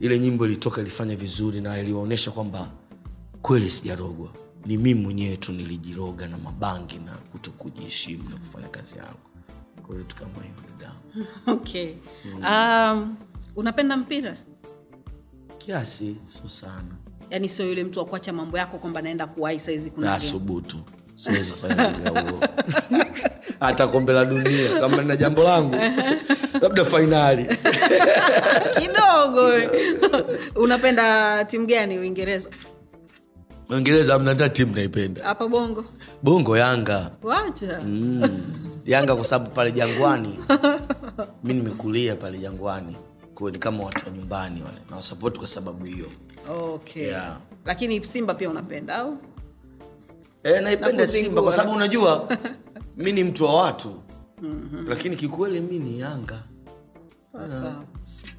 ile 0.00 0.18
nyimbo 0.18 0.46
ilitoka 0.46 0.80
ilifanya 0.80 1.16
vizuri 1.16 1.60
na 1.60 1.78
iliwaonyesha 1.78 2.30
kwamba 2.30 2.68
kweli 3.42 3.70
sijarogwa. 3.70 4.28
Ni 4.66 4.76
mii 4.76 4.94
mwenyewe 4.94 5.36
tu 5.36 5.52
nilijiroga 5.52 6.28
na 6.28 6.38
mabangi 6.38 6.98
na 6.98 7.12
kuto 7.12 7.50
kujiheshimu 7.50 8.30
na 8.30 8.36
kufanya 8.36 8.68
kazi 8.68 8.96
yangu. 8.98 9.18
Kwa 9.82 9.94
hiyo 9.94 10.06
hivyo 10.42 10.90
okay. 11.54 11.92
Um, 12.48 13.16
unapenda 13.56 13.96
mpira? 13.96 14.36
Kiasi 15.58 16.16
sio 16.26 16.48
sana 16.48 17.01
yaani 17.32 17.48
sio 17.48 17.66
yule 17.66 17.84
mtu 17.84 17.98
wa 17.98 18.04
kuacha 18.04 18.32
mambo 18.32 18.58
yako 18.58 18.78
kwamba 18.78 19.02
naenda 19.02 19.26
kuwai 19.26 19.60
saizi 19.60 19.90
kuna 19.90 20.10
na 20.10 20.20
siwezi 21.14 21.52
kufanya 21.52 21.94
hata 23.60 23.86
kombe 23.86 24.12
la 24.12 24.24
dunia 24.24 24.80
kama 24.80 25.02
nina 25.02 25.16
jambo 25.16 25.42
langu. 25.42 25.76
Labda 26.62 26.84
fainali 26.84 27.46
kidogo 28.78 29.52
unapenda 30.56 31.44
timu 31.44 31.66
gani 31.66 31.98
uingereza? 31.98 32.48
Uingereza 33.70 34.14
amna 34.14 34.30
hata 34.30 34.48
timu 34.48 34.74
naipenda. 34.74 35.24
Hapa 35.24 35.48
bongo. 35.48 35.84
Bongo 36.22 36.56
yanga. 36.58 37.10
Wacha. 37.22 37.80
Mm. 37.84 38.22
yanga 38.86 39.16
kwa 39.16 39.24
sababu 39.24 39.50
pale 39.50 39.72
jangwani. 39.72 40.38
Mi 41.44 41.54
nimekulia 41.54 42.16
pale 42.16 42.38
jangwani 42.38 42.96
kwa 43.34 43.50
ni 43.50 43.58
kama 43.58 43.84
watu 43.84 44.06
wa 44.06 44.12
nyumbani 44.12 44.62
wale 44.62 44.78
nawasapoti 44.90 45.38
kwa 45.38 45.48
sababu 45.48 45.84
hiyo 45.84 46.06
okay 46.48 47.02
Yeah. 47.02 47.36
lakini 47.64 48.04
simba 48.04 48.34
pia 48.34 48.50
unapenda 48.50 48.94
au 48.94 49.16
e, 50.42 50.60
naipenda 50.60 50.92
Na 50.92 51.06
simba 51.06 51.42
kwa 51.42 51.52
sababu 51.52 51.76
unajua 51.76 52.38
mi 52.96 53.12
ni 53.12 53.24
mtu 53.24 53.44
wa 53.44 53.62
watu 53.62 53.94
mm-hmm. 54.42 54.88
lakini 54.88 55.16
kikweli 55.16 55.60
mi 55.60 55.78
ni 55.78 56.00
yanga 56.00 56.42
yeah. 57.50 57.82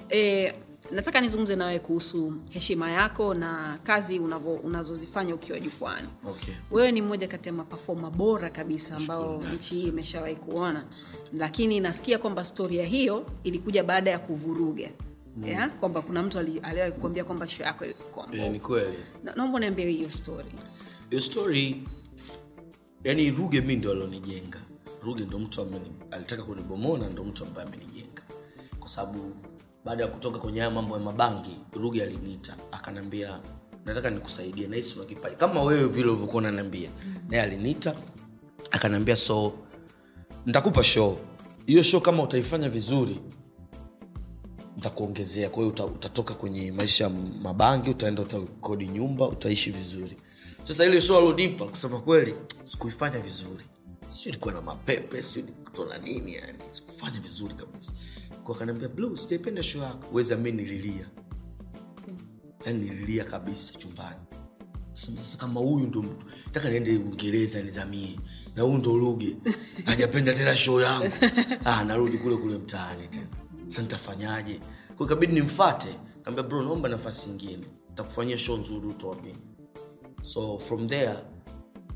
e, 0.10 0.54
nataka 0.92 1.22
nizungumze 1.22 1.56
nawe 1.56 1.80
kuhusu 1.80 2.34
heshima 2.50 2.92
yako 2.92 3.34
na 3.34 3.80
kazi 3.84 4.20
unavo, 4.20 4.54
unazozifanya 4.56 5.36
ukiwa 5.36 5.60
jukwani. 5.60 6.08
Okay. 6.26 6.54
wewe 6.72 6.92
ni 6.92 7.02
mmoja 7.02 7.28
kati 7.28 7.50
ya 7.50 7.54
mapafoma 7.54 8.10
bora 8.10 8.50
kabisa 8.50 8.96
ambao 8.98 9.44
nchi 9.56 9.76
hii 9.76 9.88
imeshawahi 9.88 10.36
kuona. 10.36 10.84
Lakini 11.34 11.80
nasikia 11.80 12.18
kwamba 12.20 12.46
storia 12.46 12.86
hiyo 12.86 13.26
ilikuja 13.44 13.84
baada 13.84 14.12
ya 14.12 14.20
kuvuruga. 14.20 14.90
Mm. 15.38 15.44
yeah? 15.48 15.70
kwamba 15.80 16.02
kuna 16.02 16.24
mtu 16.24 16.40
ali- 16.40 16.60
aliwahi 16.60 16.92
kuambia 16.92 17.24
kwamba 17.24 17.48
show 17.48 17.66
yako 17.66 17.86
ilikuwa 17.86 18.28
e, 18.34 18.50
ni 18.50 18.60
kweli. 18.60 18.98
Naomba 19.36 19.60
niambie 19.60 19.90
hiyo 19.90 20.10
story. 20.12 20.52
Hiyo 21.10 21.22
story 21.22 21.84
yani 23.04 23.32
ruge 23.32 23.62
mi 23.62 23.76
ndo 23.76 23.92
alionijenga. 23.92 24.58
Ruge 25.04 25.24
ndo 25.26 25.40
mtu 25.40 25.66
alitaka 26.12 26.44
kunibomona 26.44 27.10
ndo 27.10 27.24
mtu 27.24 27.46
ambaye 27.46 27.68
amenijenga. 27.68 28.22
Kwa 28.80 28.90
sababu 28.90 29.36
baada 29.86 30.04
ya 30.04 30.10
kutoka 30.10 30.40
kwenye 30.40 30.60
haya 30.60 30.72
mambo 30.72 30.94
ya 30.96 31.00
mabangi 31.02 31.58
ruge 31.74 32.04
aliniita. 32.04 32.56
Akanambia 32.72 33.40
nataka 33.86 34.10
nikusaidie 34.10 34.68
nahisi 34.68 34.96
una 35.00 35.06
kipaji. 35.08 35.36
Kama 35.36 35.62
wewe 35.64 35.86
vile 35.88 36.08
ulivyokuwa 36.08 36.38
unaniambia. 36.38 36.90
Naye 37.30 37.44
aliniita 37.44 37.96
akanambia 38.72 39.16
so 39.16 39.54
nitakupa 40.46 40.84
show. 40.84 41.18
Hiyo 41.66 41.84
show 41.84 42.02
kama 42.02 42.24
utaifanya 42.24 42.70
vizuri 42.70 43.20
ntakuongezea 44.78 45.50
kwa 45.50 45.68
uta, 45.68 45.86
utatoka 45.86 46.34
kwenye 46.34 46.72
maisha 46.72 47.10
mabangi 47.42 47.90
utaenda 47.90 48.22
utakodi 48.22 48.88
nyumba 48.88 49.28
utaishi 49.28 49.72
vizuri. 49.72 50.18
Sasa 50.68 50.86
ile 50.86 51.02
show 51.02 51.18
alonipa 51.18 51.66
kusema 51.66 52.00
kweli 52.00 52.36
sikuifanya 52.64 53.20
vizuri. 53.20 53.66
Sijui 54.10 54.30
ilikuwa 54.30 54.54
na 54.54 54.62
mapepe 54.62 55.24
sijui 55.24 55.44
nilikuwa 55.44 55.98
nini 55.98 56.34
yani 56.36 56.58
sikufanya 56.72 57.20
vizuri 57.20 57.54
kabisa 57.54 57.94
kwa 58.44 58.56
kaniambia 58.56 58.88
blue 58.90 59.18
sijaipenda 59.18 59.64
show 59.64 59.82
yako. 59.82 60.08
Weza 60.14 60.36
ami 60.36 60.52
nililia. 60.52 61.10
Yani 62.66 62.90
nililia 62.90 63.24
kabisa 63.24 63.74
chumbani. 63.74 64.20
Sasa- 64.94 65.16
sasa 65.18 65.38
kama 65.38 65.60
huyu 65.60 65.88
ndo 65.88 66.02
mtu 66.02 66.26
taka 66.52 66.70
niende 66.70 66.92
uingereza 66.98 67.62
nizamie. 67.62 68.20
Na 68.56 68.64
huyu 68.64 68.78
ndo 68.78 68.98
Ruge. 68.98 69.38
hajapenda 69.86 70.34
tena 70.34 70.56
show 70.58 70.82
yangu. 70.82 71.12
Ah, 71.66 71.84
narudi 71.84 72.18
kule 72.18 72.38
kule 72.38 72.58
mtaani 72.58 73.08
tena. 73.08 73.28
Sa 73.68 73.82
nitafanyaje? 73.82 74.60
Kwa 74.98 75.06
ikabidi 75.06 75.34
nimfate. 75.34 75.96
Kaambia 76.24 76.44
bro 76.44 76.62
naomba 76.62 76.90
nafasi 76.90 77.30
ingine 77.30 77.64
takufanyia 77.96 78.38
show 78.38 78.58
nzuri 78.58 78.88
utoamini 78.88 79.38
so 80.22 80.60
from 80.60 80.88
there 80.88 81.16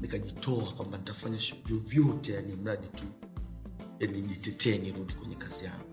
nikajitoa 0.01 0.63
kwamba 0.63 0.97
nitafanya 0.97 1.39
show 1.39 1.57
vyovyote 1.65 2.33
yani 2.33 2.55
mradi 2.55 2.87
tu 2.87 3.05
yani 3.99 4.21
nitetee 4.21 4.77
nirudi 4.77 5.13
kwenye 5.13 5.35
kazi 5.35 5.65
yangu 5.65 5.86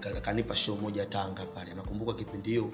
kanipa 0.00 0.56
show 0.56 0.76
moja 0.76 1.06
tanga 1.06 1.44
pale. 1.54 1.74
Nakumbuka 1.74 2.12
kipindi 2.12 2.50
hiyo. 2.50 2.70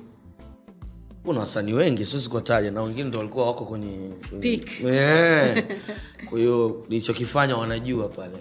Kuna 1.24 1.40
wasanii 1.40 1.72
wengi 1.72 2.04
siwezi 2.04 2.28
kuwataja 2.28 2.70
na 2.70 2.82
wengine 2.82 3.08
ndo 3.08 3.18
walikuwa 3.18 3.46
wako 3.46 3.64
kwenye. 3.64 4.10
Eh. 4.42 5.64
kwa 6.30 6.38
hiyo 6.38 6.84
nilichokifanya 6.88 7.56
wanajua 7.56 8.08
pale. 8.08 8.38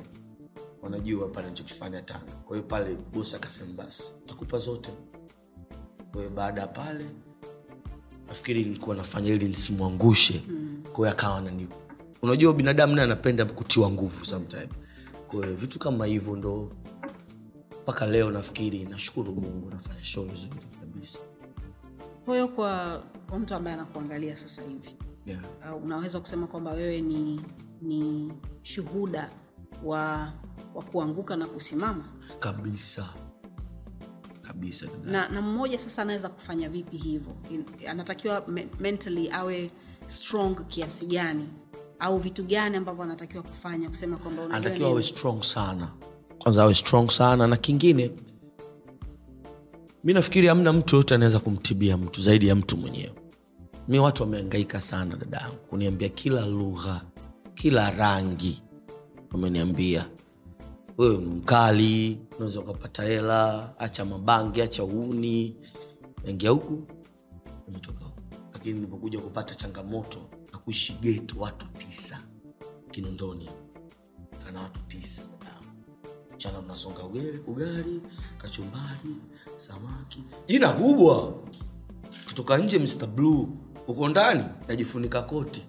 Wanajua 0.81 1.27
pale 1.27 1.47
nilichokifanya 1.47 2.01
tanga. 2.01 2.31
Kwa 2.45 2.55
hiyo 2.57 2.67
pale 2.67 2.97
bosi 3.13 3.35
akasema 3.35 3.73
basi 3.73 4.13
takupa 4.25 4.57
zote. 4.57 4.91
Kwa 6.11 6.21
hiyo 6.21 6.29
baada 6.35 6.61
ya 6.61 6.67
pale 6.67 7.05
nafikiri 8.27 8.63
nilikuwa 8.63 8.95
nafanya 8.95 9.29
ili 9.33 9.47
nisimwangushe. 9.47 10.43
Mm. 10.47 10.83
kwa 10.93 11.07
hiyo 11.07 11.11
akawa 11.11 11.41
nani 11.41 11.67
unajua 12.21 12.53
binadamu 12.53 12.95
naye 12.95 13.05
anapenda 13.05 13.45
kutiwa 13.45 13.91
nguvu 13.91 14.25
sometime 14.25 14.67
kwa 15.27 15.45
hiyo 15.45 15.57
vitu 15.57 15.79
kama 15.79 16.05
hivyo 16.05 16.35
ndo 16.35 16.71
mpaka 17.85 18.05
leo 18.05 18.31
nafikiri 18.31 18.83
nashukuru 18.85 19.35
mungu 19.35 19.69
nafanya 19.69 20.03
show 20.03 20.25
vizuri 20.25 20.55
kabisa. 20.79 21.19
Kwahiyo 22.25 22.47
kwa, 22.47 23.03
kwa 23.29 23.39
mtu 23.39 23.55
ambaye 23.55 23.73
anakuangalia 23.75 24.37
sasa 24.37 24.61
hivi 24.61 24.95
yeah. 25.25 25.41
uh, 25.75 25.83
unaweza 25.83 26.19
kusema 26.19 26.47
kwamba 26.47 26.71
wewe 26.71 27.01
ni 27.01 27.41
ni 27.81 28.31
shuhuda 28.63 29.29
wa 29.83 30.31
wa 30.75 30.83
kuanguka 30.83 31.35
na 31.35 31.47
kusimama? 31.47 32.05
Kabisa. 32.39 33.13
Kabisa 34.41 34.85
na, 35.03 35.29
na 35.29 35.41
mmoja 35.41 35.79
sasa 35.79 36.01
anaweza 36.01 36.29
kufanya 36.29 36.69
vipi 36.69 36.97
hivyo? 36.97 37.35
Anatakiwa 37.87 38.47
me, 38.47 38.67
mentally 38.79 39.31
awe 39.31 39.71
strong 40.07 40.67
kiasi 40.67 41.05
gani? 41.05 41.49
Au 41.99 42.17
vitu 42.17 42.43
gani 42.43 42.77
ambavyo 42.77 43.03
anatakiwa 43.03 43.43
kufanya 43.43 43.89
kusema 43.89 44.17
kwamba 44.17 44.43
anatakiwa 44.43 44.89
awe 44.89 45.03
strong 45.03 45.43
sana 45.43 45.91
kwanza 46.39 46.63
awe 46.63 46.75
strong 46.75 47.09
sana 47.11 47.47
na 47.47 47.57
kingine 47.57 48.11
mi 50.03 50.13
nafikiri 50.13 50.47
hamna 50.47 50.73
mtu 50.73 50.95
yoyote 50.95 51.15
anaweza 51.15 51.39
kumtibia 51.39 51.97
mtu 51.97 52.21
zaidi 52.21 52.47
ya 52.47 52.55
mtu 52.55 52.77
mwenyewe. 52.77 53.11
Mi 53.87 53.99
watu 53.99 54.23
wameangaika 54.23 54.81
sana 54.81 55.15
dada 55.15 55.37
yangu 55.37 55.55
kuniambia 55.55 56.09
kila 56.09 56.45
lugha 56.45 57.01
kila 57.55 57.91
rangi. 57.91 58.63
Wameniambia 59.31 60.09
wewe 60.97 61.17
mkali 61.17 62.19
unaweza 62.37 62.59
ukapata 62.59 63.03
hela 63.03 63.73
acha 63.79 64.05
mabangi 64.05 64.61
acha 64.61 64.83
uuni. 64.83 65.55
Naingia 66.23 66.49
huku 66.49 66.83
umetoka 67.67 68.05
huku. 68.05 68.21
Lakini 68.53 68.73
nilipokuja 68.75 69.19
kupata 69.19 69.55
changamoto 69.55 70.19
na 70.53 70.57
kuishi 70.59 70.93
geto 70.93 71.35
watu 71.39 71.65
tisa 71.77 72.19
kinondoni 72.91 73.49
kana 74.45 74.61
watu 74.61 74.79
tisa. 74.87 75.21
Mchana 76.35 76.61
mnasonga 76.61 77.03
ugali, 77.03 77.39
ugali 77.47 78.01
kachumbari 78.37 79.15
samaki. 79.57 80.23
Jina 80.47 80.69
kubwa. 80.73 81.33
Kutoka 82.27 82.57
nje 82.57 82.79
mr 82.79 83.07
blue. 83.07 83.47
Uko 83.87 84.09
ndani 84.09 84.43
najifunika 84.67 85.21
koti. 85.21 85.63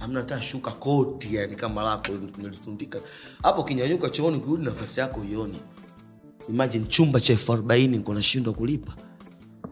Amna 0.00 0.20
hata 0.20 0.40
shuka 0.42 0.70
koti 0.70 1.34
yani 1.34 1.56
kama 1.56 1.82
lako 1.82 2.12
nilitundika. 2.38 3.00
Hapo 3.42 3.64
kinyanyuka 3.64 4.10
chooni 4.10 4.36
ukirudi 4.36 4.64
nafasi 4.64 5.00
yako 5.00 5.24
ioni 5.24 5.60
imagine 6.48 6.86
chumba 6.86 7.20
cha 7.20 7.32
elfu 7.32 7.52
arobaini 7.52 7.98
nashindwa 8.08 8.54
kulipa. 8.54 8.94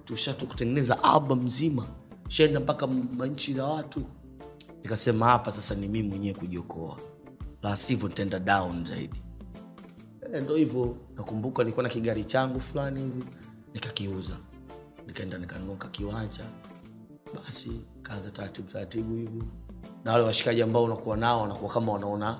Tushatukutengeneza 0.04 1.04
album 1.04 1.42
mzima 1.44 1.86
shenda 2.28 2.60
mpaka 2.60 2.86
manchi 2.86 3.54
za 3.54 3.64
watu. 3.64 4.02
Nikasema 4.82 5.26
hapa 5.26 5.52
sasa 5.52 5.74
ni 5.74 5.88
mimi 5.88 6.08
mwenyewe 6.08 6.34
kujiokoa. 6.34 6.96
La 7.62 7.78
nitaenda 7.90 8.38
down 8.38 8.84
zaidi 8.84 9.23
e, 10.34 10.40
ndo 10.40 10.54
hivyo. 10.56 10.96
Nakumbuka 11.16 11.62
nilikuwa 11.62 11.82
na 11.82 11.88
kigari 11.88 12.24
changu 12.24 12.60
fulani 12.60 13.00
hivi 13.02 13.24
nikakiuza. 13.74 14.36
Nikaenda 15.06 15.38
nikanunua 15.38 15.76
kiwanja 15.76 16.44
basi 17.34 17.70
kaanza 18.02 18.30
taratibu 18.30 18.68
taratibu 18.68 19.14
hivyo 19.16 19.42
na 20.04 20.12
wale 20.12 20.24
washikaji 20.24 20.62
ambao 20.62 20.84
unakuwa 20.84 21.16
nao 21.16 21.40
wanakuwa 21.40 21.72
kama 21.72 21.92
wanaona 21.92 22.38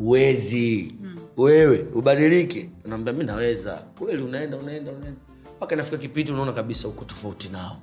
uwezi 0.00 0.94
mm. 1.00 1.18
wewe 1.36 1.86
ubadilike. 1.94 2.70
Unaambia 2.84 3.12
mi 3.12 3.24
naweza. 3.24 3.74
Kweli 3.98 4.22
unaenda 4.22 4.56
unaenda 4.56 4.92
unaenda. 4.92 5.20
Mpaka 5.56 5.74
inafika 5.74 5.96
kipindi 5.98 6.32
unaona 6.32 6.52
kabisa 6.52 6.88
uko 6.88 7.04
tofauti 7.04 7.48
nao. 7.48 7.76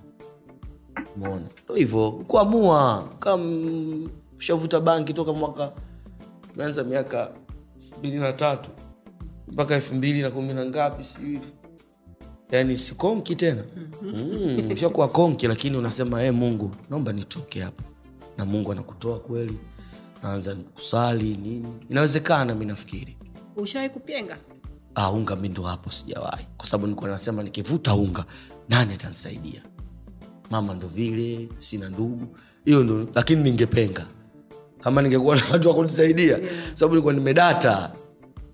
Mona 1.17 1.41
ndo 1.65 1.75
hivyo. 1.75 2.11
Kuamua. 2.11 3.09
Kam 3.19 4.09
ushavuta 4.37 4.79
banki 4.79 5.13
toka 5.13 5.33
mwaka 5.33 5.71
umeanza 6.55 6.83
miaka 6.83 7.31
elfu 7.75 7.99
mbili 7.99 8.17
na 8.17 8.33
tatu 8.33 8.69
mpaka 9.47 9.75
elfu 9.75 9.95
mbili 9.95 10.21
na 10.21 10.29
kumi 10.31 10.53
na 10.53 10.65
ngapi 10.65 11.03
sijui. 11.03 11.39
Yani 12.51 12.77
si 12.77 12.95
konki 12.95 13.35
tena. 13.35 13.63
Mm, 14.01 14.71
ushakuwa 14.71 15.07
konki 15.07 15.47
lakini 15.47 15.77
unasema 15.77 16.21
hey, 16.21 16.31
mungu 16.31 16.71
naomba 16.89 17.13
nitoke 17.13 17.61
hapa 17.61 17.83
na 18.37 18.45
mungu 18.45 18.71
anakutoa 18.71 19.19
kweli. 19.19 19.57
Naanza 20.23 20.55
kusali 20.55 21.37
nini. 21.37 21.67
Inawezekana 21.89 22.55
mi 22.55 22.65
nafikiri. 22.65 23.17
Ushawahi 23.55 23.89
kupenga 23.89 24.37
ah, 24.95 25.11
unga 25.11 25.35
mi 25.35 25.49
ndo 25.49 25.63
hapo 25.63 25.91
sijawahi. 25.91 26.45
Kwa 26.57 26.67
sababu 26.67 26.87
nilikuwa 26.87 27.09
nasema 27.09 27.43
nikivuta 27.43 27.95
unga 27.95 28.25
nani 28.69 28.93
atanisaidia? 28.93 29.61
Mama 30.49 30.73
ndo 30.73 30.87
vile 30.87 31.49
sina 31.57 31.89
ndugu. 31.89 32.27
Hiyo 32.65 32.83
ndo 32.83 33.07
lakini 33.15 33.43
ningepenga. 33.43 34.05
Kama 34.79 35.01
ningekuwa 35.01 35.35
na 35.35 35.43
watu 35.51 35.69
wakunisaidia 35.69 36.37
yeah. 36.37 36.49
sababu 36.73 36.93
nilikuwa 36.93 37.13
nimedata 37.13 37.91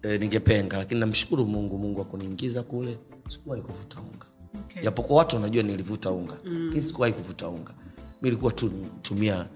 e, 0.04 0.18
ningepenga 0.18 0.78
lakini 0.78 1.00
namshukuru 1.00 1.46
mungu 1.46 1.78
mungu 1.78 2.02
akuniingiza 2.02 2.64
kule 2.64 2.98
sikuwahi 3.30 3.62
kuvuta 3.62 4.00
unga. 4.02 4.26
Okay. 4.66 4.84
japokuwa 4.84 5.20
watu 5.20 5.36
wanajua 5.36 5.64
nilivuta 5.64 6.12
unga 6.12 6.34
lakini 6.44 6.84
sikuwahi 6.84 7.14
kuvuta 7.14 7.48
unga. 7.48 7.74
Mi 8.22 8.28
ilikuwa 8.28 8.52
tu 8.52 8.72
tumia 9.02 9.48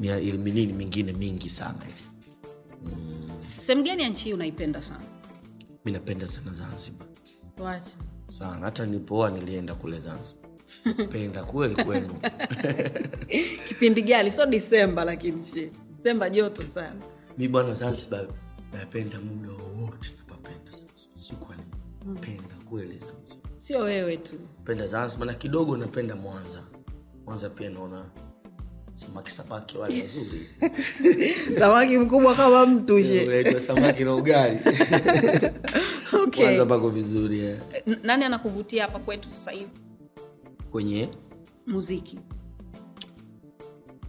mia- 0.00 0.18
minini 0.38 0.72
mingine 0.72 1.12
mingi 1.12 1.48
sana 1.48 1.78
hivi. 1.84 2.02
Sehemu 3.58 3.84
gani 3.84 4.02
ya 4.02 4.08
nchi 4.08 4.24
hii 4.24 4.32
unaipenda 4.32 4.82
sana? 4.82 5.04
Mi 5.84 5.92
napenda 5.92 6.26
sana 6.28 6.52
zanzibar. 6.52 7.06
Wacha. 7.58 7.96
Sana. 8.28 8.58
Hata 8.66 8.86
nilipooa 8.86 9.30
nilienda 9.30 9.74
kule 9.74 9.98
zanzibar. 9.98 10.42
Penda 11.10 11.44
kweli 11.44 11.74
kwenu 11.84 12.14
kipindi 13.68 14.02
gani? 14.02 14.30
Sio 14.30 14.46
disemba 14.46 15.04
lakini 15.04 15.44
she 15.44 15.70
disemba 15.96 16.30
joto 16.30 16.62
sana. 16.66 17.00
Mi 17.38 17.48
bwana 17.48 17.74
zanzibar 17.74 18.26
napenda 18.72 19.20
muda 19.20 19.50
wowote 19.50 20.14
napapenda 20.18 20.70
zanzibar 20.72 21.58
mm. 22.06 22.16
penda 22.16 22.54
kweli 22.70 22.98
zanzibar 22.98 23.52
sio 23.58 23.78
wewe 23.80 24.16
tu. 24.16 24.34
Penda 24.64 24.86
zanzibar 24.86 25.26
na 25.26 25.34
kidogo 25.34 25.76
napenda 25.76 26.16
mwanza. 26.16 26.62
Mwanza 27.26 27.50
pia 27.50 27.70
naona 27.70 28.06
samaki 28.94 29.30
samaki 29.30 29.78
wale 29.78 30.00
wazuri. 30.02 30.48
Samaki 31.58 31.98
mkubwa 31.98 32.34
kama 32.34 32.66
mtu 32.66 33.02
she 33.02 33.60
samaki 33.60 34.04
na 34.04 34.14
ugali. 34.14 34.58
Okay. 36.24 36.44
mwanza 36.44 36.66
pako 36.66 36.90
vizuri 36.90 37.40
yeah. 37.40 37.58
Nani 38.02 38.24
anakuvutia 38.24 38.82
hapa 38.82 38.98
kwetu 38.98 39.30
sasa 39.30 39.50
hivi? 39.50 39.70
Kwenye? 40.70 41.08
Muziki. 41.66 42.18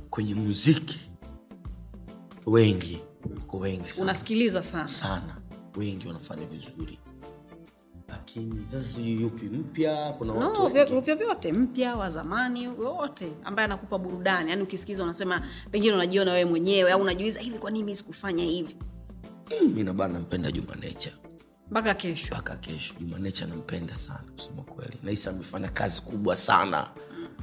Kwenye 0.10 0.36
muziki. 0.36 1.00
Wengi 2.46 3.00
wako 3.30 3.58
wengi 3.58 3.90
sana. 3.90 4.04
unasikiliza 4.04 4.64
sana. 4.64 4.88
Sana. 4.88 5.38
Wengi 5.78 6.08
wanafanya 6.08 6.46
vizuri. 6.46 7.00
Lakini 8.08 8.66
sasa 8.72 8.90
sijui 8.90 9.22
yupi 9.22 9.46
mpya 9.46 10.14
kuna 10.18 10.34
watu 10.34 10.64
no 10.64 10.70
vyovyote 11.02 11.52
mpya 11.52 11.96
wa 11.96 12.10
zamani 12.10 12.68
wote 12.68 13.28
ambaye 13.44 13.66
anakupa 13.66 13.98
burudani. 13.98 14.50
Yani 14.50 14.62
ukisikiza 14.64 15.04
unasema 15.04 15.42
pengine 15.72 15.94
unajiona 15.94 16.32
wewe 16.32 16.46
mwenyewe 16.46 16.92
au 16.92 17.02
unajiuliza 17.02 17.40
hivi 17.40 17.58
kwa 17.58 17.72
nini 17.72 17.84
mi 17.86 17.96
sikufanya 17.96 18.44
hivi? 18.44 18.76
Mi 19.74 19.84
nabana 19.84 20.14
nampenda 20.14 20.52
juma 20.52 20.76
nature. 20.76 21.16
Mpaka 21.72 21.94
kesho. 21.94 22.28
Mpaka 22.36 22.56
kesho. 22.56 22.94
Juma 23.00 23.20
nature 23.20 23.46
nampenda 23.48 23.96
sana 23.96 24.24
kusema 24.36 24.62
kweli. 24.64 24.98
Naisa 25.04 25.30
amefanya 25.30 25.70
kazi 25.70 26.02
kubwa 26.02 26.36
sana. 26.36 26.90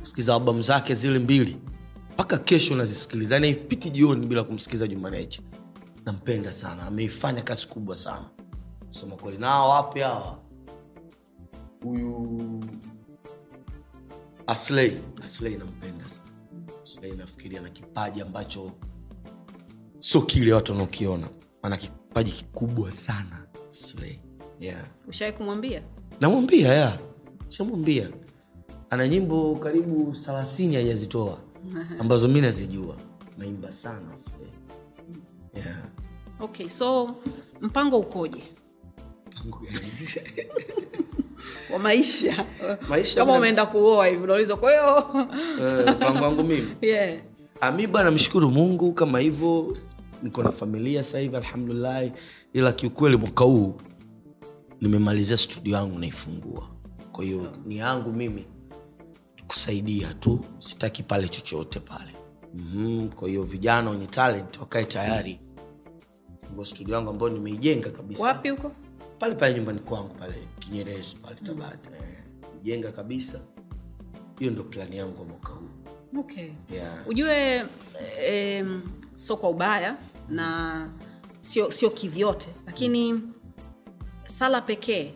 Sikiza 0.03 0.35
albamu 0.35 0.63
zake 0.63 0.95
zile 0.95 1.19
mbili 1.19 1.57
mpaka 2.15 2.39
kesho 2.39 2.77
nazisikiliza 2.77 3.35
yani 3.35 3.55
jioni 3.93 4.27
bila 4.27 4.45
kumsikiza 4.45 4.87
juma 4.87 5.11
nature 5.11 5.43
nampenda 6.05 6.53
sana. 6.53 6.83
Ameifanya 6.87 7.43
kazi 7.43 7.67
kubwa 7.67 7.97
sana. 7.97 8.31
Kusema 8.89 9.17
kweli 9.17 9.39
nao 9.39 9.71
wapi 9.71 10.01
hawa? 10.01 10.39
Huyu 11.83 12.41
aslei 14.47 15.01
aslei 15.25 15.57
nampenda 15.57 16.09
sana. 16.09 16.29
Aslei 16.85 17.13
nafikiria 17.13 17.61
na 17.61 17.69
kipaji 17.69 18.21
ambacho 18.23 18.73
sio 19.99 20.23
kile 20.23 20.53
watu 20.53 20.73
wanaokiona. 20.73 21.29
Ana 21.63 21.77
kipaji 21.77 22.31
kikubwa 22.33 22.93
sana 22.93 23.47
aslei 23.73 24.21
yeah. 24.61 24.85
ushawai 25.09 25.33
kumwambia? 25.33 25.83
Namwambia 26.21 26.75
ya 26.75 26.99
shamwambia 27.49 28.09
ana 28.91 29.09
nyimbo 29.09 29.57
karibu 29.57 30.13
thelathini 30.25 30.77
hajazitoa. 30.77 31.39
Ambazo 32.01 32.29
mi 32.29 32.41
nazijua. 32.41 32.97
Naimba 33.39 33.73
sana 33.73 34.13
Aslay. 34.15 34.49
Yeah. 35.55 35.77
okay 36.41 36.69
so 36.69 37.11
mpango 37.61 37.99
ukoje? 37.99 38.43
Wa 41.73 41.79
maisha. 41.79 42.45
Maisha 42.89 43.21
kama 43.21 43.33
umeenda 43.33 43.67
kuoa 43.67 44.07
hivi 44.07 44.23
unauliza 44.23 44.57
kwa 44.57 44.71
hiyo. 44.71 45.05
Eh, 45.61 45.95
mpango 45.97 46.25
wangu 46.25 46.45
mimi? 46.45 46.69
Yeah. 46.83 47.19
Ah, 47.61 47.73
mi 47.73 47.87
bana 47.87 48.11
mshukuru 48.11 48.51
mungu 48.51 48.93
kama 48.93 49.19
hivyo. 49.21 49.77
Niko 50.23 50.43
na 50.43 50.53
familia 50.53 51.05
sasa 51.05 51.19
hivi 51.19 51.37
alhamdulillahi 51.37 52.13
ila 52.53 52.73
kiukweli 52.73 53.17
mwaka 53.17 53.45
huu 53.45 53.75
nimemalizia 54.81 55.37
studio 55.37 55.75
yangu 55.77 55.99
naifungua. 55.99 56.69
Kwa 57.13 57.25
hiyo 57.25 57.53
ni 57.67 57.77
yangu 57.77 58.13
mimi 58.13 58.45
kusaidia 59.49 60.15
tu 60.15 60.41
sitaki 60.59 61.03
pale 61.03 61.29
chochote 61.29 61.81
pale 61.81 62.11
mm-hmm. 62.55 63.09
kwa 63.11 63.29
hiyo 63.29 63.43
vijana 63.43 63.91
wenye 63.91 64.07
talent 64.07 64.59
wakae 64.61 64.85
tayari 64.85 65.41
fungua 66.43 66.67
studio 66.67 66.95
yangu 66.95 67.11
ambayo 67.11 67.33
nimeijenga 67.33 67.91
kabisa 67.91 68.23
wapi 68.25 68.49
huko 68.49 68.73
pale 69.19 69.35
pale 69.35 69.55
nyumbani 69.55 69.79
kwangu 69.81 70.15
pale 70.15 70.35
kinyerezi 70.59 71.17
pale 71.17 71.37
tabata 71.37 71.91
eh, 71.97 72.19
jenga 72.63 72.93
kabisa 72.93 73.41
hiyo 74.39 74.51
ndo 74.53 74.63
plani 74.65 74.97
yangu 74.97 75.13
kwa 75.13 75.25
mwaka 75.25 75.49
huu 75.53 76.21
okay 76.21 76.49
yeah. 76.75 77.09
ujue 77.09 77.65
em, 78.27 78.83
sio 79.15 79.37
kwa 79.37 79.51
ubaya 79.51 79.97
na 80.29 80.89
sio 81.41 81.71
sio 81.71 81.91
kivyote 81.91 82.49
lakini 82.67 83.21
sala 84.27 84.61
pekee 84.61 85.15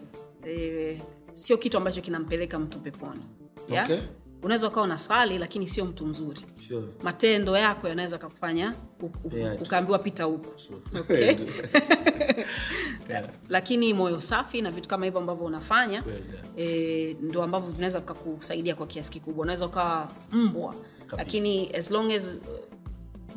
e, 0.48 1.02
sio 1.32 1.56
kitu 1.58 1.76
ambacho 1.76 2.00
kinampeleka 2.00 2.58
mtu 2.58 2.78
peponi 2.80 3.20
yeah? 3.68 3.84
Okay. 3.84 4.00
Unaweza 4.44 4.68
ukawa 4.68 4.86
na 4.86 4.98
sali 4.98 5.38
lakini 5.38 5.68
sio 5.68 5.84
mtu 5.84 6.06
mzuri 6.06 6.40
sure. 6.68 6.86
matendo 7.02 7.56
yako 7.56 7.88
yanaweza 7.88 8.18
kakufanya 8.18 8.74
ukaambiwa 9.60 9.98
pita 9.98 10.24
huko 10.24 10.58
Sure. 10.58 10.80
Okay. 11.00 11.36
Yeah. 13.10 13.24
lakini 13.48 13.94
moyo 13.94 14.20
safi 14.20 14.62
na 14.62 14.70
vitu 14.70 14.88
kama 14.88 15.04
hivyo 15.04 15.20
ambavyo 15.20 15.44
unafanya 15.46 16.02
yeah. 16.56 16.72
e, 16.72 17.16
ndo 17.20 17.42
ambavyo 17.42 17.70
vinaweza 17.70 18.00
vikakusaidia 18.00 18.74
kwa 18.74 18.86
kiasi 18.86 19.10
kikubwa 19.10 19.42
unaweza 19.42 19.66
ukawa 19.66 20.08
mbwa 20.32 20.74
lakini 21.16 21.74
as 21.76 21.90
long 21.90 22.12
as 22.12 22.34
uh, 22.42 22.58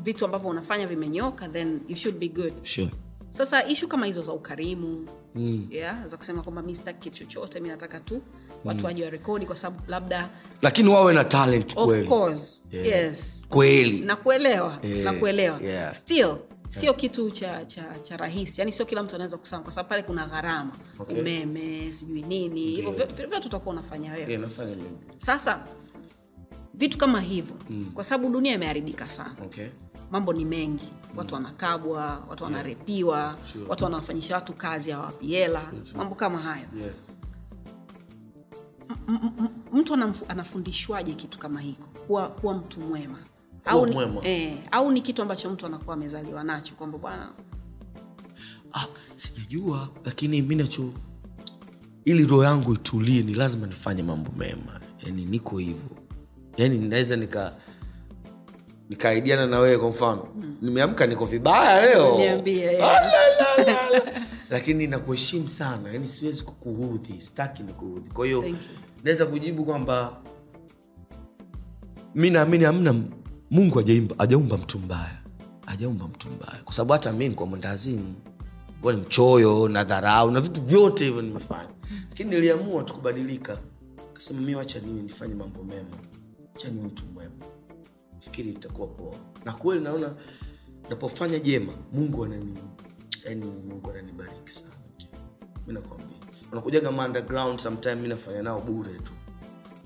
vitu 0.03 0.25
ambavyo 0.25 0.49
unafanya 0.49 0.87
vimenyoka 0.87 1.47
then 1.49 1.79
you 1.87 1.95
should 1.95 2.17
be 2.17 2.27
good 2.27 2.53
Sure. 2.63 2.89
Sasa 3.37 3.65
ishu 3.65 3.87
kama 3.87 4.05
hizo 4.05 4.21
za 4.21 4.33
ukarimu 4.33 5.07
Mm. 5.35 5.67
yeah, 5.71 6.07
za 6.07 6.17
kusema 6.17 6.43
kwamba 6.43 6.61
mi 6.61 6.75
sitaki 6.75 6.99
kitu 7.09 7.25
chochote 7.25 7.59
mi 7.59 7.69
nataka 7.69 7.99
tu 7.99 8.21
watu 8.65 8.85
waje 8.85 9.03
warekodi 9.03 9.45
kwa 9.45 9.55
sababu 9.55 9.83
labda 9.87 10.29
lakini 10.61 10.89
wawe 10.89 11.13
na 11.13 11.23
talent 11.23 11.73
of 11.75 11.85
kweli. 11.85 12.07
course. 12.07 12.63
Yeah. 12.71 12.87
yes. 12.87 13.45
Kweli. 13.49 13.99
Nakuelewa. 13.99 14.79
Yeah, 14.83 15.63
yeah. 15.63 15.95
still 15.95 16.35
sio 16.69 16.93
kitu 16.93 17.31
cha, 17.31 17.65
cha, 17.65 17.83
cha 18.03 18.17
rahisi. 18.17 18.61
Yani 18.61 18.71
sio 18.71 18.85
kila 18.85 19.03
mtu 19.03 19.15
anaweza 19.15 19.37
kusema 19.37 19.61
kwa 19.61 19.71
sababu 19.71 19.89
pale 19.89 20.03
kuna 20.03 20.25
gharama. 20.27 20.71
Okay. 20.99 21.19
umeme 21.19 21.93
sijui 21.93 22.21
nini. 22.21 22.61
Hivyo 22.61 22.83
yeah. 22.83 22.95
vyote 22.95 23.25
vyote 23.25 23.47
utakuwa 23.47 23.73
unafanya 23.73 24.13
wewe. 24.13 24.31
Yeah, 24.31 24.43
sasa 25.17 25.59
vitu 26.77 26.97
kama 26.97 27.21
hivyo. 27.21 27.55
Mm. 27.69 27.85
kwa 27.93 28.03
sababu 28.03 28.33
dunia 28.33 28.53
imeharibika 28.55 29.09
sana. 29.09 29.35
Okay. 29.45 29.67
mambo 30.11 30.33
ni 30.33 30.45
mengi. 30.45 30.87
Watu 31.15 31.33
wanakabwa 31.33 32.23
watu 32.29 32.43
wanarepiwa 32.43 33.37
Sure. 33.51 33.65
watu 33.67 33.83
wanawafanyisha 33.83 34.35
watu 34.35 34.53
kazi 34.53 34.91
hawapi 34.91 35.27
hela. 35.27 35.71
Mambo 35.95 36.15
kama 36.15 36.37
hayo. 36.39 36.65
Yeah. 36.79 36.91
mtu 39.73 39.93
anafundishwaje 40.27 41.13
kitu 41.13 41.37
kama 41.39 41.61
hiko? 41.61 41.83
Kuwa, 42.07 42.29
kuwa 42.29 42.53
mtu 42.53 42.79
mwema. 42.79 43.17
Au 43.65 43.85
ni, 43.85 43.93
mwema. 43.93 44.27
eh, 44.27 44.57
au 44.71 44.91
ni 44.91 45.01
kitu 45.01 45.21
ambacho 45.21 45.49
mtu 45.49 45.65
anakuwa 45.65 45.93
amezaliwa 45.95 46.43
nacho 46.43 46.75
kwamba 46.75 46.97
bwana. 46.97 47.29
Ah, 48.73 48.85
sijajua 49.15 49.89
lakini 50.05 50.41
mi 50.41 50.55
nacho 50.55 50.89
ili 52.05 52.25
roho 52.25 52.43
yangu 52.43 52.73
itulie 52.73 53.21
ni 53.23 53.33
lazima 53.33 53.67
nifanye 53.67 54.03
mambo 54.03 54.31
mema. 54.37 54.79
Yani 55.05 55.25
niko 55.25 55.57
hivyo 55.57 55.96
yani 56.57 56.77
naweza 56.77 57.15
nika 57.15 57.53
nikaidiana 58.89 59.47
na 59.47 59.59
wewe 59.59 59.77
kwa 59.77 59.89
mfano. 59.89 60.27
Nimeamka 60.61 61.07
niko 61.07 61.25
vibaya 61.25 61.85
leo. 61.85 62.19
Lakini 64.49 64.87
nakuheshimu 64.87 65.49
sana. 65.49 65.91
Yani 65.93 66.07
siwezi 66.07 66.43
kukuudhi. 66.43 67.21
Sitaki 67.21 67.63
nikuudhi. 67.63 68.09
Kwa 68.09 68.25
hiyo 68.25 68.55
naweza 69.03 69.25
kujibu 69.25 69.65
kwamba 69.65 70.17
mi 72.15 72.29
naamini 72.29 72.65
amna 72.65 72.95
mungu 73.51 73.83
ajaumba 74.17 74.57
mtu 74.57 74.79
mbaya. 74.79 75.17
Ajaumba 75.67 76.07
mtu 76.07 76.29
mbaya. 76.29 76.61
Kwa 76.63 76.73
sababu 76.73 76.93
hata 76.93 77.11
mi 77.13 77.29
nikuwa 77.29 77.47
mwandazini 77.49 78.13
kuwa 78.81 78.93
ni 78.93 79.01
mchoyo 79.01 79.67
na 79.67 79.83
dharau 79.83 80.31
na 80.31 80.41
vitu 80.41 80.61
vyote 80.61 81.05
hivyo 81.05 81.21
nimefanya. 81.21 81.69
Lakini 82.09 82.29
niliamua 82.29 82.83
tukubadilika 82.83 83.57
kasema 84.13 84.41
mi 84.41 84.55
wacha 84.55 84.79
nini 84.79 85.01
nifanye 85.01 85.35
mambo 85.35 85.63
mema 85.63 85.97
cha 86.57 86.69
ni 86.69 86.81
mtu 86.81 87.03
mwema. 87.05 87.45
Fikiri 88.19 88.49
itakuwa 88.49 88.87
poa. 88.87 89.15
Na 89.45 89.51
kweli 89.53 89.81
naona 89.83 90.13
napofanya 90.89 91.39
jema 91.39 91.73
mungu 91.93 92.25
anani 92.25 92.57
yani 93.25 93.45
mungu 93.45 93.89
ananibariki 93.91 94.51
sana. 94.51 94.71
Mi 95.67 95.73
nakwambia. 95.73 96.07
Unakujaga 96.51 96.91
ma 96.91 97.05
underground 97.05 97.59
sometime 97.59 98.07
nafanya 98.07 98.41
nao 98.41 98.61
bure 98.61 98.93
tu. 98.93 99.11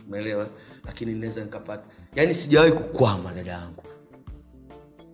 Umeelewa? 0.08 0.48
Lakini 0.86 1.14
naweza 1.14 1.44
nikapata. 1.44 1.84
Yani 2.16 2.34
sijawahi 2.34 2.72
kukwama 2.72 3.34
dada 3.34 3.52
yangu. 3.52 3.84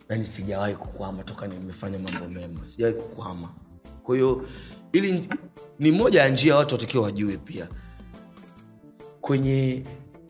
Yani 0.10 0.28
sijawahi 0.28 0.76
kukwama 0.76 1.24
toka 1.24 1.48
nimefanya 1.48 2.00
mambo 2.00 2.28
mema. 2.28 2.68
Sijawahi 2.68 2.98
kukwama. 2.98 3.50
Kwa 4.04 4.16
hiyo 4.16 4.46
ili 4.92 5.30
ni 5.80 5.92
moja 5.92 6.22
ya 6.22 6.30
njia 6.30 6.56
watu 6.56 6.76
watakiwa 6.76 7.04
wajue 7.04 7.38
pia. 7.38 7.68
Kwenye 9.22 9.84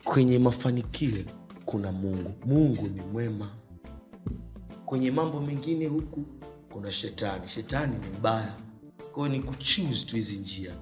kwenye 0.07 0.39
mafanikio 0.39 1.23
kuna 1.65 1.91
mungu. 1.91 2.31
Mungu 2.45 2.87
ni 2.87 3.01
mwema. 3.01 3.49
Kwenye 4.85 5.11
mambo 5.11 5.41
mengine 5.41 5.87
huku 5.87 6.23
kuna 6.73 6.91
shetani. 6.91 7.47
Shetani 7.47 7.95
ni 7.97 8.17
mbaya. 8.19 8.53
Kwa 9.13 9.29
ni 9.29 9.39
kuchuse 9.39 10.05
tu 10.05 10.15
hizi 10.15 10.37
njia. 10.37 10.73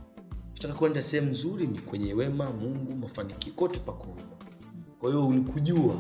Kitaka 0.54 0.74
kwenda 0.74 1.02
sehemu 1.02 1.30
nzuri 1.32 1.68
ni 1.68 1.80
kwenye 1.80 2.14
wema 2.14 2.50
mungu 2.50 2.96
mafanikio 2.96 3.54
kote 3.54 3.80
pako. 3.80 4.08
kwa 5.00 5.10
hiyo 5.10 5.30
ni 5.30 5.42
kujua 5.42 5.96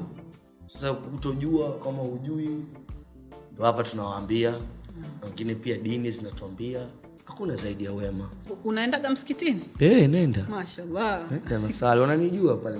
sasa 0.68 0.94
kutojua 0.94 1.80
kama 1.80 2.04
hujui 2.04 2.50
ndo 3.54 3.64
hapa 3.66 3.84
tunawaambia. 3.84 4.52
Na 4.52 5.28
wengine 5.28 5.56
pia 5.56 5.78
dini 5.78 6.12
zinatuambia 6.12 6.88
hakuna 7.26 7.56
zaidi 7.56 7.84
ya 7.84 7.92
wema. 7.94 8.30
Unaendaga 8.64 9.10
msikitini? 9.10 9.62
Hey, 9.80 10.08
nenda 10.08 10.46
mashallah. 10.50 11.32
Nenda 11.32 11.60
nasali 11.60 12.02
wananijua 12.02 12.58
pale 12.58 12.80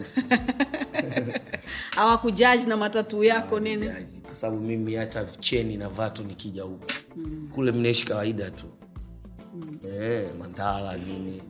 hawakujaji 1.96 2.66
na 2.66 2.78
matatu 2.78 3.24
yako 3.24 3.60
nini? 3.60 3.90
Kwa 4.26 4.36
sababu 4.36 4.62
mimi 4.62 4.96
hata 4.96 5.26
cheni 5.26 5.78
na 5.78 5.90
vatu 5.90 6.24
nikija 6.24 6.64
huku 6.64 6.86
kule 7.52 7.72
mnaishi 7.72 8.06
kawaida 8.06 8.52
tu. 8.52 8.66
Eh, 9.88 10.30
mandala 10.40 10.98
nini 10.98 11.42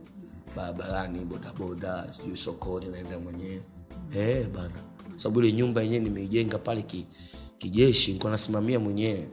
barabarani 0.56 1.24
bodaboda 1.24 2.12
sijui 2.20 2.36
sokoni 2.36 2.86
naenda 2.86 3.18
mwenyewe. 3.18 3.62
Eh, 4.16 4.46
bana. 4.48 4.70
Kwa 5.10 5.18
sababu 5.20 5.40
ile 5.40 5.52
nyumba 5.52 5.82
yenyewe 5.82 6.04
nimeijenga 6.04 6.58
pale 6.58 6.82
ki, 6.82 7.06
kijeshi 7.58 8.12
nikuwa 8.12 8.32
nasimamia 8.32 8.80
mwenyewe. 8.80 9.28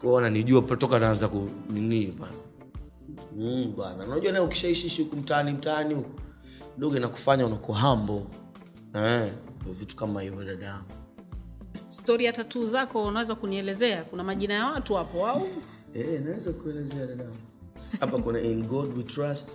Kwao 0.00 0.12
wananijua 0.12 0.62
toka 0.76 0.98
naanza 0.98 1.28
ku 1.28 1.48
nini 1.70 2.06
bana 2.06 2.32
mm, 3.40 3.74
bana 3.78 4.04
unajua 4.06 4.32
naye 4.32 4.44
ukishaishi 4.44 5.02
huku 5.02 5.16
mtaani 5.16 5.52
mtaani 5.52 5.94
huku 5.94 6.20
dogo 6.78 6.96
inakufanya 6.96 7.46
unakuwa 7.46 7.78
hambo 7.78 8.26
eh, 8.94 9.32
vitu 9.78 9.96
kama 9.96 10.22
hivyo 10.22 10.44
dadaangu 10.44 10.84
stori 11.74 12.24
ya 12.24 12.32
tatuu 12.32 12.64
zako 12.68 13.02
unaweza 13.02 13.34
kunielezea? 13.34 14.02
Kuna 14.04 14.24
majina 14.24 14.54
ya 14.54 14.66
watu 14.66 14.94
hapo 14.94 15.26
au? 15.28 15.48
Eh, 15.94 16.20
naweza 16.24 16.52
kuelezea 16.52 17.06
dadaangu 17.06 17.36
hapa 18.00 18.18
kuna 18.18 18.40
in 18.40 18.62
god 18.66 18.98
we 18.98 19.02
trust 19.02 19.50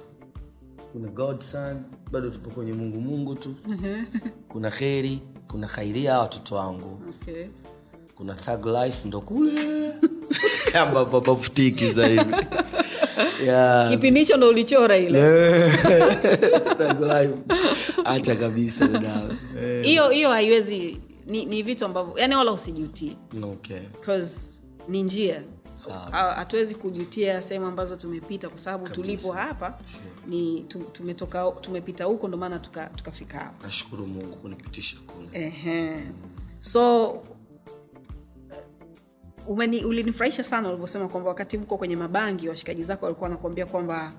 kuna 0.92 1.08
god 1.08 1.42
son 1.42 1.82
bado 2.12 2.30
tupo 2.30 2.50
kwenye 2.50 2.74
mungu 2.74 3.02
mungu 3.02 3.36
tu. 3.36 3.56
Kuna 4.52 4.72
kheri 4.72 5.20
kuna 5.48 5.68
khairia 5.68 6.20
watoto 6.20 6.56
wangu. 6.56 7.02
Okay. 7.10 7.46
kuna 8.16 8.34
thug 8.34 8.66
life 8.66 9.08
ndo 9.08 9.22
kule. 9.22 9.94
Ambapo 10.82 11.22
pafutiki 11.22 11.92
zaidi 11.92 12.36
Yeah. 13.46 13.90
kipindi 13.90 14.20
hicho 14.20 14.38
ndo 14.38 14.50
ulichora 14.50 14.98
ile. 14.98 15.20
Kabisa. 18.36 18.90
Eh, 19.64 19.86
hiyo 19.86 20.10
hiyo 20.10 20.30
haiwezi 20.30 20.98
ni, 21.26 21.46
ni 21.46 21.64
vitu 21.64 21.86
ambavyo 21.86 22.14
yani 22.18 22.36
wala 22.36 22.52
usijutie. 22.52 23.12
Okay. 23.44 23.80
Ni 24.88 25.04
njia. 25.04 25.42
Hatuwezi 26.12 26.76
kujutia 26.76 27.42
sehemu 27.42 27.66
ambazo 27.66 27.96
tumepita 27.96 28.50
kwa 28.50 28.58
sababu 28.58 28.90
tulipo 28.90 29.32
hapa 29.32 29.80
ni 30.28 30.66
tumetoka 30.94 31.52
tumepita 31.62 32.06
huko 32.06 32.28
ndo 32.28 32.38
maana 32.38 32.60
tuka- 32.60 32.90
tukafika 32.96 33.38
hapa. 33.40 33.66
Nashukuru 33.68 34.08
mungu 34.08 34.36
kunipitisha 34.36 34.98
kule. 35.08 35.30
So 36.60 37.14
umeni, 39.48 39.84
ulinifurahisha 39.86 40.44
sana 40.44 40.70
ulivyosema 40.70 41.08
kwamba 41.08 41.30
wakati 41.30 41.58
mko 41.58 41.78
kwenye 41.78 41.96
mabangi 41.96 42.50
washikaji 42.50 42.84
zako 42.84 43.06
walikuwa 43.06 43.30
wanakuambia 43.30 43.66
kwamba 43.66 44.12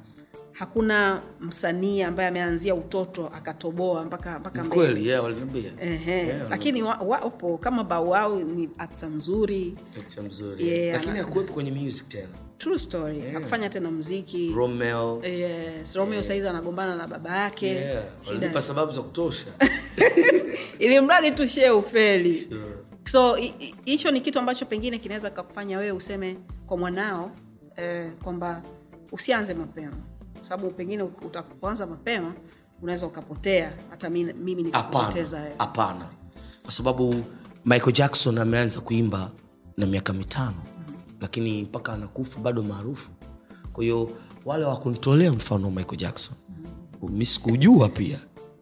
hakuna 0.53 1.23
msanii 1.41 2.03
ambaye 2.03 2.29
ameanzia 2.29 2.75
utoto 2.75 3.27
akatoboa 3.27 4.05
mpaka 4.05 4.39
mpaka 4.39 4.65
kweli 4.65 5.09
yeah, 5.09 5.23
waliniambia. 5.25 5.71
Ehe. 5.81 6.13
Yeah, 6.27 6.51
lakini 6.51 6.83
wa- 6.83 6.99
wapo. 7.07 7.59
Kama 7.59 7.85
bauau 7.85 8.39
ni 8.45 8.71
akta 8.79 9.09
mzuri. 9.09 9.75
Akta 9.99 10.23
mzuri. 10.23 10.69
Yeah, 10.69 10.97
lakini 11.01 11.19
hakuwepo 11.19 11.53
kwenye 11.53 11.71
music 11.71 12.09
tena. 12.09 12.29
True 12.59 12.79
story. 12.79 13.21
Hakufanya 13.21 13.69
tena 13.69 13.91
mziki 13.91 14.53
romeo. 14.57 15.23
Yes. 15.25 15.95
romeo 15.95 16.23
saizi 16.23 16.49
anagombana 16.49 16.97
na 16.97 17.07
baba 17.07 17.37
yake. 17.39 17.67
Yeah. 17.67 18.03
walinipa 18.29 18.63
sababu 18.63 18.93
za 18.93 19.03
kutosha. 19.03 19.47
Ili 20.79 21.01
mradi 21.01 21.31
tushie 21.31 21.71
ufeli. 21.71 22.35
Sure. 22.35 22.67
So 23.07 23.35
hi- 23.35 23.55
hi- 23.59 23.75
hicho 23.85 24.11
ni 24.11 24.21
kitu 24.21 24.39
ambacho 24.39 24.67
pengine 24.67 24.99
kinaweza 24.99 25.31
kakufanya 25.31 25.79
wewe 25.79 25.93
useme 25.93 26.37
kwa 26.67 26.77
mwanao 26.77 27.31
eh, 27.77 28.13
kwamba 28.25 28.63
usianze 29.13 29.55
mapema. 29.55 29.97
Sababu 30.43 30.71
pengine 30.71 31.03
utapoanza 31.03 31.87
mapema 31.87 32.35
unaweza 32.83 33.07
ukapotea. 33.07 33.73
Hata 33.91 34.11
mimi 34.11 34.55
nikapoteza 34.63 35.51
hapana 35.59 36.09
kwa 36.63 36.73
sababu 36.73 37.15
michael 37.65 37.93
jackson 37.93 38.39
ameanza 38.39 38.81
kuimba 38.81 39.31
na 39.77 39.87
miaka 39.87 40.13
mitano 40.13 40.63
lakini 41.21 41.63
mpaka 41.63 41.93
anakufa 41.93 42.41
bado 42.41 42.63
maarufu. 42.63 43.11
Kwa 43.73 43.85
hiyo 43.85 44.11
wale 44.45 44.65
wakunitolea 44.65 45.33
mfano 45.33 45.71
michael 45.71 45.97
jackson 45.99 46.35
mi 47.09 47.27
sikujua 47.27 47.89
pia 47.89 48.19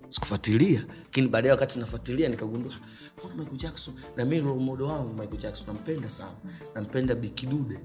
sikufuatilia 0.09 0.85
lakini 1.15 1.29
baadaye 1.29 1.53
wakati 1.53 1.79
nafuatilia 1.79 2.29
nikagundua 2.29 2.73
"Oh, 3.25 3.29
michael 3.39 3.57
jackson. 3.57 3.95
Na 4.17 4.25
mi 4.25 4.41
romodo 4.41 4.87
wangu 4.87 5.15
michael 5.15 5.41
jackson 5.41 5.67
nampenda 5.67 6.11
sana. 6.11 6.31
Nampenda 6.75 7.15
bikidude 7.15 7.79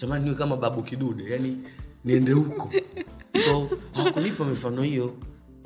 tamani 0.00 0.24
niwe 0.24 0.36
kama 0.36 0.56
babu 0.56 0.82
kidude 0.82 1.24
yani 1.30 1.58
niende 2.04 2.32
huko. 2.32 2.70
So 3.44 3.68
hawakunipa 3.92 4.44
mifano 4.44 4.82
hiyo. 4.82 5.14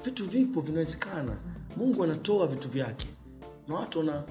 Vitu 0.05 0.24
vipo 0.24 0.61
vinawezekana. 0.61 1.37
Mungu 1.76 2.05
anatoa 2.05 2.47
vitu 2.47 2.68
vyake. 2.68 3.07
Na 3.68 3.74
watu 3.74 3.99
wana 3.99 4.22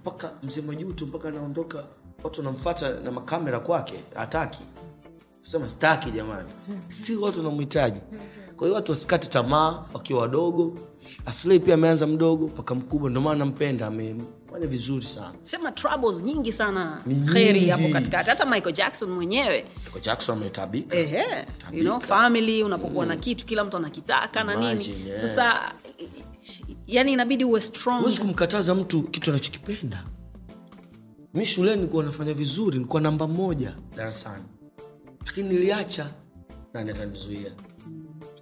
mpaka 0.00 0.30
mzima 0.42 0.66
majuto 0.66 1.06
mpaka 1.06 1.28
anaondoka 1.28 1.84
watu 2.24 2.40
wanamfata 2.40 3.00
na 3.00 3.10
makamera 3.12 3.60
kwake 3.60 3.94
hataki. 4.14 4.62
Sema 5.42 5.68
staki 5.68 6.10
jamani. 6.10 6.48
Still 6.88 7.18
watu 7.18 7.38
wanamhitaji. 7.38 8.00
Kwa 8.56 8.66
hiyo 8.66 8.74
watu 8.74 8.92
wasikate 8.92 9.28
tamaa 9.28 9.84
wakiwa 9.92 10.20
wadogo 10.20 10.78
aslei 11.26 11.60
pia 11.60 11.74
ameanza 11.74 12.06
mdogo 12.06 12.46
mpaka 12.46 12.74
mkubwa 12.74 13.10
ndio 13.10 13.22
maana 13.22 13.38
nampenda 13.38 13.86
amefanya 13.86 14.66
vizuri 14.66 15.04
sana. 15.04 15.34
Sema 15.42 15.72
troubles 15.72 16.22
nyingi 16.22 16.52
sana 16.52 17.02
Ni 17.06 17.14
heri 17.32 17.68
hapo 17.68 17.88
katikati. 17.92 18.30
Hata 18.30 18.44
michael 18.46 18.74
jackson 18.74 19.10
mwenyewe. 19.10 19.64
Michael 19.84 20.04
jackson 20.04 20.38
ametabika. 20.38 20.96
Ehe, 20.96 21.24
you 21.72 21.82
know, 21.82 22.00
family 22.00 22.62
unapokuwa 22.62 23.06
na 23.06 23.16
kitu 23.16 23.46
kila 23.46 23.64
mtu 23.64 23.76
anakitaka 23.76 24.44
na 24.44 24.56
nini. 24.74 25.06
Yeah. 25.06 25.20
sasa 25.20 25.74
yani 26.86 27.12
inabidi 27.12 27.44
uwe 27.44 27.60
strong. 27.60 27.98
Huwezi 28.00 28.20
kumkataza 28.20 28.74
mtu 28.74 29.02
kitu 29.02 29.30
anachokipenda. 29.30 30.04
Mi 31.34 31.46
shuleni 31.46 31.76
nilikuwa 31.76 32.04
nafanya 32.04 32.34
vizuri 32.34 32.76
nilikuwa 32.78 33.02
namba 33.02 33.28
moja 33.28 33.74
darasani. 33.96 34.44
Lakini 35.26 35.48
niliacha 35.48 36.06
nani 36.74 36.90
atanizuia 36.90 37.52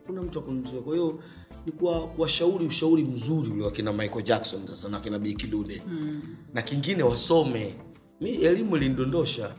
kuna 0.07 0.23
mtu 0.23 0.39
akunizuia 0.39 0.83
kwa 0.83 0.95
hiyo 0.95 1.23
ni 1.67 1.73
kuwa- 1.73 2.07
kuwashauri 2.09 2.67
ushauri 2.67 3.05
mzuri 3.05 3.51
ule 3.51 3.65
wakina 3.65 3.93
michael 3.93 4.23
jackson 4.25 4.67
sasa 4.67 4.89
na 4.89 5.01
kina 5.01 5.19
bikidude 5.19 5.83
mm. 5.87 6.23
na 6.55 6.63
kingine 6.63 7.03
wasome. 7.03 7.75
Mi 8.21 8.31
elimu 8.31 8.77
ilindondosha. 8.77 9.51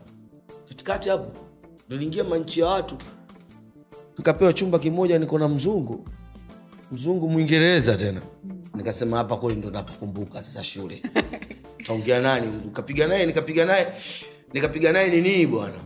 Katikati 0.69 1.09
hapo 1.09 1.31
niliingia 1.89 2.23
manchi 2.23 2.59
ya 2.59 2.65
watu. 2.67 2.97
Nikapewa 4.17 4.53
chumba 4.53 4.79
kimoja 4.79 5.19
niko 5.19 5.39
na 5.39 5.47
mzungu. 5.47 6.05
Mzungu 6.91 7.29
mwingereza 7.29 7.95
tena. 7.95 8.21
Nikasema 8.75 9.17
hapa 9.17 9.35
kweli 9.35 9.59
ndo 9.59 9.69
napokumbuka 9.71 10.43
sasa 10.43 10.63
shule. 10.63 11.03
Taongea 11.85 12.19
nani? 12.21 12.47
Nikapiga 12.65 13.07
naye 13.07 13.25
nikapiga 13.25 13.65
naye. 13.65 13.87
Nikapiga 14.53 14.91
naye 14.91 15.21
nini 15.21 15.47
bwana? 15.47 15.77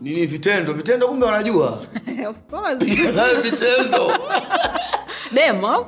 Nini 0.00 0.26
vitendo? 0.26 0.72
Vitendo 0.72 1.08
kumbe 1.08 1.26
wanajua. 1.26 1.86
Vitendo 3.42 4.12
demo? 5.32 5.86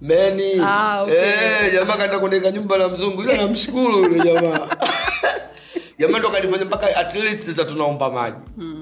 Meni. 0.00 0.60
Ah, 0.60 1.02
okay. 1.02 1.16
Eh, 1.16 1.72
jamaa 1.72 1.96
kaenda 1.96 2.18
kuandika 2.18 2.50
nyumba 2.50 2.76
la 2.78 2.88
mzungu. 2.88 3.22
Ila 3.22 3.36
namshukuru 3.36 3.98
yule 3.98 4.20
jamaa. 4.24 4.68
Jamaa 5.98 6.18
ndo 6.18 6.28
kanifanya 6.28 6.64
mpaka 6.64 6.96
at 6.96 7.14
least 7.14 7.42
sasa 7.46 7.64
tunaomba 7.64 8.10
maji 8.10 8.36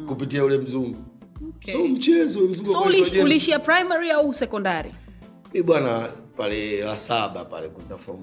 kupitia 0.09 0.41
yule 0.41 0.59
mzungu. 0.59 0.97
Okay. 1.49 1.75
so 1.75 1.85
mchezo 1.85 2.41
mzungu 2.41 2.73
so 2.73 2.81
ulishia 3.23 3.59
primary 3.59 4.11
au 4.11 4.35
sekondari 4.35 4.95
mi 5.55 5.63
bwana 5.63 6.09
pale 6.37 6.81
la 6.81 6.97
saba 6.97 7.45
pale 7.45 7.69
kuna 7.69 7.99
form 7.99 8.23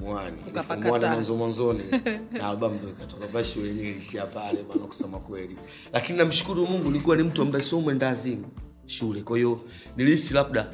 form 0.67 0.83
mwanzo 0.83 1.35
mwanzoni. 1.35 1.83
Na 2.31 2.47
albamu 2.49 2.75
ndo 2.75 2.89
ikatoka. 2.89 3.27
Basi 3.27 3.51
shule 3.53 3.67
yenyewe 3.67 3.89
ilishia 3.89 4.25
pale 4.25 4.63
bana 4.63 4.81
kusema 4.87 5.19
kweli. 5.19 5.57
Lakini 5.93 6.17
namshukuru 6.17 6.67
mungu 6.67 6.91
nilikuwa 6.91 7.15
ni 7.15 7.23
mtu 7.23 7.41
ambaye 7.41 7.63
sio 7.63 7.81
mwenda 7.81 8.09
azimu 8.09 8.45
shule. 8.85 9.21
Kwa 9.21 9.37
hiyo 9.37 9.61
nilihisi 9.97 10.33
labda 10.33 10.67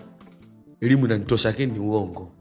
elimu 0.86 1.06
inanitosha 1.06 1.50
lakini 1.50 1.72
ni 1.74 1.80
uongo. 1.80 2.32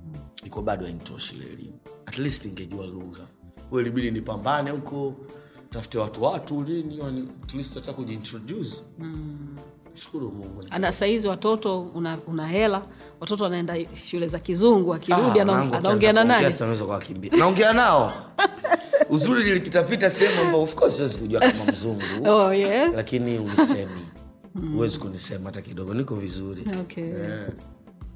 Iko 0.45 0.63
bado 0.63 0.85
hainitoshi 0.85 1.37
ile 1.37 1.47
elimu. 1.47 1.79
At 2.07 2.19
least 2.19 2.45
ningejua 2.45 2.87
lugha. 2.87 3.23
Kwa 3.71 3.81
ilibidi 3.81 4.11
nipambane 4.11 4.71
huko 4.71 5.15
tafute 5.71 5.99
watu 5.99 6.23
watu 6.25 6.63
nini 6.63 6.99
yani 6.99 7.29
at 7.45 7.55
least 7.55 7.75
hata 7.75 7.93
kujiintroduce. 7.93 8.77
Shukuru 9.95 10.31
mungu. 10.31 10.65
Na 10.79 10.93
sahizi 10.93 11.29
watoto 11.29 11.83
una, 11.83 12.19
una 12.27 12.49
hela 12.49 12.87
watoto 13.21 13.45
wanaenda 13.45 13.77
shule 13.97 14.29
za 14.29 14.39
kizungu 14.39 14.95
akirudi 14.95 15.39
Ah, 15.39 15.43
anaongea 15.43 15.81
na 15.81 15.89
wakianza 15.89 16.25
nani? 16.25 16.47
sasa 16.47 16.65
unaweza 16.65 16.85
kuwakimbia 16.85 17.31
naongea 17.37 17.73
nao. 17.73 18.13
Uzuri 19.11 19.45
nilipitapita 19.45 20.11
sehemu 20.11 20.41
ambao 20.41 20.63
of 20.63 20.75
course 20.75 20.97
siwezi 20.97 21.19
kujua 21.19 21.41
kama 21.41 21.65
mzungu. 21.73 22.03
Oh, 22.29 22.55
yeah. 22.55 22.93
lakini 22.95 23.39
unisemi. 23.39 24.01
Huwezi 24.73 24.99
kunisema 24.99 25.45
hata 25.45 25.63
kidogo. 25.63 25.95
Niko 25.95 26.15
vizuri. 26.15 26.63
Okay. 26.81 27.09
Eh. 27.09 27.49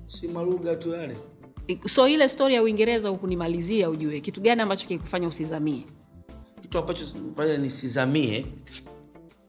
Si 0.08 0.28
malugha 0.28 0.76
tu 0.76 0.90
yale. 0.90 1.16
So 1.86 2.08
ile 2.08 2.28
stori 2.28 2.54
ya 2.54 2.62
uingereza 2.62 3.08
hukunimalizia 3.08 3.90
ujue 3.90 4.20
kitu 4.20 4.40
gani 4.40 4.60
ambacho 4.62 4.86
kikufanya 4.86 5.28
usizamie? 5.28 5.82
Kitu 6.62 6.78
ambacho 6.78 7.04
fanya 7.36 7.56
nisizamie 7.58 8.46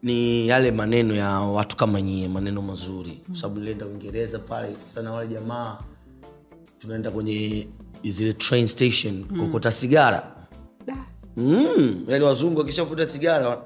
ni 0.04 0.48
yale 0.48 0.72
maneno 0.72 1.16
ya 1.16 1.30
watu 1.30 1.76
kama 1.78 2.02
nyie 2.02 2.28
maneno 2.28 2.62
mazuri. 2.62 3.22
Kwa 3.28 3.36
sababu 3.36 3.60
nilienda 3.60 3.86
uingereza 3.86 4.40
pale 4.40 4.76
sasa 4.76 5.02
na 5.02 5.12
wale 5.12 5.30
jamaa 5.30 5.78
tunaenda 6.80 7.12
kwenye 7.12 7.68
zile 8.04 8.34
train 8.34 8.68
station 8.68 9.24
kokota 9.24 9.72
sigara. 9.72 10.36
Mm, 11.38 12.04
yani 12.08 12.26
wazungu 12.26 12.60
wakishavuta 12.60 13.08
sigara 13.08 13.50
wa- 13.50 13.66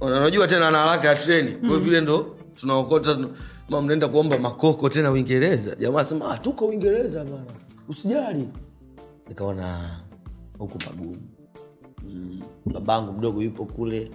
wanajua 0.00 0.48
tena 0.48 0.70
na 0.70 0.78
haraka 0.78 1.08
ya 1.08 1.14
treni. 1.14 1.52
Kwa 1.52 1.68
hiyo 1.68 1.80
vile 1.80 2.00
ndo 2.00 2.36
tunaokota 2.60 3.18
ma 3.68 3.82
mnaenda 3.82 4.08
kuomba 4.08 4.38
makoko 4.38 4.88
tena 4.88 5.10
uingereza? 5.10 5.74
Jamaa 5.74 6.00
asema 6.00 6.30
ah, 6.30 6.38
tuko 6.38 6.66
uingereza 6.66 7.24
bana 7.24 7.44
usijali. 7.88 8.48
Nikaona 9.28 9.90
huku 10.58 10.78
pagumu 10.78 11.16
mm, 12.08 12.42
babangu 12.66 13.12
mdogo 13.12 13.42
yupo 13.42 13.64
kule. 13.64 14.10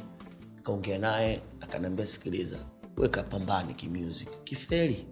Kaongea 0.63 0.97
naye 0.99 1.41
akaniambia 1.61 2.05
sikiliza 2.05 2.57
weka 2.97 3.23
pambani 3.23 3.73
kimusic. 3.73 4.29
Kiferi 4.43 5.05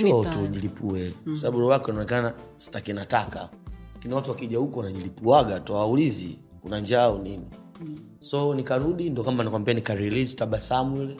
choo 0.00 0.24
tu 0.24 0.46
jilipue. 0.46 1.12
Mm. 1.26 1.36
sababu 1.36 1.60
roho 1.60 1.72
yako 1.72 1.90
inaonekana 1.90 2.34
nataka. 2.94 3.48
Lakini 3.94 4.14
watu 4.14 4.30
wakija 4.30 4.58
huko 4.58 4.78
wanajilipuaga 4.80 5.60
tu 5.60 5.72
hawaulizi 5.74 6.38
kuna 6.62 6.80
njaa 6.80 7.02
au 7.02 7.22
nini? 7.22 7.44
Mm. 7.80 7.96
so 8.20 8.54
nikarudi 8.54 9.10
ndo 9.10 9.22
kama 9.24 9.44
nakwambia 9.44 9.74
nikarelease 9.74 10.36
tabasamu 10.36 11.02
ile 11.02 11.16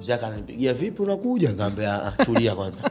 mzee 0.00 0.14
akananipigia 0.14 0.74
vipi 0.74 1.02
unakuja? 1.02 1.48
Nikaambia 1.50 2.02
"Ah, 2.04 2.24
tulia 2.24 2.54
kwanza. 2.54 2.90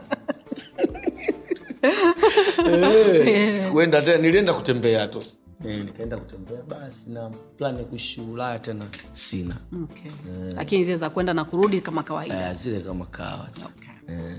Eh, 2.66 3.54
sikuenda 3.62 4.02
tena 4.02 4.18
nilienda 4.18 4.54
kutembea 4.54 5.06
tu. 5.06 5.24
Eh, 5.68 5.84
nikaenda 5.84 6.16
kutembea 6.16 6.62
basi 6.68 7.10
na 7.10 7.30
plan 7.58 7.76
ya 7.76 7.84
kuishi 7.84 8.20
ulaya 8.20 8.58
tena 8.58 8.84
sina. 9.12 9.56
Okay. 9.84 10.12
lakini 10.56 10.84
zile 10.84 10.96
za 10.96 11.10
kwenda 11.10 11.34
na 11.34 11.44
kurudi 11.44 11.80
kama 11.80 12.02
kawaida. 12.02 12.50
Eh, 12.50 12.56
zile 12.56 12.80
kama 12.80 13.06
kawaida. 13.06 13.66
okay. 13.76 14.16
eh, 14.16 14.36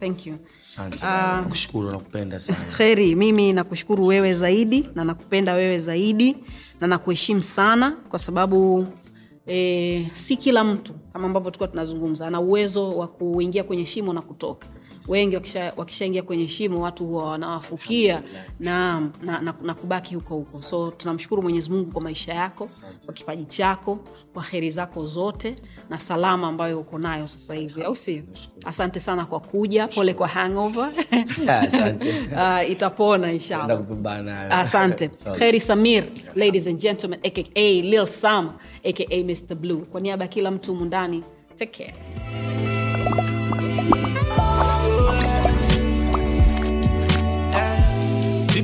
thank 0.00 0.26
you. 0.26 0.34
Asante. 0.60 0.96
Uh, 0.98 1.02
nakushukuru 1.36 1.90
nakupenda 1.90 2.38
sana. 2.40 2.58
kheri. 2.76 3.14
Mimi 3.14 3.52
nakushukuru 3.52 4.06
wewe 4.06 4.34
zaidi 4.34 4.88
na 4.94 5.04
nakupenda 5.04 5.52
wewe 5.54 5.78
zaidi 5.78 6.36
na 6.80 6.86
nakuheshimu 6.86 7.42
sana 7.42 7.90
kwa 8.08 8.18
sababu 8.18 8.86
e, 9.48 10.08
si 10.12 10.36
kila 10.36 10.64
mtu 10.64 10.92
kama 11.12 11.26
ambavyo 11.26 11.50
tulikuwa 11.50 11.68
tunazungumza 11.68 12.26
ana 12.26 12.40
uwezo 12.40 12.90
wa 12.90 13.06
kuingia 13.08 13.64
kwenye 13.64 13.86
shimo 13.86 14.12
na 14.12 14.22
kutoka 14.22 14.66
wengi 15.08 15.36
wakishaingia 15.36 15.72
wakisha 15.76 16.22
kwenye 16.22 16.48
shimo 16.48 16.80
watu 16.82 17.06
huwa 17.06 17.30
wanawafukia 17.30 18.22
na, 18.60 19.00
na, 19.22 19.40
na, 19.40 19.54
na 19.62 19.74
kubaki 19.74 20.14
huko 20.14 20.34
huko. 20.34 20.62
So 20.62 20.88
tunamshukuru 20.90 21.42
mwenyezi 21.42 21.70
mungu 21.70 21.92
kwa 21.92 22.02
maisha 22.02 22.34
yako 22.34 22.68
kwa 23.04 23.14
kipaji 23.14 23.44
chako 23.44 23.98
kwa 24.32 24.42
heri 24.42 24.70
zako 24.70 25.06
zote 25.06 25.56
na 25.90 25.98
salama 25.98 26.48
ambayo 26.48 26.80
uko 26.80 26.98
nayo 26.98 27.28
sasa 27.28 27.54
hivi 27.54 27.82
au 27.82 27.96
sio? 27.96 28.22
Asante 28.64 29.00
sana 29.00 29.24
kwa 29.26 29.40
kuja 29.40 29.88
pole 29.88 30.14
kwa 30.14 30.28
hangover. 30.28 30.90
Uh, 32.32 32.70
itapona 32.72 33.32
inshallah. 33.32 33.80
Asante. 34.50 35.10
Heri 35.38 35.60
samir 35.60 36.04
ladies 36.34 36.66
and 36.66 36.78
gentlemen 36.80 37.20
aka 37.24 37.42
lil 37.60 38.06
sam 38.06 38.52
aka 38.84 39.04
mr 39.24 39.54
blue. 39.54 39.76
Kwa 39.84 40.00
niaba 40.00 40.24
ya 40.24 40.28
kila 40.28 40.50
mtu 40.50 40.72
humu 40.72 40.84
ndani 40.84 41.24
take 41.56 41.84
care 41.84 42.67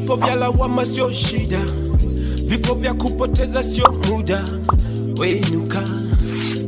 vipo 0.05 0.16
vya 0.16 0.34
lawama 0.34 0.86
sio 0.86 1.12
shida. 1.12 1.61
Vipo 2.44 2.74
vya 2.74 2.94
kupoteza 2.94 3.62
sio 3.62 3.92
muda. 4.09 4.44
Wenuka 5.18 5.82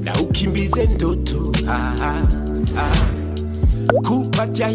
na 0.04 0.14
ukimbize 0.22 0.86
ndoto. 0.86 1.52
Ah, 1.68 1.94
ah, 2.02 2.22
ah. 2.78 2.96
kupatia 4.08 4.68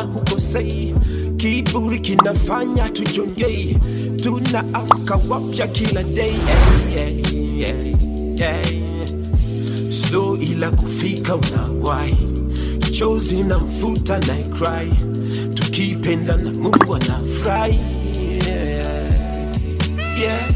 hukosei 0.00 0.94
kiburi 1.36 2.00
kinafanya 2.00 2.88
tujongei. 2.88 3.78
Tunaamka 4.22 5.20
wapya 5.28 5.66
kila 5.66 6.02
day. 6.02 6.34
Yeah, 6.96 7.12
yeah, 7.58 7.86
yeah, 8.38 8.72
yeah. 8.72 9.08
slow 9.90 10.36
ila 10.36 10.70
kufika 10.70 11.36
unawai 11.36 12.14
chozi 12.90 13.42
na 13.42 13.58
mfuta 13.58 14.18
na 14.18 14.34
cry. 14.58 14.92
Tukipenda 15.54 16.36
na 16.36 16.50
mungu 16.50 16.94
anafurahi. 16.94 17.80
Yeah. 18.46 19.06
yeah. 20.20 20.50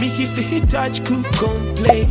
mimi 0.00 0.26
sihitaji 0.26 1.00
kucomplain. 1.00 2.08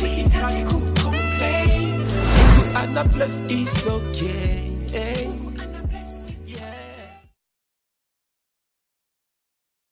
Sihitaji 0.00 0.62
kucomplain. 0.62 1.88
Mungu 1.98 2.78
ana 2.78 3.04
bless 3.04 3.32
is 3.48 3.86
okay 3.86 4.58